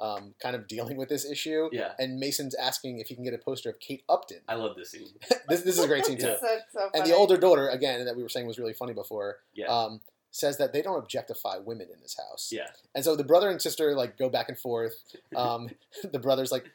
um, 0.00 0.34
kind 0.40 0.54
of 0.54 0.66
dealing 0.68 0.96
with 0.96 1.08
this 1.08 1.28
issue. 1.28 1.68
Yeah, 1.72 1.92
And 1.98 2.18
Mason's 2.18 2.54
asking 2.54 2.98
if 2.98 3.08
he 3.08 3.14
can 3.14 3.24
get 3.24 3.34
a 3.34 3.38
poster 3.38 3.70
of 3.70 3.80
Kate 3.80 4.02
Upton. 4.08 4.40
I 4.48 4.54
love 4.54 4.76
this 4.76 4.90
scene. 4.92 5.08
this, 5.48 5.62
this 5.62 5.78
is 5.78 5.84
a 5.84 5.88
great 5.88 6.06
scene 6.06 6.18
too. 6.20 6.26
Yeah. 6.28 6.36
So, 6.40 6.58
so 6.72 6.90
And 6.94 7.04
the 7.06 7.14
older 7.14 7.36
daughter, 7.36 7.68
again, 7.68 8.04
that 8.04 8.16
we 8.16 8.22
were 8.22 8.28
saying 8.28 8.46
was 8.46 8.58
really 8.58 8.74
funny 8.74 8.92
before, 8.92 9.38
Yeah, 9.54 9.66
um, 9.66 10.00
says 10.30 10.58
that 10.58 10.72
they 10.72 10.82
don't 10.82 10.98
objectify 10.98 11.56
women 11.56 11.88
in 11.92 12.00
this 12.02 12.16
house. 12.16 12.50
yeah, 12.52 12.68
And 12.94 13.02
so 13.02 13.16
the 13.16 13.24
brother 13.24 13.48
and 13.48 13.60
sister 13.60 13.94
like 13.94 14.18
go 14.18 14.28
back 14.28 14.48
and 14.48 14.58
forth. 14.58 15.02
Um, 15.34 15.70
the 16.12 16.18
brother's 16.18 16.52
like, 16.52 16.66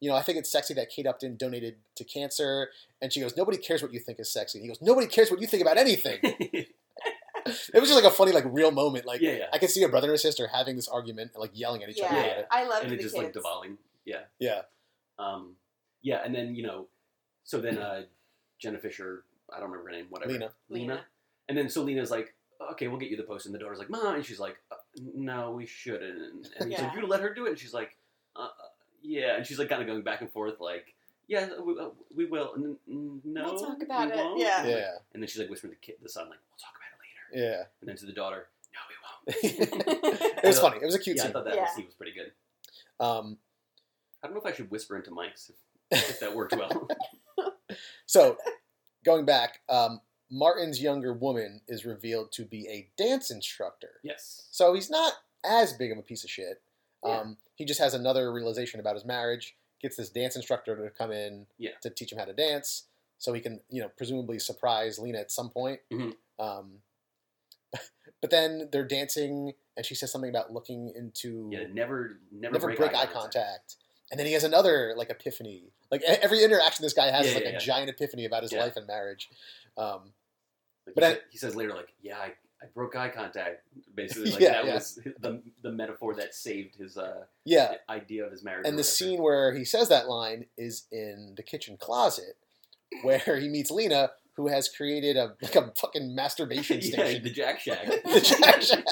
you 0.00 0.10
know, 0.10 0.16
I 0.16 0.22
think 0.22 0.38
it's 0.38 0.50
sexy 0.50 0.74
that 0.74 0.88
Kate 0.90 1.06
Upton 1.06 1.36
donated 1.36 1.76
to 1.96 2.04
cancer. 2.04 2.70
And 3.00 3.12
she 3.12 3.20
goes, 3.20 3.36
nobody 3.36 3.58
cares 3.58 3.82
what 3.82 3.92
you 3.92 4.00
think 4.00 4.18
is 4.20 4.32
sexy. 4.32 4.58
And 4.58 4.64
he 4.64 4.68
goes, 4.68 4.80
nobody 4.82 5.06
cares 5.06 5.30
what 5.30 5.40
you 5.40 5.46
think 5.46 5.62
about 5.62 5.76
anything. 5.76 6.18
it 7.74 7.80
was 7.80 7.88
just 7.88 7.94
like 8.02 8.10
a 8.10 8.14
funny, 8.14 8.32
like 8.32 8.44
real 8.46 8.70
moment. 8.70 9.06
Like 9.06 9.20
yeah, 9.20 9.32
yeah. 9.32 9.44
I 9.52 9.58
can 9.58 9.68
see 9.68 9.82
a 9.82 9.88
brother 9.88 10.08
and 10.08 10.14
a 10.14 10.18
sister 10.18 10.46
having 10.52 10.76
this 10.76 10.88
argument 10.88 11.32
and 11.34 11.40
like 11.40 11.50
yelling 11.54 11.82
at 11.82 11.88
each 11.88 11.98
yeah, 11.98 12.06
other. 12.06 12.16
Yeah, 12.16 12.22
about 12.22 12.36
yeah. 12.36 12.40
it. 12.40 12.46
I 12.50 12.64
loved 12.64 12.82
and 12.84 12.90
the 12.92 12.96
it 12.96 13.00
just 13.02 13.14
kids. 13.14 13.24
like 13.24 13.32
devolving. 13.32 13.78
Yeah, 14.04 14.20
Yeah. 14.38 14.62
um, 15.18 15.56
yeah, 16.02 16.20
and 16.24 16.34
then 16.34 16.54
you 16.54 16.62
know, 16.62 16.86
so 17.44 17.60
then 17.60 17.78
uh, 17.78 18.02
Jenna 18.58 18.78
Fischer, 18.78 19.24
I 19.50 19.60
don't 19.60 19.70
remember 19.70 19.90
her 19.90 19.96
name, 19.96 20.06
whatever, 20.10 20.32
Lena. 20.32 20.50
Lena, 20.68 20.92
Lena. 20.92 21.00
and 21.48 21.56
then 21.56 21.68
so 21.68 21.82
Lena's 21.82 22.10
like, 22.10 22.34
okay, 22.72 22.88
we'll 22.88 22.98
get 22.98 23.10
you 23.10 23.16
the 23.16 23.22
post, 23.22 23.46
and 23.46 23.54
the 23.54 23.58
daughter's 23.58 23.78
like, 23.78 23.90
mom, 23.90 24.14
and 24.14 24.24
she's 24.24 24.38
like, 24.40 24.56
uh, 24.70 24.76
no, 25.14 25.50
we 25.52 25.64
shouldn't, 25.66 26.48
and 26.58 26.70
he's 26.70 26.80
like, 26.80 26.92
you're 26.94 27.06
let 27.06 27.20
her 27.20 27.32
do 27.32 27.46
it, 27.46 27.50
and 27.50 27.58
she's 27.58 27.72
like, 27.74 27.96
uh, 28.36 28.40
uh, 28.42 28.48
yeah, 29.02 29.36
and 29.36 29.46
she's 29.46 29.58
like 29.58 29.68
kind 29.68 29.80
of 29.82 29.88
going 29.88 30.02
back 30.02 30.20
and 30.20 30.30
forth, 30.32 30.60
like. 30.60 30.94
Yeah, 31.26 31.48
we, 31.64 31.72
uh, 31.80 31.88
we 32.14 32.26
will. 32.26 32.52
N- 32.54 32.76
n- 32.86 33.22
no, 33.24 33.44
We'll 33.54 33.58
talk 33.58 33.82
about 33.82 34.08
we 34.08 34.12
it, 34.12 34.16
won't." 34.16 34.38
yeah. 34.40 34.66
Yeah. 34.66 34.90
And 35.14 35.22
then 35.22 35.26
she's 35.26 35.38
like 35.38 35.48
whispering 35.48 35.72
to 35.72 35.78
the, 35.80 35.86
kid, 35.86 35.94
the 36.02 36.08
son, 36.10 36.28
like, 36.28 36.38
"We'll 36.50 36.58
talk 36.58 36.74
about 36.76 36.83
it 36.83 36.83
later." 36.83 36.83
Yeah. 37.32 37.62
And 37.80 37.88
then 37.88 37.96
to 37.96 38.06
the 38.06 38.12
daughter, 38.12 38.48
"No, 38.72 38.80
we 38.88 38.94
won't." 39.02 40.14
It 40.44 40.48
was 40.48 40.58
funny. 40.60 40.76
It 40.82 40.84
was 40.84 40.94
a 40.94 40.98
cute 40.98 41.16
Yeah, 41.16 41.24
I 41.24 41.32
thought 41.32 41.44
that 41.46 41.54
Yeah. 41.54 41.66
scene 41.74 41.86
was 41.86 41.94
pretty 41.94 42.12
good. 42.12 42.32
Um, 43.04 43.38
I 44.22 44.26
don't 44.26 44.34
know 44.34 44.40
if 44.40 44.46
I 44.46 44.52
should 44.56 44.70
whisper 44.70 44.96
into 44.96 45.10
mics 45.10 45.50
if, 45.50 45.56
if 46.10 46.20
that 46.20 46.34
worked 46.34 46.54
well. 46.56 46.88
so 48.06 48.36
going 49.04 49.24
back, 49.24 49.60
um, 49.68 50.00
Martin's 50.30 50.80
younger 50.80 51.12
woman 51.12 51.60
is 51.68 51.84
revealed 51.84 52.32
to 52.32 52.44
be 52.44 52.66
a 52.68 52.88
dance 53.02 53.30
instructor. 53.30 54.00
yes. 54.02 54.46
So 54.50 54.74
he's 54.74 54.90
not 54.90 55.12
as 55.44 55.72
big 55.74 55.92
of 55.92 55.98
a 55.98 56.02
piece 56.02 56.24
of 56.24 56.30
shit. 56.30 56.62
Yeah. 57.04 57.18
Um, 57.20 57.36
he 57.54 57.64
just 57.64 57.80
has 57.80 57.94
another 57.94 58.32
realization 58.32 58.80
about 58.80 58.94
his 58.94 59.04
marriage. 59.04 59.56
Gets 59.80 59.96
this 59.96 60.08
dance 60.08 60.36
instructor 60.36 60.74
to 60.76 60.90
come 60.90 61.12
in 61.12 61.46
Yeah. 61.58 61.72
to 61.82 61.90
teach 61.90 62.10
him 62.12 62.18
how 62.18 62.24
to 62.24 62.32
dance, 62.32 62.84
so 63.18 63.32
he 63.34 63.40
can, 63.40 63.60
you 63.70 63.82
know, 63.82 63.90
presumably 63.96 64.38
surprise 64.38 64.98
Lena 64.98 65.18
at 65.18 65.30
some 65.30 65.50
point. 65.50 65.80
Mhm. 65.92 66.14
Um, 66.38 66.82
but 68.20 68.30
then 68.30 68.68
they're 68.72 68.86
dancing, 68.86 69.52
and 69.76 69.84
she 69.84 69.94
says 69.94 70.10
something 70.12 70.30
about 70.30 70.52
looking 70.52 70.92
into 70.94 71.48
Yeah, 71.52 71.64
never, 71.72 72.18
never, 72.32 72.52
never 72.54 72.66
break, 72.68 72.78
break, 72.78 72.94
eye 72.94 73.06
contact. 73.06 73.76
And 74.10 74.18
then 74.20 74.26
he 74.26 74.32
has 74.34 74.44
another 74.44 74.94
like 74.96 75.10
epiphany. 75.10 75.72
Like 75.90 76.02
every 76.02 76.42
interaction 76.44 76.82
this 76.84 76.92
guy 76.92 77.10
has 77.10 77.26
is 77.26 77.34
like 77.34 77.44
yeah, 77.44 77.50
a 77.50 77.52
yeah. 77.54 77.58
giant 77.58 77.88
epiphany 77.90 78.24
about 78.26 78.42
his 78.42 78.52
Yeah. 78.52 78.60
life 78.62 78.76
and 78.76 78.86
marriage. 78.86 79.28
Um, 79.76 80.12
Like 80.86 80.94
But 80.94 81.04
he, 81.04 81.10
I- 81.10 81.18
he 81.30 81.38
says 81.38 81.56
later, 81.56 81.72
like, 81.74 81.88
"Yeah, 82.02 82.18
I, 82.18 82.34
I 82.62 82.66
broke 82.74 82.94
eye 82.96 83.08
contact." 83.08 83.62
Basically, 83.94 84.30
like 84.32 84.40
Yeah, 84.40 84.52
that 84.52 84.66
yeah. 84.66 84.74
was 84.74 85.00
the 85.20 85.42
the 85.62 85.72
metaphor 85.72 86.14
that 86.16 86.34
saved 86.34 86.76
his 86.76 86.98
uh, 86.98 87.24
yeah, 87.44 87.76
idea 87.88 88.24
of 88.26 88.30
his 88.32 88.44
marriage. 88.44 88.66
and 88.68 88.78
the 88.78 88.84
scene 88.84 89.22
where 89.22 89.54
he 89.54 89.64
says 89.64 89.88
that 89.88 90.08
line 90.08 90.46
is 90.58 90.86
in 90.92 91.32
the 91.36 91.42
kitchen 91.42 91.76
closet, 91.78 92.36
where 93.02 93.38
he 93.40 93.48
meets 93.48 93.70
Lena, 93.70 94.10
who 94.36 94.48
has 94.48 94.68
created 94.68 95.16
a 95.16 95.34
like 95.40 95.56
a 95.56 95.72
fucking 95.80 96.14
masturbation 96.14 96.80
station. 96.82 96.98
yeah, 96.98 97.06
station. 97.06 97.22
the 97.24 97.30
Jack 97.30 97.60
Shack. 97.60 97.86
The 98.04 98.20
Jack 98.20 98.62
Shack. 98.62 98.84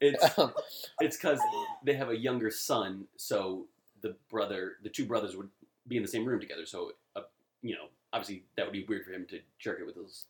it's 0.00 0.38
Um, 0.38 0.52
it's 1.00 1.16
because 1.16 1.38
they 1.84 1.94
have 1.94 2.10
a 2.10 2.16
younger 2.16 2.50
son, 2.50 3.06
so 3.16 3.66
the 4.02 4.16
brother, 4.30 4.74
the 4.82 4.88
two 4.88 5.06
brothers 5.06 5.36
would 5.36 5.48
be 5.88 5.96
in 5.96 6.02
the 6.02 6.08
same 6.08 6.24
room 6.24 6.40
together. 6.40 6.66
So, 6.66 6.92
uh, 7.14 7.22
you 7.62 7.74
know, 7.74 7.86
obviously 8.12 8.44
that 8.56 8.66
would 8.66 8.72
be 8.72 8.84
weird 8.88 9.04
for 9.04 9.12
him 9.12 9.26
to 9.30 9.40
jerk 9.58 9.78
it 9.80 9.86
with 9.86 9.96
his 9.96 10.24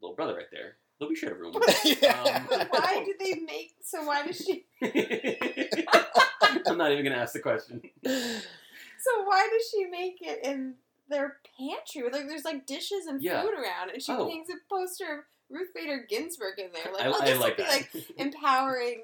little 0.00 0.16
brother 0.16 0.34
right 0.34 0.50
there. 0.50 0.76
They'll 0.98 1.08
be 1.08 1.14
shared 1.14 1.32
a 1.32 1.36
room. 1.36 1.54
yeah. 1.84 2.46
Um, 2.50 2.66
why 2.70 3.04
do 3.04 3.14
they 3.18 3.34
make? 3.40 3.74
So 3.82 4.04
why 4.04 4.26
does 4.26 4.38
she? 4.38 4.64
I'm 6.66 6.78
not 6.78 6.90
even 6.90 7.04
gonna 7.04 7.16
ask 7.16 7.34
the 7.34 7.40
question. 7.40 7.82
So 8.02 9.22
why 9.24 9.48
does 9.52 9.68
she 9.70 9.84
make 9.84 10.18
it 10.22 10.44
in 10.44 10.74
their 11.08 11.36
pantry? 11.58 12.02
Like 12.10 12.28
there's 12.28 12.44
like 12.44 12.66
dishes 12.66 13.06
and 13.06 13.22
Yeah. 13.22 13.42
food 13.42 13.54
around, 13.54 13.90
and 13.90 14.02
she 14.02 14.12
Oh. 14.12 14.28
hangs 14.28 14.48
a 14.50 14.54
poster 14.72 15.04
of 15.18 15.24
Ruth 15.48 15.68
Bader 15.74 16.06
Ginsburg 16.08 16.58
in 16.58 16.70
there. 16.72 16.92
Like, 16.92 17.04
I, 17.04 17.08
oh, 17.08 17.18
I 17.20 17.24
this 17.26 17.38
like 17.40 17.56
would 17.58 17.66
be 17.66 17.70
like 17.70 17.90
empowering. 18.18 19.02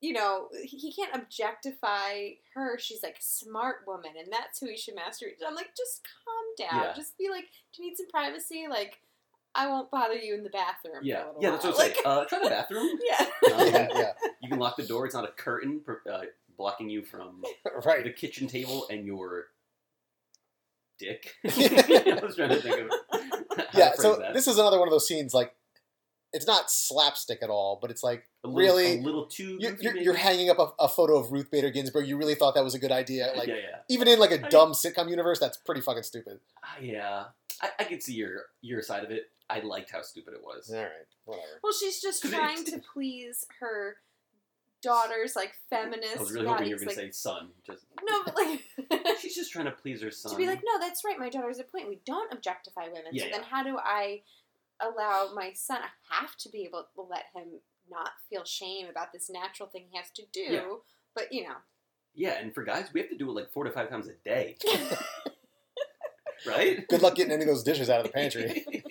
You 0.00 0.12
know, 0.14 0.48
he 0.64 0.76
he 0.78 0.92
can't 0.92 1.14
objectify 1.14 2.30
her. 2.54 2.78
She's 2.78 3.02
like 3.02 3.16
smart 3.20 3.78
woman, 3.86 4.12
and 4.18 4.32
that's 4.32 4.58
who 4.60 4.68
he 4.68 4.76
should 4.76 4.94
masturbate. 4.96 5.38
to. 5.38 5.46
I'm 5.46 5.54
like, 5.54 5.74
just 5.76 6.02
calm 6.24 6.68
down. 6.70 6.82
Yeah. 6.88 6.92
Just 6.94 7.16
be 7.18 7.28
like, 7.30 7.44
do 7.74 7.82
you 7.82 7.90
need 7.90 7.96
some 7.96 8.08
privacy? 8.08 8.66
Like, 8.70 9.00
I 9.54 9.66
won't 9.68 9.90
bother 9.90 10.14
you 10.14 10.34
in 10.34 10.42
the 10.44 10.50
bathroom. 10.50 11.00
yeah, 11.02 11.24
for 11.24 11.30
a 11.30 11.42
yeah, 11.42 11.50
that's 11.50 11.64
what 11.64 11.70
I'm 11.74 11.76
while. 11.78 11.86
saying. 11.86 11.96
Uh, 12.04 12.24
try 12.26 12.38
the 12.42 12.50
bathroom. 12.50 12.88
yeah. 13.08 13.26
Um, 13.26 13.28
yeah, 13.68 13.88
yeah, 13.94 14.12
You 14.42 14.48
can 14.50 14.58
lock 14.58 14.76
the 14.76 14.86
door. 14.86 15.06
It's 15.06 15.14
not 15.14 15.24
a 15.28 15.32
curtain 15.32 15.80
uh, 16.10 16.20
blocking 16.56 16.88
you 16.90 17.02
from 17.02 17.42
right. 17.84 18.04
the 18.04 18.12
kitchen 18.12 18.46
table 18.48 18.86
and 18.90 19.06
your 19.06 19.46
dick. 20.98 21.34
Yeah. 21.44 21.50
I 22.20 22.24
was 22.24 22.36
trying 22.36 22.50
to 22.50 22.56
think 22.60 22.78
of 22.80 22.90
how 23.58 23.64
Yeah, 23.78 23.90
to 23.90 23.96
so 24.00 24.16
that. 24.16 24.34
this 24.34 24.46
is 24.46 24.58
another 24.58 24.78
one 24.78 24.88
of 24.88 24.92
those 24.92 25.06
scenes 25.08 25.32
like 25.34 25.54
it's 26.32 26.46
not 26.46 26.70
slapstick 26.70 27.38
at 27.42 27.48
all, 27.48 27.78
but 27.80 27.90
it's 27.90 28.02
like 28.02 28.26
a 28.44 28.48
little, 28.48 28.58
really 28.58 28.98
a 28.98 29.00
little 29.02 29.26
too. 29.26 29.56
you're, 29.58 29.76
you're, 29.80 29.96
you're 29.96 30.14
hanging 30.14 30.50
up 30.50 30.58
a, 30.58 30.68
a 30.80 30.88
photo 30.88 31.16
of 31.18 31.32
Ruth 31.32 31.50
Bader 31.50 31.70
Ginsburg. 31.70 32.06
You 32.06 32.18
really 32.18 32.34
thought 32.34 32.54
that 32.56 32.64
was 32.64 32.74
a 32.74 32.78
good 32.78 32.92
idea. 32.92 33.32
Like 33.36 33.48
yeah, 33.48 33.54
yeah, 33.54 33.76
even 33.88 34.06
in 34.08 34.18
like 34.18 34.32
a 34.32 34.44
I- 34.44 34.48
dumb 34.48 34.72
sitcom 34.72 35.08
universe, 35.08 35.38
that's 35.38 35.56
pretty 35.56 35.80
fucking 35.80 36.02
stupid. 36.02 36.40
Ah, 36.64 36.76
yeah. 36.80 37.24
I, 37.62 37.68
I 37.78 37.84
could 37.84 38.02
see 38.02 38.14
your 38.14 38.42
your 38.60 38.82
side 38.82 39.04
of 39.04 39.10
it. 39.10 39.30
I 39.48 39.60
liked 39.60 39.90
how 39.92 40.02
stupid 40.02 40.34
it 40.34 40.42
was. 40.42 40.70
All 40.70 40.80
right, 40.82 40.90
whatever. 41.24 41.60
Well, 41.62 41.72
she's 41.72 42.02
just 42.02 42.22
trying 42.24 42.64
to 42.64 42.80
please 42.92 43.46
her 43.60 43.96
daughter's 44.82 45.34
like 45.34 45.52
feminist 45.70 46.16
I 46.16 46.20
was 46.20 46.32
really 46.32 46.46
hoping 46.46 46.66
you 46.68 46.74
were 46.74 46.78
values. 46.78 46.96
going 46.96 46.96
Like, 46.96 47.12
to 47.12 47.12
say 47.12 47.30
son. 47.30 47.48
Just 47.66 47.86
no, 48.08 48.22
but 48.24 48.36
like 48.36 49.18
she's 49.20 49.34
just 49.34 49.50
trying 49.52 49.64
to 49.66 49.72
please 49.72 50.02
her 50.02 50.10
son. 50.10 50.32
to 50.32 50.38
be 50.38 50.46
like, 50.46 50.60
no, 50.64 50.78
that's 50.78 51.04
right. 51.04 51.18
My 51.18 51.28
daughter's 51.28 51.58
a 51.58 51.64
point. 51.64 51.88
We 51.88 52.00
don't 52.04 52.32
objectify 52.32 52.84
women. 52.86 53.12
Yeah, 53.12 53.22
so 53.22 53.28
yeah. 53.28 53.36
then, 53.36 53.44
how 53.50 53.62
do 53.62 53.78
I 53.82 54.22
allow 54.80 55.30
my 55.34 55.52
son? 55.54 55.78
I 55.82 56.14
have 56.20 56.36
to 56.38 56.48
be 56.48 56.62
able 56.64 56.86
to 56.94 57.02
let 57.02 57.24
him 57.34 57.60
not 57.90 58.10
feel 58.28 58.44
shame 58.44 58.88
about 58.88 59.12
this 59.12 59.30
natural 59.30 59.68
thing 59.68 59.86
he 59.90 59.96
has 59.96 60.10
to 60.16 60.22
do. 60.32 60.40
Yeah. 60.40 60.60
But 61.14 61.32
you 61.32 61.44
know, 61.44 61.56
yeah, 62.14 62.38
and 62.40 62.54
for 62.54 62.64
guys, 62.64 62.88
we 62.92 63.00
have 63.00 63.10
to 63.10 63.16
do 63.16 63.28
it 63.30 63.32
like 63.34 63.50
four 63.52 63.64
to 63.64 63.70
five 63.70 63.88
times 63.90 64.08
a 64.08 64.12
day, 64.24 64.56
right? 66.46 66.86
Good 66.88 67.02
luck 67.02 67.14
getting 67.14 67.32
any 67.32 67.42
of 67.42 67.48
those 67.48 67.62
dishes 67.62 67.90
out 67.90 68.00
of 68.00 68.06
the 68.06 68.12
pantry. 68.12 68.64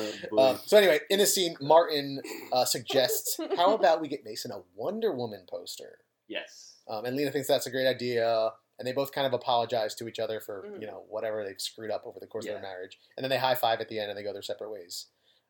gross. 0.00 0.14
Uh. 0.32 0.50
Um, 0.50 0.58
so 0.64 0.76
anyway, 0.78 1.00
in 1.10 1.18
this 1.18 1.34
scene, 1.34 1.56
Martin 1.60 2.20
uh, 2.52 2.64
suggests, 2.64 3.38
"How 3.56 3.74
about 3.74 4.00
we 4.00 4.08
get 4.08 4.24
Mason 4.24 4.50
a 4.50 4.62
Wonder 4.74 5.12
Woman 5.12 5.44
poster?" 5.48 5.98
yes. 6.28 6.66
Um, 6.88 7.04
and 7.04 7.16
Lena 7.16 7.30
thinks 7.30 7.46
that's 7.46 7.66
a 7.66 7.70
great 7.70 7.86
idea, 7.86 8.50
and 8.78 8.88
they 8.88 8.92
both 8.92 9.12
kind 9.12 9.26
of 9.26 9.32
apologize 9.32 9.94
to 9.96 10.08
each 10.08 10.18
other 10.18 10.40
for 10.40 10.62
Mhm. 10.68 10.80
you 10.80 10.86
know 10.86 11.04
whatever 11.08 11.44
they've 11.44 11.60
screwed 11.60 11.90
up 11.90 12.02
over 12.04 12.18
the 12.18 12.26
course 12.26 12.46
of 12.46 12.52
their 12.52 12.62
marriage, 12.62 12.98
and 13.16 13.22
then 13.22 13.30
they 13.30 13.38
high 13.38 13.54
five 13.54 13.80
at 13.80 13.88
the 13.88 13.98
end 14.00 14.10
and 14.10 14.18
they 14.18 14.22
go 14.24 14.32
their 14.32 14.42
separate 14.42 14.70
ways. 14.70 15.06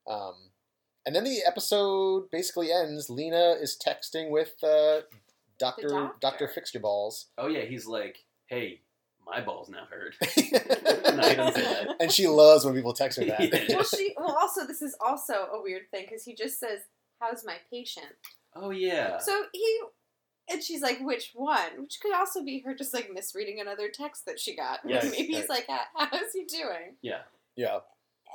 Um, 0.07 0.51
and 1.07 1.15
then 1.17 1.25
the 1.25 1.41
episode 1.47 2.31
basically 2.31 2.71
ends. 2.73 3.09
Lena 3.09 3.53
is 3.61 3.79
texting 3.83 4.29
with 4.31 4.63
uh, 4.63 5.01
Doctor 5.59 5.89
doctor. 5.89 6.11
Doctor 6.21 6.49
Fix 6.49 6.75
Your 6.75 6.83
Balls, 6.83 7.27
Oh 7.39 7.47
yeah, 7.47 7.63
he's 7.65 7.87
like, 7.87 8.25
hey, 8.49 8.83
my 9.31 9.41
balls 9.41 9.69
now 9.69 9.87
hurt. 9.91 10.15
no, 10.23 10.27
he 10.37 10.51
doesn't 11.37 11.55
say 11.55 11.63
that. 11.63 11.97
and 12.01 12.13
she 12.13 12.27
loves 12.27 12.65
when 12.65 12.75
people 12.75 12.93
text 12.93 13.19
her 13.19 13.25
that. 13.27 13.41
Yeah. 13.41 13.77
well, 13.77 13.85
she. 13.85 14.15
Well, 14.17 14.37
also, 14.41 14.67
this 14.67 14.83
is 14.83 14.97
also 15.01 15.49
a 15.53 15.63
weird 15.63 15.91
thing 15.91 16.07
because 16.09 16.25
he 16.25 16.35
just 16.35 16.59
says, 16.59 16.81
"How's 17.21 17.45
my 17.45 17.57
patient?" 17.71 18.07
Oh 18.55 18.71
yeah. 18.71 19.19
So 19.19 19.45
he. 19.53 19.81
And 20.53 20.61
she's 20.61 20.83
like, 20.83 20.99
which 21.01 21.31
one? 21.35 21.83
Which 21.83 22.01
could 22.03 22.13
also 22.13 22.43
be 22.43 22.59
her 22.67 22.75
just 22.75 22.93
like 22.93 23.09
misreading 23.15 23.61
another 23.61 23.89
text 23.89 24.27
that 24.27 24.41
she 24.41 24.57
got. 24.57 24.81
Yes, 24.85 25.09
Maybe 25.13 25.35
he's 25.35 25.49
like, 25.49 25.65
how's 25.95 26.33
he 26.33 26.45
doing? 26.45 26.97
yeah. 27.03 27.21
yeah, 27.55 27.79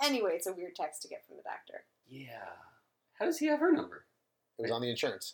Anyway, 0.02 0.32
it's 0.36 0.48
a 0.48 0.54
weird 0.54 0.76
text 0.76 1.02
to 1.02 1.10
get 1.10 1.26
from 1.28 1.36
the 1.36 1.44
doctor. 1.44 1.84
Yeah. 2.08 2.54
How 3.20 3.26
does 3.26 3.38
he 3.40 3.48
have 3.48 3.60
her 3.60 3.70
number? 3.74 4.06
it 4.58 4.62
was 4.62 4.72
on 4.72 4.82
the 4.82 4.90
insurance. 4.90 5.34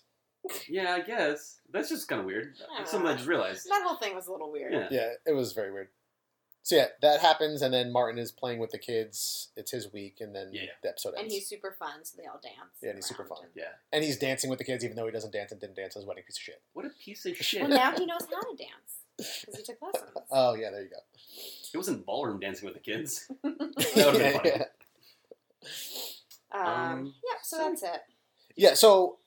Yeah, 0.67 0.93
I 0.95 1.01
guess. 1.01 1.59
That's 1.71 1.89
just 1.89 2.07
kind 2.07 2.19
of 2.19 2.25
weird. 2.25 2.53
I 2.79 2.83
Something 2.83 3.09
I 3.09 3.15
just 3.15 3.27
realized. 3.27 3.67
That 3.69 3.83
whole 3.85 3.97
thing 3.97 4.15
was 4.15 4.27
a 4.27 4.31
little 4.31 4.51
weird. 4.51 4.73
Yeah. 4.73 4.87
Yeah, 4.91 5.09
it 5.25 5.33
was 5.33 5.53
very 5.53 5.71
weird. 5.71 5.89
So 6.63 6.75
yeah, 6.75 6.87
that 7.01 7.21
happens, 7.21 7.63
and 7.63 7.73
then 7.73 7.91
Martin 7.91 8.19
is 8.19 8.31
playing 8.31 8.59
with 8.59 8.69
the 8.69 8.77
kids. 8.77 9.49
It's 9.55 9.71
his 9.71 9.91
week, 9.91 10.17
and 10.19 10.35
then 10.35 10.49
Yeah. 10.51 10.63
the 10.83 10.89
episode 10.89 11.09
ends. 11.15 11.21
And 11.23 11.31
he's 11.31 11.47
super 11.47 11.71
fun, 11.79 12.03
so 12.05 12.17
they 12.17 12.27
all 12.27 12.39
dance. 12.41 12.75
Yeah, 12.81 12.89
and 12.89 12.97
he's 12.99 13.07
super 13.07 13.23
around 13.23 13.29
fun. 13.29 13.43
him. 13.45 13.49
Yeah. 13.55 13.63
and 13.91 14.03
he's 14.03 14.17
dancing 14.19 14.49
with 14.49 14.59
the 14.59 14.65
kids, 14.65 14.83
even 14.85 14.95
though 14.95 15.05
he 15.07 15.11
doesn't 15.11 15.31
dance 15.33 15.51
and 15.51 15.59
didn't 15.59 15.75
dance 15.75 15.95
as 15.97 16.03
a 16.03 16.07
wedding 16.07 16.23
piece 16.23 16.37
of 16.37 16.43
shit. 16.43 16.61
What 16.73 16.85
a 16.85 16.89
piece 16.89 17.25
of 17.25 17.35
shit. 17.37 17.61
Well, 17.61 17.69
now 17.69 17.91
he 17.97 18.05
knows 18.05 18.21
how 18.31 18.41
to 18.41 18.55
dance 18.57 18.99
because 19.17 19.55
he 19.57 19.63
took 19.63 19.81
lessons. 19.81 20.11
Oh 20.29 20.53
yeah, 20.53 20.69
there 20.69 20.83
you 20.83 20.89
go. 20.89 20.97
It 21.73 21.77
wasn't 21.77 22.05
ballroom 22.05 22.39
dancing 22.39 22.65
with 22.65 22.75
the 22.75 22.79
kids. 22.79 23.27
That 23.43 24.05
would've 24.05 24.19
been 24.21 24.33
funny. 24.33 24.51
yeah. 24.55 24.65
um, 26.51 26.65
Um, 26.65 27.05
yeah, 27.23 27.37
so 27.43 27.57
that's 27.57 27.83
it. 27.83 28.01
Yeah, 28.55 28.73
so 28.75 29.17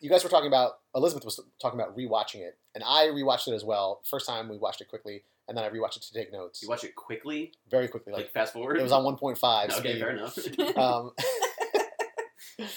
you 0.00 0.10
guys 0.10 0.22
were 0.24 0.30
talking 0.30 0.48
about 0.48 0.72
Elizabeth 0.94 1.24
was 1.24 1.40
talking 1.60 1.78
about 1.80 1.96
rewatching 1.96 2.36
it, 2.40 2.58
and 2.74 2.82
I 2.86 3.06
rewatched 3.06 3.48
it 3.48 3.54
as 3.54 3.64
well. 3.64 4.02
First 4.08 4.26
time 4.26 4.48
we 4.48 4.58
watched 4.58 4.80
it 4.80 4.88
quickly, 4.88 5.24
and 5.48 5.56
then 5.56 5.64
I 5.64 5.68
rewatched 5.70 5.96
it 5.96 6.02
to 6.02 6.12
take 6.14 6.32
notes 6.32 6.62
You 6.62 6.68
watch 6.68 6.84
it 6.84 6.94
quickly, 6.94 7.52
very 7.70 7.88
quickly. 7.88 8.12
like, 8.12 8.24
Like 8.24 8.32
fast 8.32 8.52
forward. 8.52 8.78
it 8.78 8.82
was 8.82 8.92
on 8.92 9.04
1.5 9.04 9.64
Okay, 9.64 9.74
speed. 9.92 9.98
fair 10.00 10.10
enough. 10.10 10.38
Um, 10.76 11.10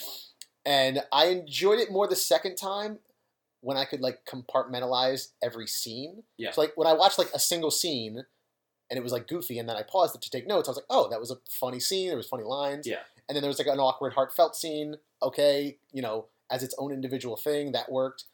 and 0.66 1.04
I 1.12 1.26
enjoyed 1.28 1.80
it 1.80 1.92
more 1.92 2.08
the 2.08 2.16
second 2.16 2.56
time 2.56 3.00
when 3.62 3.78
I 3.78 3.86
could 3.86 4.02
like 4.02 4.20
compartmentalize 4.26 5.30
every 5.44 5.68
scene. 5.68 6.24
Yeah. 6.38 6.52
So 6.52 6.62
like 6.62 6.74
when 6.76 6.88
I 6.88 6.94
watched 6.94 7.18
like 7.18 7.30
a 7.34 7.40
single 7.40 7.72
scene 7.72 8.24
and 8.90 8.98
it 8.98 9.04
was 9.04 9.12
like 9.12 9.28
goofy, 9.28 9.58
and 9.58 9.68
then 9.68 9.76
I 9.76 9.82
paused 9.82 10.16
it 10.16 10.22
to 10.22 10.30
take 10.30 10.46
notes. 10.48 10.68
I 10.68 10.72
was 10.72 10.78
like, 10.78 10.86
oh, 10.92 11.10
that 11.10 11.20
was 11.20 11.32
a 11.32 11.38
funny 11.50 11.80
scene. 11.80 12.08
There 12.10 12.18
was 12.18 12.28
funny 12.28 12.44
lines. 12.44 12.86
Yeah. 12.86 13.00
And 13.28 13.36
then 13.36 13.42
there 13.42 13.50
was 13.50 13.58
like 13.58 13.66
an 13.68 13.80
awkward, 13.80 14.14
heartfelt 14.14 14.56
scene. 14.56 14.96
Okay, 15.24 15.78
you 15.92 16.04
know, 16.04 16.28
as 16.52 16.64
its 16.64 16.76
own 16.78 16.92
individual 16.92 17.36
thing, 17.36 17.72
that 17.72 17.92
worked. 17.92 18.26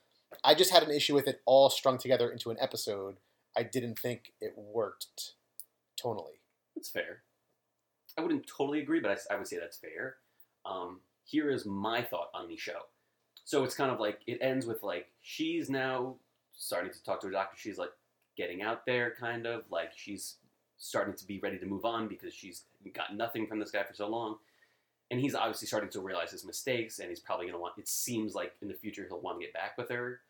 I 0.43 0.56
just 0.56 0.71
had 0.71 0.84
an 0.84 0.91
issue 0.91 1.13
with 1.13 1.28
it 1.28 1.41
all 1.45 1.69
strung 1.69 1.97
together 1.97 2.30
into 2.30 2.52
an 2.52 2.58
episode. 2.60 3.17
I 3.56 3.63
didn't 3.63 4.00
think 4.00 4.34
it 4.39 4.54
worked 4.58 5.34
tonally. 6.02 6.39
That's 6.76 6.89
fair. 6.89 7.24
I 8.17 8.21
wouldn't 8.21 8.47
totally 8.47 8.82
agree, 8.82 9.00
but 9.00 9.12
I, 9.12 9.34
I 9.34 9.38
would 9.38 9.47
say 9.47 9.58
that's 9.60 9.78
fair. 9.78 10.15
Um, 10.65 11.02
here 11.24 11.50
is 11.50 11.65
my 11.65 12.02
thought 12.02 12.30
on 12.34 12.47
the 12.47 12.58
show. 12.58 12.82
So 13.43 13.63
it's 13.63 13.76
kind 13.76 13.91
of 13.91 14.00
like 14.00 14.19
it 14.28 14.39
ends 14.41 14.65
with 14.65 14.84
like 14.84 15.08
she's 15.21 15.69
now 15.69 16.15
starting 16.54 16.91
to 16.91 17.04
talk 17.04 17.19
to 17.21 17.28
her 17.28 17.34
doctor. 17.34 17.58
She's 17.58 17.78
like 17.78 17.91
getting 18.38 18.62
out 18.62 18.86
there, 18.86 19.15
kind 19.19 19.45
of 19.45 19.63
like 19.69 19.91
she's 19.95 20.38
starting 20.78 21.13
to 21.15 21.26
be 21.26 21.39
ready 21.39 21.58
to 21.58 21.65
move 21.65 21.86
on 21.86 22.08
because 22.08 22.34
she's 22.34 22.63
got 22.93 23.15
nothing 23.15 23.47
from 23.47 23.60
this 23.60 23.71
guy 23.71 23.84
for 23.84 23.93
so 23.93 24.08
long. 24.08 24.38
And 25.12 25.19
he's 25.19 25.36
obviously 25.36 25.67
starting 25.67 25.89
to 25.91 26.00
realize 26.02 26.32
his 26.32 26.45
mistakes, 26.45 27.00
and 27.00 27.10
he's 27.10 27.19
probably 27.19 27.45
going 27.45 27.56
to 27.56 27.60
want. 27.60 27.74
It 27.78 27.88
seems 27.88 28.34
like 28.34 28.54
in 28.62 28.67
the 28.69 28.74
future 28.74 29.06
he'll 29.08 29.19
want 29.21 29.39
to 29.39 29.45
get 29.45 29.54
back 29.54 29.78
with 29.78 29.89
her. 29.89 30.21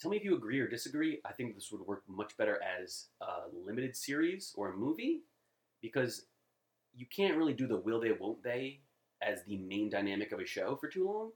Tell 0.00 0.10
me 0.10 0.16
if 0.18 0.22
you 0.24 0.36
agree 0.36 0.60
or 0.60 0.68
disagree. 0.68 1.18
I 1.24 1.32
think 1.32 1.54
this 1.54 1.72
would 1.72 1.80
work 1.80 2.02
much 2.06 2.36
better 2.36 2.60
as 2.62 3.06
a 3.20 3.48
limited 3.66 3.96
series 3.96 4.52
or 4.56 4.70
a 4.70 4.76
movie 4.76 5.22
because 5.82 6.26
you 6.94 7.06
can't 7.06 7.36
really 7.36 7.52
do 7.54 7.66
the 7.66 7.78
will 7.78 8.00
they 8.00 8.12
won't 8.12 8.42
they 8.44 8.80
as 9.22 9.42
the 9.44 9.56
main 9.56 9.88
dynamic 9.90 10.30
of 10.30 10.38
a 10.40 10.46
show 10.46 10.76
for 10.76 10.88
too 10.88 11.06
long. 11.08 11.30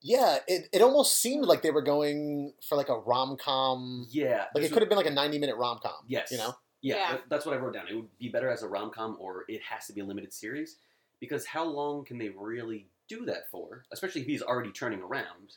Yeah, 0.00 0.38
it, 0.46 0.68
it 0.72 0.80
almost 0.80 1.20
seemed 1.20 1.44
like 1.46 1.62
they 1.62 1.72
were 1.72 1.82
going 1.82 2.52
for 2.66 2.76
like 2.76 2.88
a 2.88 2.96
rom 2.98 3.36
com. 3.36 4.06
Yeah, 4.10 4.44
Like 4.54 4.64
it 4.64 4.72
could 4.72 4.80
have 4.82 4.88
been 4.88 4.96
like 4.98 5.06
a 5.06 5.10
ninety 5.10 5.38
minute 5.38 5.56
rom 5.56 5.80
com. 5.82 6.04
Yes. 6.06 6.30
You 6.30 6.38
know? 6.38 6.54
Yeah, 6.80 6.94
Yeah. 6.96 7.12
that- 7.12 7.28
that's 7.28 7.44
what 7.46 7.54
I 7.56 7.58
wrote 7.58 7.74
down. 7.74 7.88
It 7.88 7.94
would 7.96 8.16
be 8.18 8.28
better 8.28 8.48
as 8.48 8.62
a 8.62 8.68
rom 8.68 8.90
com, 8.92 9.16
or 9.18 9.44
it 9.48 9.60
has 9.62 9.86
to 9.88 9.92
be 9.92 10.00
a 10.00 10.04
limited 10.04 10.32
series, 10.32 10.76
because 11.20 11.46
how 11.46 11.64
long 11.64 12.04
can 12.04 12.18
they 12.18 12.28
really 12.30 12.86
do 13.08 13.24
that 13.26 13.50
for? 13.50 13.84
Especially 13.92 14.20
if 14.22 14.26
he's 14.26 14.42
already 14.42 14.70
turning 14.72 15.00
around. 15.00 15.54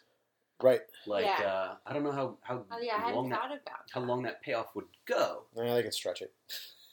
Right. 0.62 0.82
Like, 1.08 1.26
Yeah. 1.26 1.48
uh, 1.48 1.76
I 1.86 1.94
don't 1.94 2.04
know 2.04 2.12
how 2.12 2.38
how 2.42 2.66
Oh 2.72 2.80
yeah, 2.80 2.96
I 2.96 3.00
hadn't 3.00 3.16
long 3.16 3.30
that, 3.30 3.40
thought 3.42 3.52
about 3.52 3.90
how 3.92 4.02
long 4.02 4.22
that 4.24 4.42
payoff 4.42 4.76
would 4.76 4.86
go. 5.06 5.46
Yeah, 5.56 5.74
they 5.74 5.84
can 5.84 5.92
stretch 5.92 6.22
it. 6.22 6.34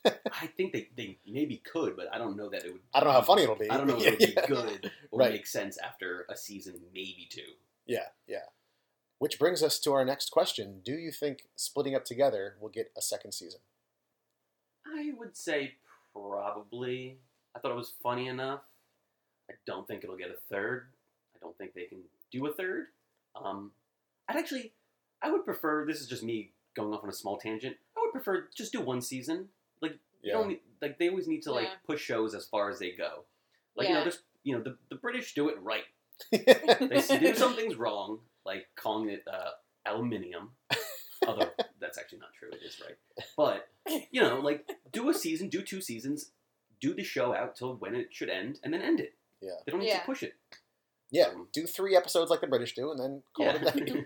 I 0.33 0.47
think 0.47 0.73
they, 0.73 0.89
they 0.97 1.19
maybe 1.27 1.59
could, 1.59 1.97
but 1.97 2.07
I 2.13 2.17
don't 2.19 2.37
know 2.37 2.49
that 2.49 2.65
it 2.65 2.73
would. 2.73 2.81
I 2.95 3.01
don't 3.01 3.09
know 3.09 3.13
how 3.15 3.21
funny 3.23 3.43
it'll 3.43 3.57
be. 3.57 3.69
I 3.69 3.77
don't 3.77 3.87
know 3.89 3.99
if 4.01 4.07
it 4.07 4.11
would 4.21 4.47
be 4.47 4.47
good 4.55 4.91
or 5.11 5.19
Right. 5.21 5.33
make 5.33 5.47
sense 5.47 5.77
after 5.79 6.25
a 6.31 6.37
season, 6.37 6.81
maybe 6.95 7.27
two. 7.31 7.43
Yeah, 7.87 8.07
yeah. 8.27 8.45
Which 9.19 9.39
brings 9.39 9.63
us 9.63 9.79
to 9.81 9.93
our 9.93 10.05
next 10.05 10.31
question. 10.31 10.81
Do 10.85 10.93
you 10.93 11.11
think 11.11 11.49
splitting 11.57 11.95
up 11.95 12.05
together 12.05 12.55
will 12.61 12.69
get 12.71 12.93
a 12.97 13.03
second 13.03 13.33
season? 13.33 13.61
I 14.87 15.13
would 15.19 15.37
say 15.37 15.75
probably. 16.13 17.19
I 17.59 17.61
thought 17.61 17.73
it 17.73 17.77
was 17.77 17.93
funny 18.03 18.29
enough. 18.29 18.61
I 19.51 19.55
don't 19.67 19.87
think 19.89 20.05
it'll 20.05 20.17
get 20.17 20.31
a 20.31 20.37
third. 20.55 20.87
I 21.35 21.39
don't 21.41 21.57
think 21.59 21.75
they 21.75 21.85
can 21.85 21.99
do 22.31 22.47
a 22.47 22.53
third. 22.53 22.87
Um, 23.35 23.73
I'd 24.29 24.37
actually, 24.37 24.73
I 25.23 25.31
would 25.33 25.45
prefer. 25.45 25.85
This 25.87 26.01
is 26.01 26.07
just 26.07 26.23
me 26.23 26.53
going 26.77 26.93
off 26.95 27.03
on 27.03 27.11
a 27.11 27.13
small 27.15 27.37
tangent. 27.37 27.77
I 27.97 28.01
would 28.05 28.13
prefer 28.13 28.47
just 28.57 28.73
do 28.73 28.81
one 28.81 29.01
season. 29.03 29.49
Like 29.83 29.95
you 30.23 30.33
don't 30.33 30.49
need, 30.49 30.61
like 30.81 30.99
they 30.99 31.09
always 31.09 31.27
need 31.27 31.43
to 31.43 31.53
like 31.53 31.65
Yeah. 31.65 31.75
push 31.85 32.01
shows 32.01 32.35
as 32.35 32.45
far 32.47 32.71
as 32.71 32.79
they 32.79 32.93
go. 32.93 33.25
Like 33.77 33.89
you 33.89 33.95
know, 33.95 34.03
there's 34.03 34.19
you 34.45 34.57
know 34.57 34.63
the, 34.63 34.77
the 34.91 34.97
British 34.97 35.35
do 35.35 35.49
it 35.49 35.57
right. 35.61 35.85
They 36.31 37.19
do 37.19 37.35
some 37.35 37.57
things 37.57 37.75
wrong, 37.77 38.21
like 38.45 38.67
calling 38.77 39.09
it 39.09 39.25
uh, 39.33 39.51
aluminium. 39.87 40.51
Although 41.27 41.51
that's 41.81 41.99
actually 41.99 42.19
not 42.21 42.33
true. 42.39 42.51
It 42.53 42.61
is 42.65 42.81
right. 42.85 42.97
But 43.37 43.69
you 44.13 44.21
know, 44.21 44.41
like 44.41 44.69
do 44.93 45.09
a 45.09 45.15
season, 45.15 45.49
do 45.49 45.63
two 45.63 45.81
seasons, 45.81 46.31
do 46.81 46.95
the 46.95 47.05
show 47.05 47.35
out 47.35 47.57
till 47.57 47.75
when 47.77 47.95
it 47.95 48.09
should 48.11 48.29
end, 48.31 48.61
and 48.63 48.73
then 48.73 48.83
end 48.83 49.01
it. 49.01 49.15
Yeah. 49.41 49.51
They 49.65 49.73
don't 49.73 49.81
need 49.81 49.89
Yeah. 49.89 50.01
to 50.01 50.07
push 50.07 50.23
it. 50.23 50.35
yeah, 51.11 51.29
Um, 51.29 51.49
do 51.53 51.67
three 51.67 51.97
episodes 51.97 52.31
like 52.31 52.41
the 52.41 52.47
British 52.47 52.75
do, 52.75 52.91
and 52.91 52.99
then 53.01 53.23
call 53.33 53.47
Yeah. 53.47 53.55
it 53.63 53.77
a 53.77 53.81
day. 53.85 54.05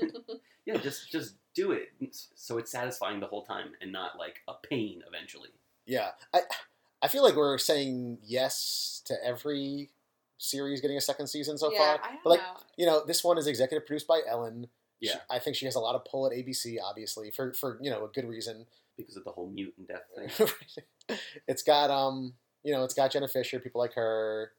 yeah, 0.67 0.77
just 0.79 1.11
just 1.11 1.35
do 1.55 1.73
it 1.73 1.91
so 2.35 2.57
it's 2.59 2.71
satisfying 2.71 3.21
the 3.21 3.27
whole 3.27 3.45
time 3.45 3.73
and 3.81 3.93
not 3.93 4.17
like 4.19 4.41
a 4.49 4.55
pain 4.55 5.03
eventually. 5.07 5.51
yeah, 5.87 6.13
I 6.33 6.43
I 7.03 7.09
feel 7.09 7.23
like 7.25 7.35
we're 7.35 7.59
saying 7.59 8.19
yes 8.23 9.03
to 9.07 9.15
every 9.25 9.91
series 10.39 10.81
getting 10.81 10.97
a 10.97 11.01
second 11.01 11.27
season 11.27 11.59
so 11.59 11.73
yeah, 11.73 11.79
far. 11.79 12.05
I 12.05 12.09
don't 12.13 12.25
But 12.25 12.31
like, 12.31 12.41
know. 12.41 12.57
you 12.77 12.87
know, 12.87 13.05
this 13.05 13.23
one 13.25 13.37
is 13.39 13.47
executive 13.47 13.87
produced 13.87 14.07
by 14.07 14.21
Ellen. 14.27 14.69
She- 15.03 15.09
Yeah. 15.09 15.21
I 15.29 15.39
think 15.41 15.57
she 15.57 15.65
has 15.67 15.75
a 15.75 15.81
lot 15.81 15.95
of 15.97 16.05
pull 16.05 16.27
at 16.27 16.33
ABC, 16.33 16.79
obviously, 16.81 17.31
for 17.33 17.53
for 17.55 17.79
you 17.83 17.91
know 17.91 18.05
a 18.05 18.09
good 18.09 18.25
reason. 18.25 18.67
Because 18.97 19.17
of 19.17 19.25
the 19.25 19.33
whole 19.33 19.49
mute 19.49 19.75
and 19.79 19.89
death 19.89 20.05
thing. 20.15 21.19
it's 21.49 21.63
got 21.63 21.91
um, 21.91 22.35
you 22.65 22.73
know, 22.73 22.85
it's 22.85 22.95
got 22.95 23.11
Jenna 23.11 23.29
Fischer, 23.29 23.59
people 23.61 23.81
like 23.81 23.95
her. 23.95 24.53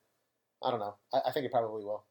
I 0.63 0.71
don't 0.71 0.79
know. 0.79 0.95
I, 1.13 1.21
I 1.27 1.31
think 1.31 1.45
it 1.45 1.51
probably 1.51 1.83
will. 1.83 2.03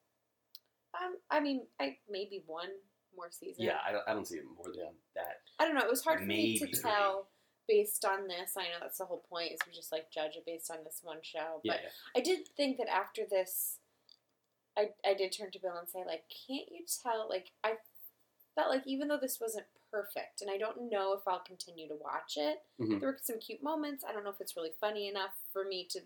Um, 1.01 1.17
I 1.31 1.41
mean, 1.41 1.63
I 1.81 1.97
maybe 2.11 2.43
one 2.47 2.69
more 3.17 3.29
season. 3.31 3.65
Yeah, 3.65 3.79
I 3.87 3.93
don't, 3.93 4.05
I 4.07 4.13
don't 4.15 4.27
see 4.27 4.37
it 4.37 4.45
more 4.45 4.65
than 4.67 4.75
Yeah. 4.77 4.91
that. 5.17 5.41
I 5.59 5.65
don't 5.65 5.75
know. 5.75 5.83
It 5.83 5.91
was 5.91 6.03
hard 6.05 6.21
for 6.21 6.27
me 6.27 6.59
to 6.59 6.67
tell 6.67 7.29
based 7.69 8.05
on 8.05 8.27
this. 8.29 8.57
I 8.57 8.65
know 8.65 8.77
that's 8.81 8.99
the 8.99 9.05
whole 9.05 9.25
point 9.31 9.53
is 9.53 9.59
we 9.67 9.73
just 9.73 9.93
like 9.93 10.11
judge 10.11 10.37
it 10.37 10.45
based 10.47 10.71
on 10.71 10.79
this 10.85 11.01
one 11.03 11.19
show. 11.23 11.61
Yeah, 11.63 11.73
But 11.75 11.81
yeah. 11.83 11.89
I 12.17 12.21
did 12.23 12.49
think 12.57 12.79
that 12.79 12.89
after 12.89 13.23
this, 13.29 13.79
I 14.77 14.91
I 15.05 15.15
did 15.15 15.33
turn 15.33 15.51
to 15.53 15.59
Bill 15.59 15.77
and 15.79 15.89
say 15.89 16.01
like, 16.07 16.25
can't 16.49 16.69
you 16.71 16.85
tell? 17.03 17.27
Like 17.29 17.51
I 17.65 17.75
felt 18.55 18.69
like 18.71 18.87
even 18.87 19.09
though 19.09 19.19
this 19.21 19.41
wasn't 19.41 19.67
perfect, 19.93 20.41
and 20.41 20.51
I 20.51 20.57
don't 20.57 20.91
know 20.91 21.13
if 21.13 21.21
I'll 21.29 21.41
continue 21.41 21.87
to 21.89 21.95
watch 21.97 22.35
it. 22.37 22.65
Mhm. 22.81 22.99
There 22.99 23.11
were 23.11 23.19
some 23.23 23.39
cute 23.39 23.63
moments. 23.63 24.05
I 24.05 24.13
don't 24.13 24.25
know 24.25 24.31
if 24.31 24.41
it's 24.41 24.57
really 24.57 24.73
funny 24.81 25.09
enough 25.09 25.35
for 25.53 25.65
me 25.65 25.85
to. 25.91 26.01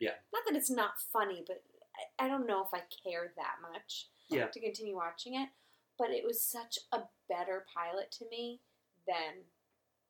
Yeah. 0.00 0.14
Not 0.32 0.42
that 0.46 0.56
it's 0.56 0.70
not 0.70 1.00
funny, 1.12 1.44
but 1.46 1.62
I, 2.18 2.24
I 2.26 2.28
don't 2.28 2.46
know 2.46 2.64
if 2.64 2.74
I 2.74 2.80
care 3.02 3.32
that 3.36 3.56
much. 3.62 4.08
Yeah. 4.28 4.48
To 4.48 4.60
continue 4.60 4.94
watching 4.96 5.34
it, 5.34 5.48
but 5.98 6.10
it 6.10 6.24
was 6.24 6.40
such 6.40 6.78
a 6.92 7.02
better 7.28 7.66
pilot 7.72 8.10
to 8.12 8.28
me 8.28 8.60
than 9.06 9.44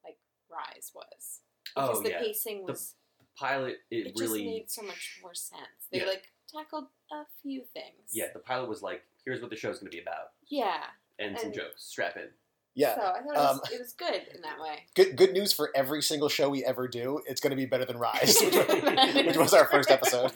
like 0.05 0.19
Rise 0.51 0.93
was 0.95 1.41
because 1.75 1.99
Oh 1.99 2.03
the 2.03 2.11
yeah, 2.11 2.19
pacing 2.21 2.67
The 2.67 2.73
was 2.73 2.95
pilot 3.37 3.79
it, 3.91 4.09
it, 4.09 4.13
really 4.19 4.41
just 4.45 4.51
made 4.51 4.71
so 4.71 4.83
much 4.83 5.19
more 5.23 5.35
sense. 5.35 5.89
They 5.91 6.01
Yeah. 6.01 6.07
like 6.07 6.33
tackled 6.53 6.89
a 7.13 7.25
few 7.43 7.65
things. 7.65 8.11
yeah. 8.13 8.31
The 8.33 8.41
pilot 8.41 8.69
was 8.69 8.83
like, 8.83 9.07
here's 9.25 9.41
what 9.41 9.51
the 9.51 9.57
show's 9.57 9.79
going 9.79 9.91
to 9.91 9.97
be 9.97 10.03
about, 10.03 10.33
Yeah. 10.49 10.85
and 11.19 11.39
some 11.39 11.53
jokes. 11.53 11.85
Strap 11.85 12.17
in. 12.17 12.29
Yeah. 12.75 12.95
So 12.95 13.01
I 13.01 13.05
thought 13.21 13.23
it 13.23 13.35
was, 13.35 13.61
it 13.73 13.79
was 13.81 13.93
good 13.93 14.23
in 14.35 14.41
that 14.43 14.61
way. 14.61 14.85
good 14.95 15.17
good 15.17 15.33
news 15.33 15.53
for 15.53 15.71
every 15.75 16.03
single 16.03 16.29
show 16.29 16.49
we 16.49 16.65
ever 16.65 16.87
do. 16.89 17.21
It's 17.27 17.41
going 17.41 17.51
to 17.51 17.57
be 17.57 17.67
better 17.67 17.85
than 17.85 17.99
Rise, 17.99 18.39
which, 18.41 18.55
was, 18.55 19.15
which 19.27 19.37
was 19.37 19.55
our 19.55 19.67
first 19.67 19.91
episode. 19.91 20.33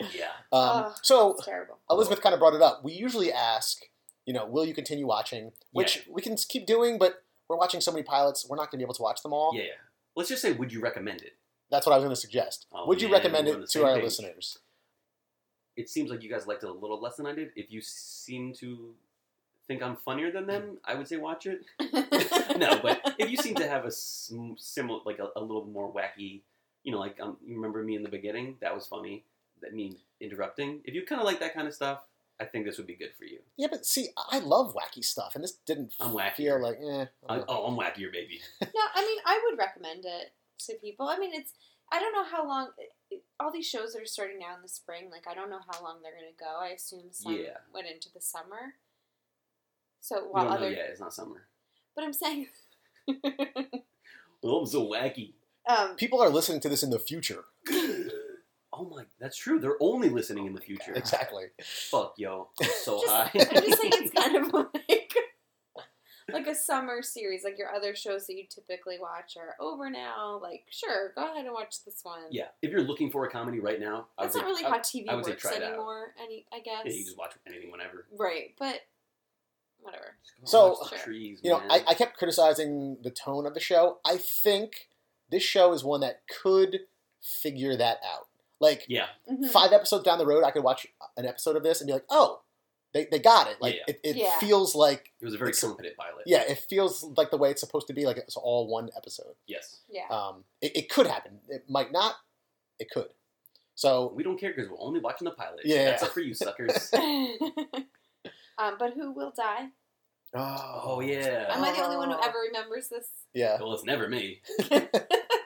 Yeah. 0.00 0.26
Um, 0.52 0.86
Oh, 0.86 0.94
so 1.02 1.36
terrible. 1.44 1.78
Elizabeth 1.90 2.20
kind 2.20 2.32
of 2.34 2.38
brought 2.40 2.54
it 2.54 2.62
up. 2.62 2.84
We 2.84 2.92
usually 2.92 3.32
ask, 3.32 3.82
you 4.26 4.32
know, 4.32 4.46
will 4.46 4.64
you 4.64 4.74
continue 4.74 5.06
watching? 5.06 5.52
Which 5.72 6.06
we 6.10 6.22
can 6.22 6.36
keep 6.36 6.66
doing, 6.66 6.98
but 6.98 7.22
we're 7.48 7.56
watching 7.56 7.80
so 7.80 7.90
many 7.92 8.02
pilots, 8.02 8.46
we're 8.48 8.56
not 8.56 8.70
going 8.70 8.72
to 8.72 8.76
be 8.78 8.84
able 8.84 8.94
to 8.94 9.02
watch 9.02 9.22
them 9.22 9.32
all. 9.32 9.52
Yeah, 9.54 9.62
yeah. 9.62 9.68
Let's 10.16 10.28
just 10.28 10.42
say, 10.42 10.52
would 10.52 10.72
you 10.72 10.80
recommend 10.80 11.22
it? 11.22 11.32
That's 11.70 11.86
what 11.86 11.92
I 11.92 11.96
was 11.96 12.04
going 12.04 12.14
to 12.14 12.20
suggest. 12.20 12.66
Oh, 12.72 12.86
Would 12.86 13.02
you 13.02 13.08
man, 13.08 13.18
recommend 13.18 13.48
it 13.48 13.68
to 13.70 13.84
our 13.84 13.94
page. 13.96 14.04
listeners? 14.04 14.58
It 15.76 15.88
seems 15.88 16.10
like 16.10 16.22
you 16.22 16.30
guys 16.30 16.46
liked 16.46 16.62
it 16.62 16.68
a 16.68 16.72
little 16.72 17.00
less 17.00 17.16
than 17.16 17.26
I 17.26 17.34
did. 17.34 17.48
If 17.56 17.70
you 17.72 17.80
seem 17.82 18.52
to 18.60 18.94
think 19.66 19.82
I'm 19.82 19.96
funnier 19.96 20.30
than 20.30 20.46
them, 20.46 20.78
I 20.84 20.94
would 20.94 21.08
say 21.08 21.16
watch 21.16 21.46
it. 21.46 21.64
no, 22.58 22.78
but 22.82 23.00
if 23.18 23.30
you 23.30 23.36
seem 23.36 23.54
to 23.56 23.68
have 23.68 23.84
a 23.84 23.90
similar, 23.90 25.00
like 25.04 25.18
a, 25.18 25.28
a 25.36 25.40
little 25.40 25.64
more 25.66 25.92
wacky, 25.92 26.42
you 26.82 26.92
know, 26.92 26.98
like 26.98 27.18
um, 27.20 27.36
you 27.44 27.54
remember 27.56 27.82
me 27.82 27.96
in 27.96 28.02
the 28.02 28.08
beginning, 28.08 28.56
that 28.60 28.74
was 28.74 28.86
funny. 28.86 29.24
That 29.62 29.74
mean 29.74 29.96
interrupting. 30.20 30.80
If 30.84 30.94
you 30.94 31.04
kind 31.06 31.20
of 31.20 31.24
like 31.26 31.40
that 31.40 31.54
kind 31.54 31.66
of 31.66 31.74
stuff, 31.74 32.00
I 32.40 32.44
think 32.44 32.66
this 32.66 32.76
would 32.78 32.86
be 32.86 32.94
good 32.96 33.12
for 33.16 33.24
you. 33.24 33.38
Yeah, 33.56 33.68
but 33.70 33.86
see, 33.86 34.08
I 34.30 34.40
love 34.40 34.74
wacky 34.74 35.02
stuff, 35.04 35.34
and 35.34 35.44
this 35.44 35.52
didn't 35.66 35.94
I'm 36.00 36.12
wacky. 36.12 36.34
feel 36.34 36.60
like, 36.60 36.78
eh. 36.84 37.06
I, 37.28 37.42
oh, 37.48 37.66
I'm 37.66 37.76
wackier, 37.78 38.12
baby. 38.12 38.40
no, 38.60 38.68
I 38.94 39.00
mean 39.02 39.18
I 39.24 39.40
would 39.48 39.58
recommend 39.58 40.04
it 40.04 40.32
to 40.66 40.74
people. 40.74 41.08
I 41.08 41.18
mean 41.18 41.30
it's 41.32 41.52
I 41.92 42.00
don't 42.00 42.12
know 42.12 42.24
how 42.24 42.46
long 42.46 42.70
all 43.38 43.52
these 43.52 43.66
shows 43.68 43.92
that 43.92 44.02
are 44.02 44.06
starting 44.06 44.38
now 44.40 44.54
in 44.56 44.62
the 44.62 44.68
spring. 44.68 45.08
Like 45.10 45.26
I 45.30 45.34
don't 45.34 45.50
know 45.50 45.60
how 45.70 45.82
long 45.82 45.98
they're 46.02 46.12
going 46.12 46.32
to 46.32 46.44
go. 46.44 46.58
I 46.60 46.68
assume 46.70 47.04
some 47.10 47.32
Yeah. 47.32 47.58
went 47.72 47.86
into 47.86 48.08
the 48.12 48.20
summer. 48.20 48.74
So 50.04 50.22
We 50.24 50.28
while 50.32 50.44
don't 50.44 50.52
other, 50.52 50.70
know 50.70 50.76
yet. 50.76 50.88
It's 50.90 51.00
not 51.00 51.14
summer. 51.14 51.46
but 51.96 52.04
I'm 52.04 52.12
saying, 52.12 52.46
Oh, 54.42 54.60
I'm 54.60 54.66
so 54.66 54.86
wacky. 54.86 55.32
um, 55.68 55.96
People 55.96 56.20
are 56.22 56.28
listening 56.28 56.60
to 56.60 56.68
this 56.68 56.82
in 56.82 56.90
the 56.90 56.98
future. 56.98 57.44
Oh 58.76 58.84
my, 58.90 59.04
that's 59.18 59.36
true. 59.38 59.58
They're 59.60 59.76
only 59.80 60.10
listening 60.10 60.46
in 60.46 60.52
the 60.52 60.60
future. 60.60 60.92
Exactly. 60.94 61.44
Fuck 61.62 62.14
yo, 62.18 62.48
I'm 62.60 62.68
so 62.82 63.00
Just- 63.00 63.10
high. 63.12 63.30
I'm 63.34 63.64
just 63.64 63.80
saying 63.80 63.92
it's 63.94 64.10
kind 64.20 64.36
of 64.36 64.52
like 64.52 65.14
like 66.32 66.46
a 66.48 66.54
summer 66.54 67.00
series, 67.00 67.44
like 67.44 67.56
your 67.56 67.72
other 67.74 67.94
shows 67.94 68.26
that 68.26 68.34
you 68.34 68.44
typically 68.50 68.98
watch 69.00 69.36
are 69.38 69.54
over 69.64 69.88
now, 69.90 70.38
like 70.42 70.64
sure, 70.70 71.12
go 71.14 71.24
ahead 71.32 71.44
and 71.46 71.54
watch 71.54 71.84
this 71.86 72.00
one. 72.02 72.24
Yeah, 72.30 72.46
if 72.62 72.70
you're 72.70 72.80
looking 72.82 73.10
for 73.10 73.24
a 73.24 73.30
comedy 73.30 73.60
right 73.60 73.78
now, 73.80 74.08
I 74.18 74.22
would 74.24 74.32
That's 74.32 74.36
not 74.36 74.42
say- 74.42 74.46
really 74.48 74.64
I- 74.64 74.68
how 74.70 74.78
TV 74.80 75.08
I 75.08 75.14
would 75.14 75.24
say 75.24 75.30
works 75.32 75.42
try 75.42 75.54
anymore. 75.56 76.14
Any, 76.22 76.44
I 76.52 76.58
guess. 76.60 76.82
Yeah, 76.84 76.92
you 76.92 77.04
just 77.04 77.16
watch 77.16 77.34
anything 77.46 77.70
whenever. 77.70 78.06
Right, 78.18 78.54
but 78.58 78.80
whatever. 79.84 80.16
So, 80.44 80.76
trees, 81.02 81.40
You 81.42 81.50
know. 81.52 81.62
I, 81.70 81.82
I 81.88 81.94
kept 81.94 82.16
criticizing 82.18 82.98
the 83.02 83.10
tone 83.10 83.46
of 83.46 83.54
the 83.54 83.60
show. 83.60 83.98
I 84.04 84.16
think 84.18 84.88
this 85.30 85.42
show 85.42 85.72
is 85.72 85.82
one 85.84 86.00
that 86.00 86.22
could 86.42 86.80
figure 87.22 87.76
that 87.76 87.98
out. 88.04 88.28
Like 88.60 88.84
yeah, 88.88 89.06
Mhm. 89.30 89.50
five 89.50 89.72
episodes 89.72 90.04
down 90.04 90.18
the 90.18 90.26
road, 90.26 90.44
I 90.44 90.50
could 90.50 90.62
watch 90.62 90.86
an 91.16 91.26
episode 91.26 91.56
of 91.56 91.62
this 91.62 91.80
and 91.80 91.88
be 91.88 91.92
like, 91.92 92.04
oh, 92.10 92.42
they, 92.92 93.06
they 93.10 93.18
got 93.18 93.48
it. 93.48 93.56
Like 93.60 93.74
Yeah. 93.76 93.82
it, 93.88 94.00
it 94.04 94.16
Yeah. 94.16 94.38
feels 94.38 94.74
like 94.74 95.12
it 95.20 95.24
was 95.24 95.34
a 95.34 95.38
very 95.38 95.50
It's- 95.50 95.60
competent 95.62 95.96
pilot. 95.96 96.22
yeah, 96.26 96.42
it 96.42 96.58
feels 96.58 97.02
like 97.16 97.30
the 97.30 97.36
way 97.36 97.50
it's 97.50 97.60
supposed 97.60 97.86
to 97.88 97.92
be. 97.92 98.06
Like 98.06 98.16
it's 98.18 98.36
all 98.36 98.68
one 98.68 98.90
episode. 98.96 99.34
Yes. 99.46 99.80
Yeah. 99.88 100.06
Um, 100.08 100.44
it, 100.60 100.76
it 100.76 100.88
could 100.90 101.06
happen. 101.06 101.40
It 101.48 101.68
might 101.68 101.90
not. 101.92 102.14
It 102.78 102.90
could. 102.90 103.08
So 103.74 104.12
We 104.14 104.22
don't 104.22 104.38
care 104.38 104.52
because 104.54 104.70
we're 104.70 104.78
only 104.80 105.00
watching 105.00 105.24
the 105.24 105.32
pilot. 105.32 105.62
Yeah. 105.64 105.86
That's 105.86 106.04
up 106.04 106.12
for 106.12 106.20
you, 106.20 106.32
suckers. 106.34 106.90
um, 108.58 108.76
but 108.78 108.94
who 108.94 109.12
will 109.12 109.32
die? 109.36 109.68
oh 110.36 111.00
yeah. 111.00 111.46
Am 111.50 111.62
I 111.62 111.72
the 111.72 111.82
only 111.82 111.96
one 111.96 112.10
who 112.10 112.16
ever 112.22 112.38
remembers 112.46 112.88
this? 112.88 113.06
yeah. 113.34 113.56
Well, 113.60 113.72
it's 113.74 113.84
never 113.84 114.08
me. 114.08 114.40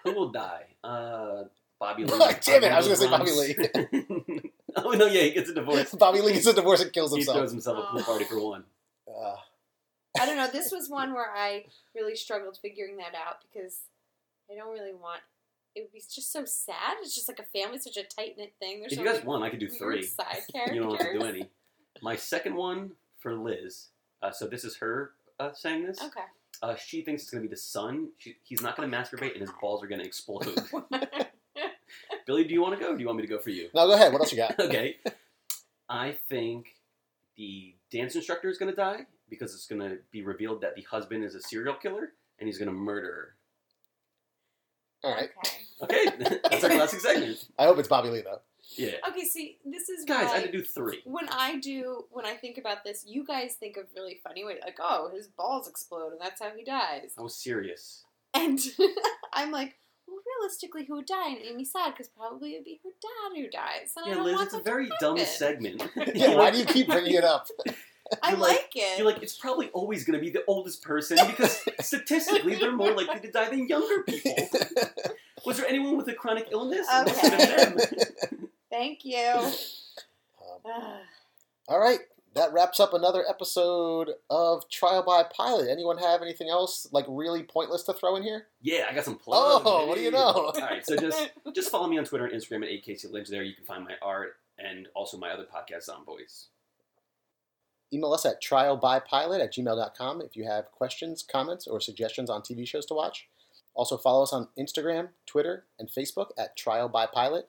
Who 0.04 0.14
will 0.14 0.30
die? 0.30 0.64
Uh, 0.82 1.44
Bobby 1.78 2.04
Lee. 2.06 2.18
Damn 2.40 2.64
it, 2.64 2.72
I 2.72 2.76
was 2.78 2.86
gonna 2.86 2.96
say 2.96 3.10
Bobby 3.10 3.30
Lee. 3.32 4.50
oh 4.76 4.92
no, 4.92 5.06
yeah, 5.06 5.22
he 5.22 5.30
gets 5.32 5.50
a 5.50 5.54
divorce. 5.54 5.94
Bobby 5.94 6.20
Lee 6.22 6.32
gets 6.32 6.46
a 6.46 6.54
divorce 6.54 6.80
and 6.80 6.92
kills 6.92 7.12
himself. 7.12 7.34
He 7.36 7.40
throws 7.40 7.50
himself. 7.52 7.76
himself 7.76 7.92
a 7.92 7.96
pool 7.96 8.04
party 8.04 8.24
for 8.24 8.40
one. 8.40 8.64
Uh, 9.06 9.34
I 10.20 10.24
don't 10.26 10.36
know. 10.36 10.48
This 10.48 10.72
was 10.72 10.88
one 10.88 11.12
where 11.12 11.30
I 11.36 11.66
really 11.94 12.16
struggled 12.16 12.58
figuring 12.62 12.96
that 12.96 13.14
out 13.14 13.42
because 13.52 13.80
I 14.50 14.54
don't 14.56 14.72
really 14.72 14.94
want. 14.94 15.20
It 15.74 15.82
would 15.82 15.92
be 15.92 16.00
just 16.00 16.32
so 16.32 16.44
sad. 16.46 16.96
It's 17.02 17.14
just 17.14 17.28
like 17.28 17.38
a 17.38 17.44
family, 17.58 17.78
such 17.78 17.96
a 17.98 18.02
tight 18.04 18.36
knit 18.38 18.54
thing. 18.58 18.80
There's 18.80 18.92
If 18.92 18.98
so 18.98 19.02
you 19.02 19.06
guys 19.08 19.16
many 19.16 19.26
want, 19.28 19.44
I 19.44 19.50
could 19.50 19.60
do 19.60 19.68
three. 19.68 20.02
side 20.02 20.38
characters. 20.50 20.74
You 20.74 20.82
don't 20.82 20.96
have 20.96 21.12
to 21.12 21.18
do 21.18 21.24
any. 21.24 21.48
My 22.02 22.16
second 22.16 22.54
one 22.54 22.92
for 23.18 23.34
Liz. 23.34 23.88
Uh, 24.22 24.30
so 24.30 24.46
this 24.46 24.64
is 24.64 24.76
her 24.76 25.12
uh, 25.38 25.52
saying 25.52 25.84
this. 25.84 26.00
Okay. 26.02 26.20
Uh, 26.62 26.74
she 26.74 27.02
thinks 27.02 27.22
it's 27.22 27.30
going 27.30 27.42
to 27.42 27.48
be 27.48 27.52
the 27.52 27.60
son. 27.60 28.08
She, 28.18 28.36
he's 28.42 28.60
not 28.60 28.76
going 28.76 28.90
to 28.90 28.96
masturbate, 28.96 29.32
and 29.32 29.40
his 29.40 29.50
balls 29.60 29.82
are 29.82 29.86
going 29.86 30.00
to 30.00 30.06
explode. 30.06 30.48
Billy, 32.26 32.44
do 32.44 32.52
you 32.52 32.60
want 32.60 32.78
to 32.78 32.84
go? 32.84 32.92
Or 32.92 32.94
do 32.94 33.00
you 33.00 33.06
want 33.06 33.18
me 33.18 33.22
to 33.22 33.28
go 33.28 33.38
for 33.38 33.50
you? 33.50 33.68
now 33.74 33.86
go 33.86 33.92
ahead. 33.92 34.12
What 34.12 34.20
else 34.20 34.32
you 34.32 34.38
got? 34.38 34.58
okay. 34.60 34.96
I 35.88 36.18
think 36.28 36.74
the 37.36 37.74
dance 37.90 38.14
instructor 38.16 38.48
is 38.48 38.58
going 38.58 38.70
to 38.70 38.76
die 38.76 39.06
because 39.30 39.54
it's 39.54 39.66
going 39.66 39.80
to 39.80 39.98
be 40.10 40.22
revealed 40.22 40.60
that 40.62 40.74
the 40.74 40.82
husband 40.82 41.24
is 41.24 41.34
a 41.34 41.40
serial 41.40 41.74
killer 41.74 42.12
and 42.38 42.46
he's 42.46 42.58
going 42.58 42.68
to 42.68 42.74
murder 42.74 43.06
her. 45.02 45.08
All 45.08 45.14
right. 45.14 45.30
Okay. 45.44 45.58
Okay, 45.80 46.06
that's 46.50 46.64
our 46.64 46.70
classic 46.70 47.00
segment. 47.00 47.46
I 47.58 47.64
hope 47.64 47.78
it's 47.78 47.88
Bobby 47.88 48.10
Lee 48.10 48.22
though. 48.22 48.40
Yeah, 48.76 48.96
Okay. 49.08 49.24
See, 49.24 49.58
this 49.64 49.88
is 49.88 50.04
guys, 50.04 50.30
I 50.30 50.38
had 50.40 50.52
to 50.52 50.58
do 50.58 50.62
three. 50.62 51.00
when 51.04 51.28
I 51.30 51.56
do 51.58 52.04
when 52.10 52.26
I 52.26 52.34
think 52.34 52.58
about 52.58 52.84
this, 52.84 53.04
you 53.06 53.24
guys 53.24 53.54
think 53.54 53.76
of 53.76 53.84
really 53.96 54.20
funny 54.22 54.44
ways, 54.44 54.58
like 54.64 54.76
oh, 54.80 55.10
his 55.14 55.26
balls 55.28 55.66
explode 55.68 56.12
and 56.12 56.20
that's 56.20 56.40
how 56.40 56.50
he 56.56 56.64
dies. 56.64 57.12
I 57.18 57.22
was 57.22 57.34
serious. 57.34 58.04
And 58.34 58.58
I'm 59.32 59.50
like, 59.50 59.76
well, 60.06 60.18
realistically, 60.38 60.84
who 60.84 60.96
would 60.96 61.06
die? 61.06 61.28
And 61.28 61.38
it 61.38 61.44
made 61.46 61.56
me 61.56 61.64
sad 61.64 61.92
because 61.94 62.08
probably 62.08 62.52
it'd 62.54 62.64
be 62.66 62.78
her 62.84 62.90
dad 63.00 63.40
who 63.40 63.48
dies. 63.48 63.92
And 63.96 64.04
I 64.04 64.08
Yeah, 64.10 64.14
don't 64.16 64.24
Liz, 64.26 64.34
want 64.34 64.44
it's 64.46 64.54
a 64.54 64.56
that 64.58 64.64
to 64.64 64.70
very 64.70 64.88
dumb 65.00 65.18
segment. 65.18 65.82
Yeah. 66.14 66.34
Why 66.36 66.50
do 66.50 66.58
you 66.58 66.66
keep 66.66 66.88
bringing 66.88 67.14
it 67.14 67.24
up? 67.24 67.46
I 68.22 68.32
like, 68.32 68.40
like- 68.40 68.70
it. 68.74 68.98
You're 68.98 69.06
like, 69.06 69.22
it's 69.22 69.36
probably 69.36 69.68
always 69.68 70.04
going 70.04 70.18
to 70.18 70.24
be 70.24 70.30
the 70.30 70.44
oldest 70.46 70.82
person 70.82 71.18
because 71.26 71.62
statistically 71.80 72.54
they're 72.56 72.72
more 72.72 72.92
likely 72.92 73.20
to 73.20 73.30
die 73.30 73.48
than 73.50 73.66
younger 73.66 74.02
people. 74.04 74.46
Was 75.46 75.56
there 75.58 75.66
anyone 75.66 75.96
with 75.96 76.08
a 76.08 76.14
chronic 76.14 76.48
illness? 76.50 76.86
It 76.90 78.47
must 78.70 79.04
have 79.04 79.04
been 79.04 79.42
them. 79.42 79.50
Thank 79.50 80.64
you. 80.64 80.64
Um, 80.64 80.72
all 81.68 81.78
right. 81.78 82.00
That 82.34 82.52
wraps 82.52 82.78
up 82.78 82.92
another 82.94 83.24
episode 83.28 84.10
of 84.30 84.68
Trial 84.70 85.02
by 85.02 85.24
Pilot. 85.24 85.68
Anyone 85.68 85.98
have 85.98 86.22
anything 86.22 86.48
else 86.48 86.86
like 86.92 87.06
really 87.08 87.42
pointless 87.42 87.82
to 87.84 87.92
throw 87.94 88.16
in 88.16 88.22
here? 88.22 88.46
Yeah, 88.62 88.86
I 88.88 88.94
got 88.94 89.04
some 89.04 89.16
plugs. 89.16 89.62
Oh, 89.66 89.86
what 89.86 89.96
do 89.96 90.02
you 90.02 90.10
know? 90.10 90.18
All 90.18 90.52
right, 90.60 90.86
so 90.86 90.96
just 90.96 91.32
just 91.54 91.70
follow 91.70 91.88
me 91.88 91.98
on 91.98 92.04
Twitter 92.04 92.26
and 92.26 92.34
Instagram 92.34 92.62
at 92.62 92.70
AKC 92.70 93.10
Lynch. 93.10 93.28
There 93.28 93.42
you 93.42 93.54
can 93.54 93.64
find 93.64 93.82
my 93.82 93.94
art 94.02 94.36
and 94.58 94.88
also 94.94 95.16
my 95.16 95.30
other 95.30 95.44
podcast, 95.44 95.88
Zomboys. 95.88 96.46
Email 97.92 98.12
us 98.12 98.26
at 98.26 98.42
trialbypilot 98.42 99.42
at 99.42 99.54
gmail.com 99.54 100.20
if 100.20 100.36
you 100.36 100.44
have 100.44 100.70
questions, 100.70 101.22
comments, 101.22 101.66
or 101.66 101.80
suggestions 101.80 102.28
on 102.28 102.42
TV 102.42 102.68
shows 102.68 102.84
to 102.86 102.94
watch. 102.94 103.28
Also, 103.74 103.96
follow 103.96 104.22
us 104.22 104.32
on 104.32 104.48
Instagram, 104.58 105.08
Twitter, 105.24 105.64
and 105.78 105.88
Facebook 105.88 106.28
at 106.36 106.56
Trial 106.56 106.88
by 106.88 107.06
Pilot. 107.06 107.48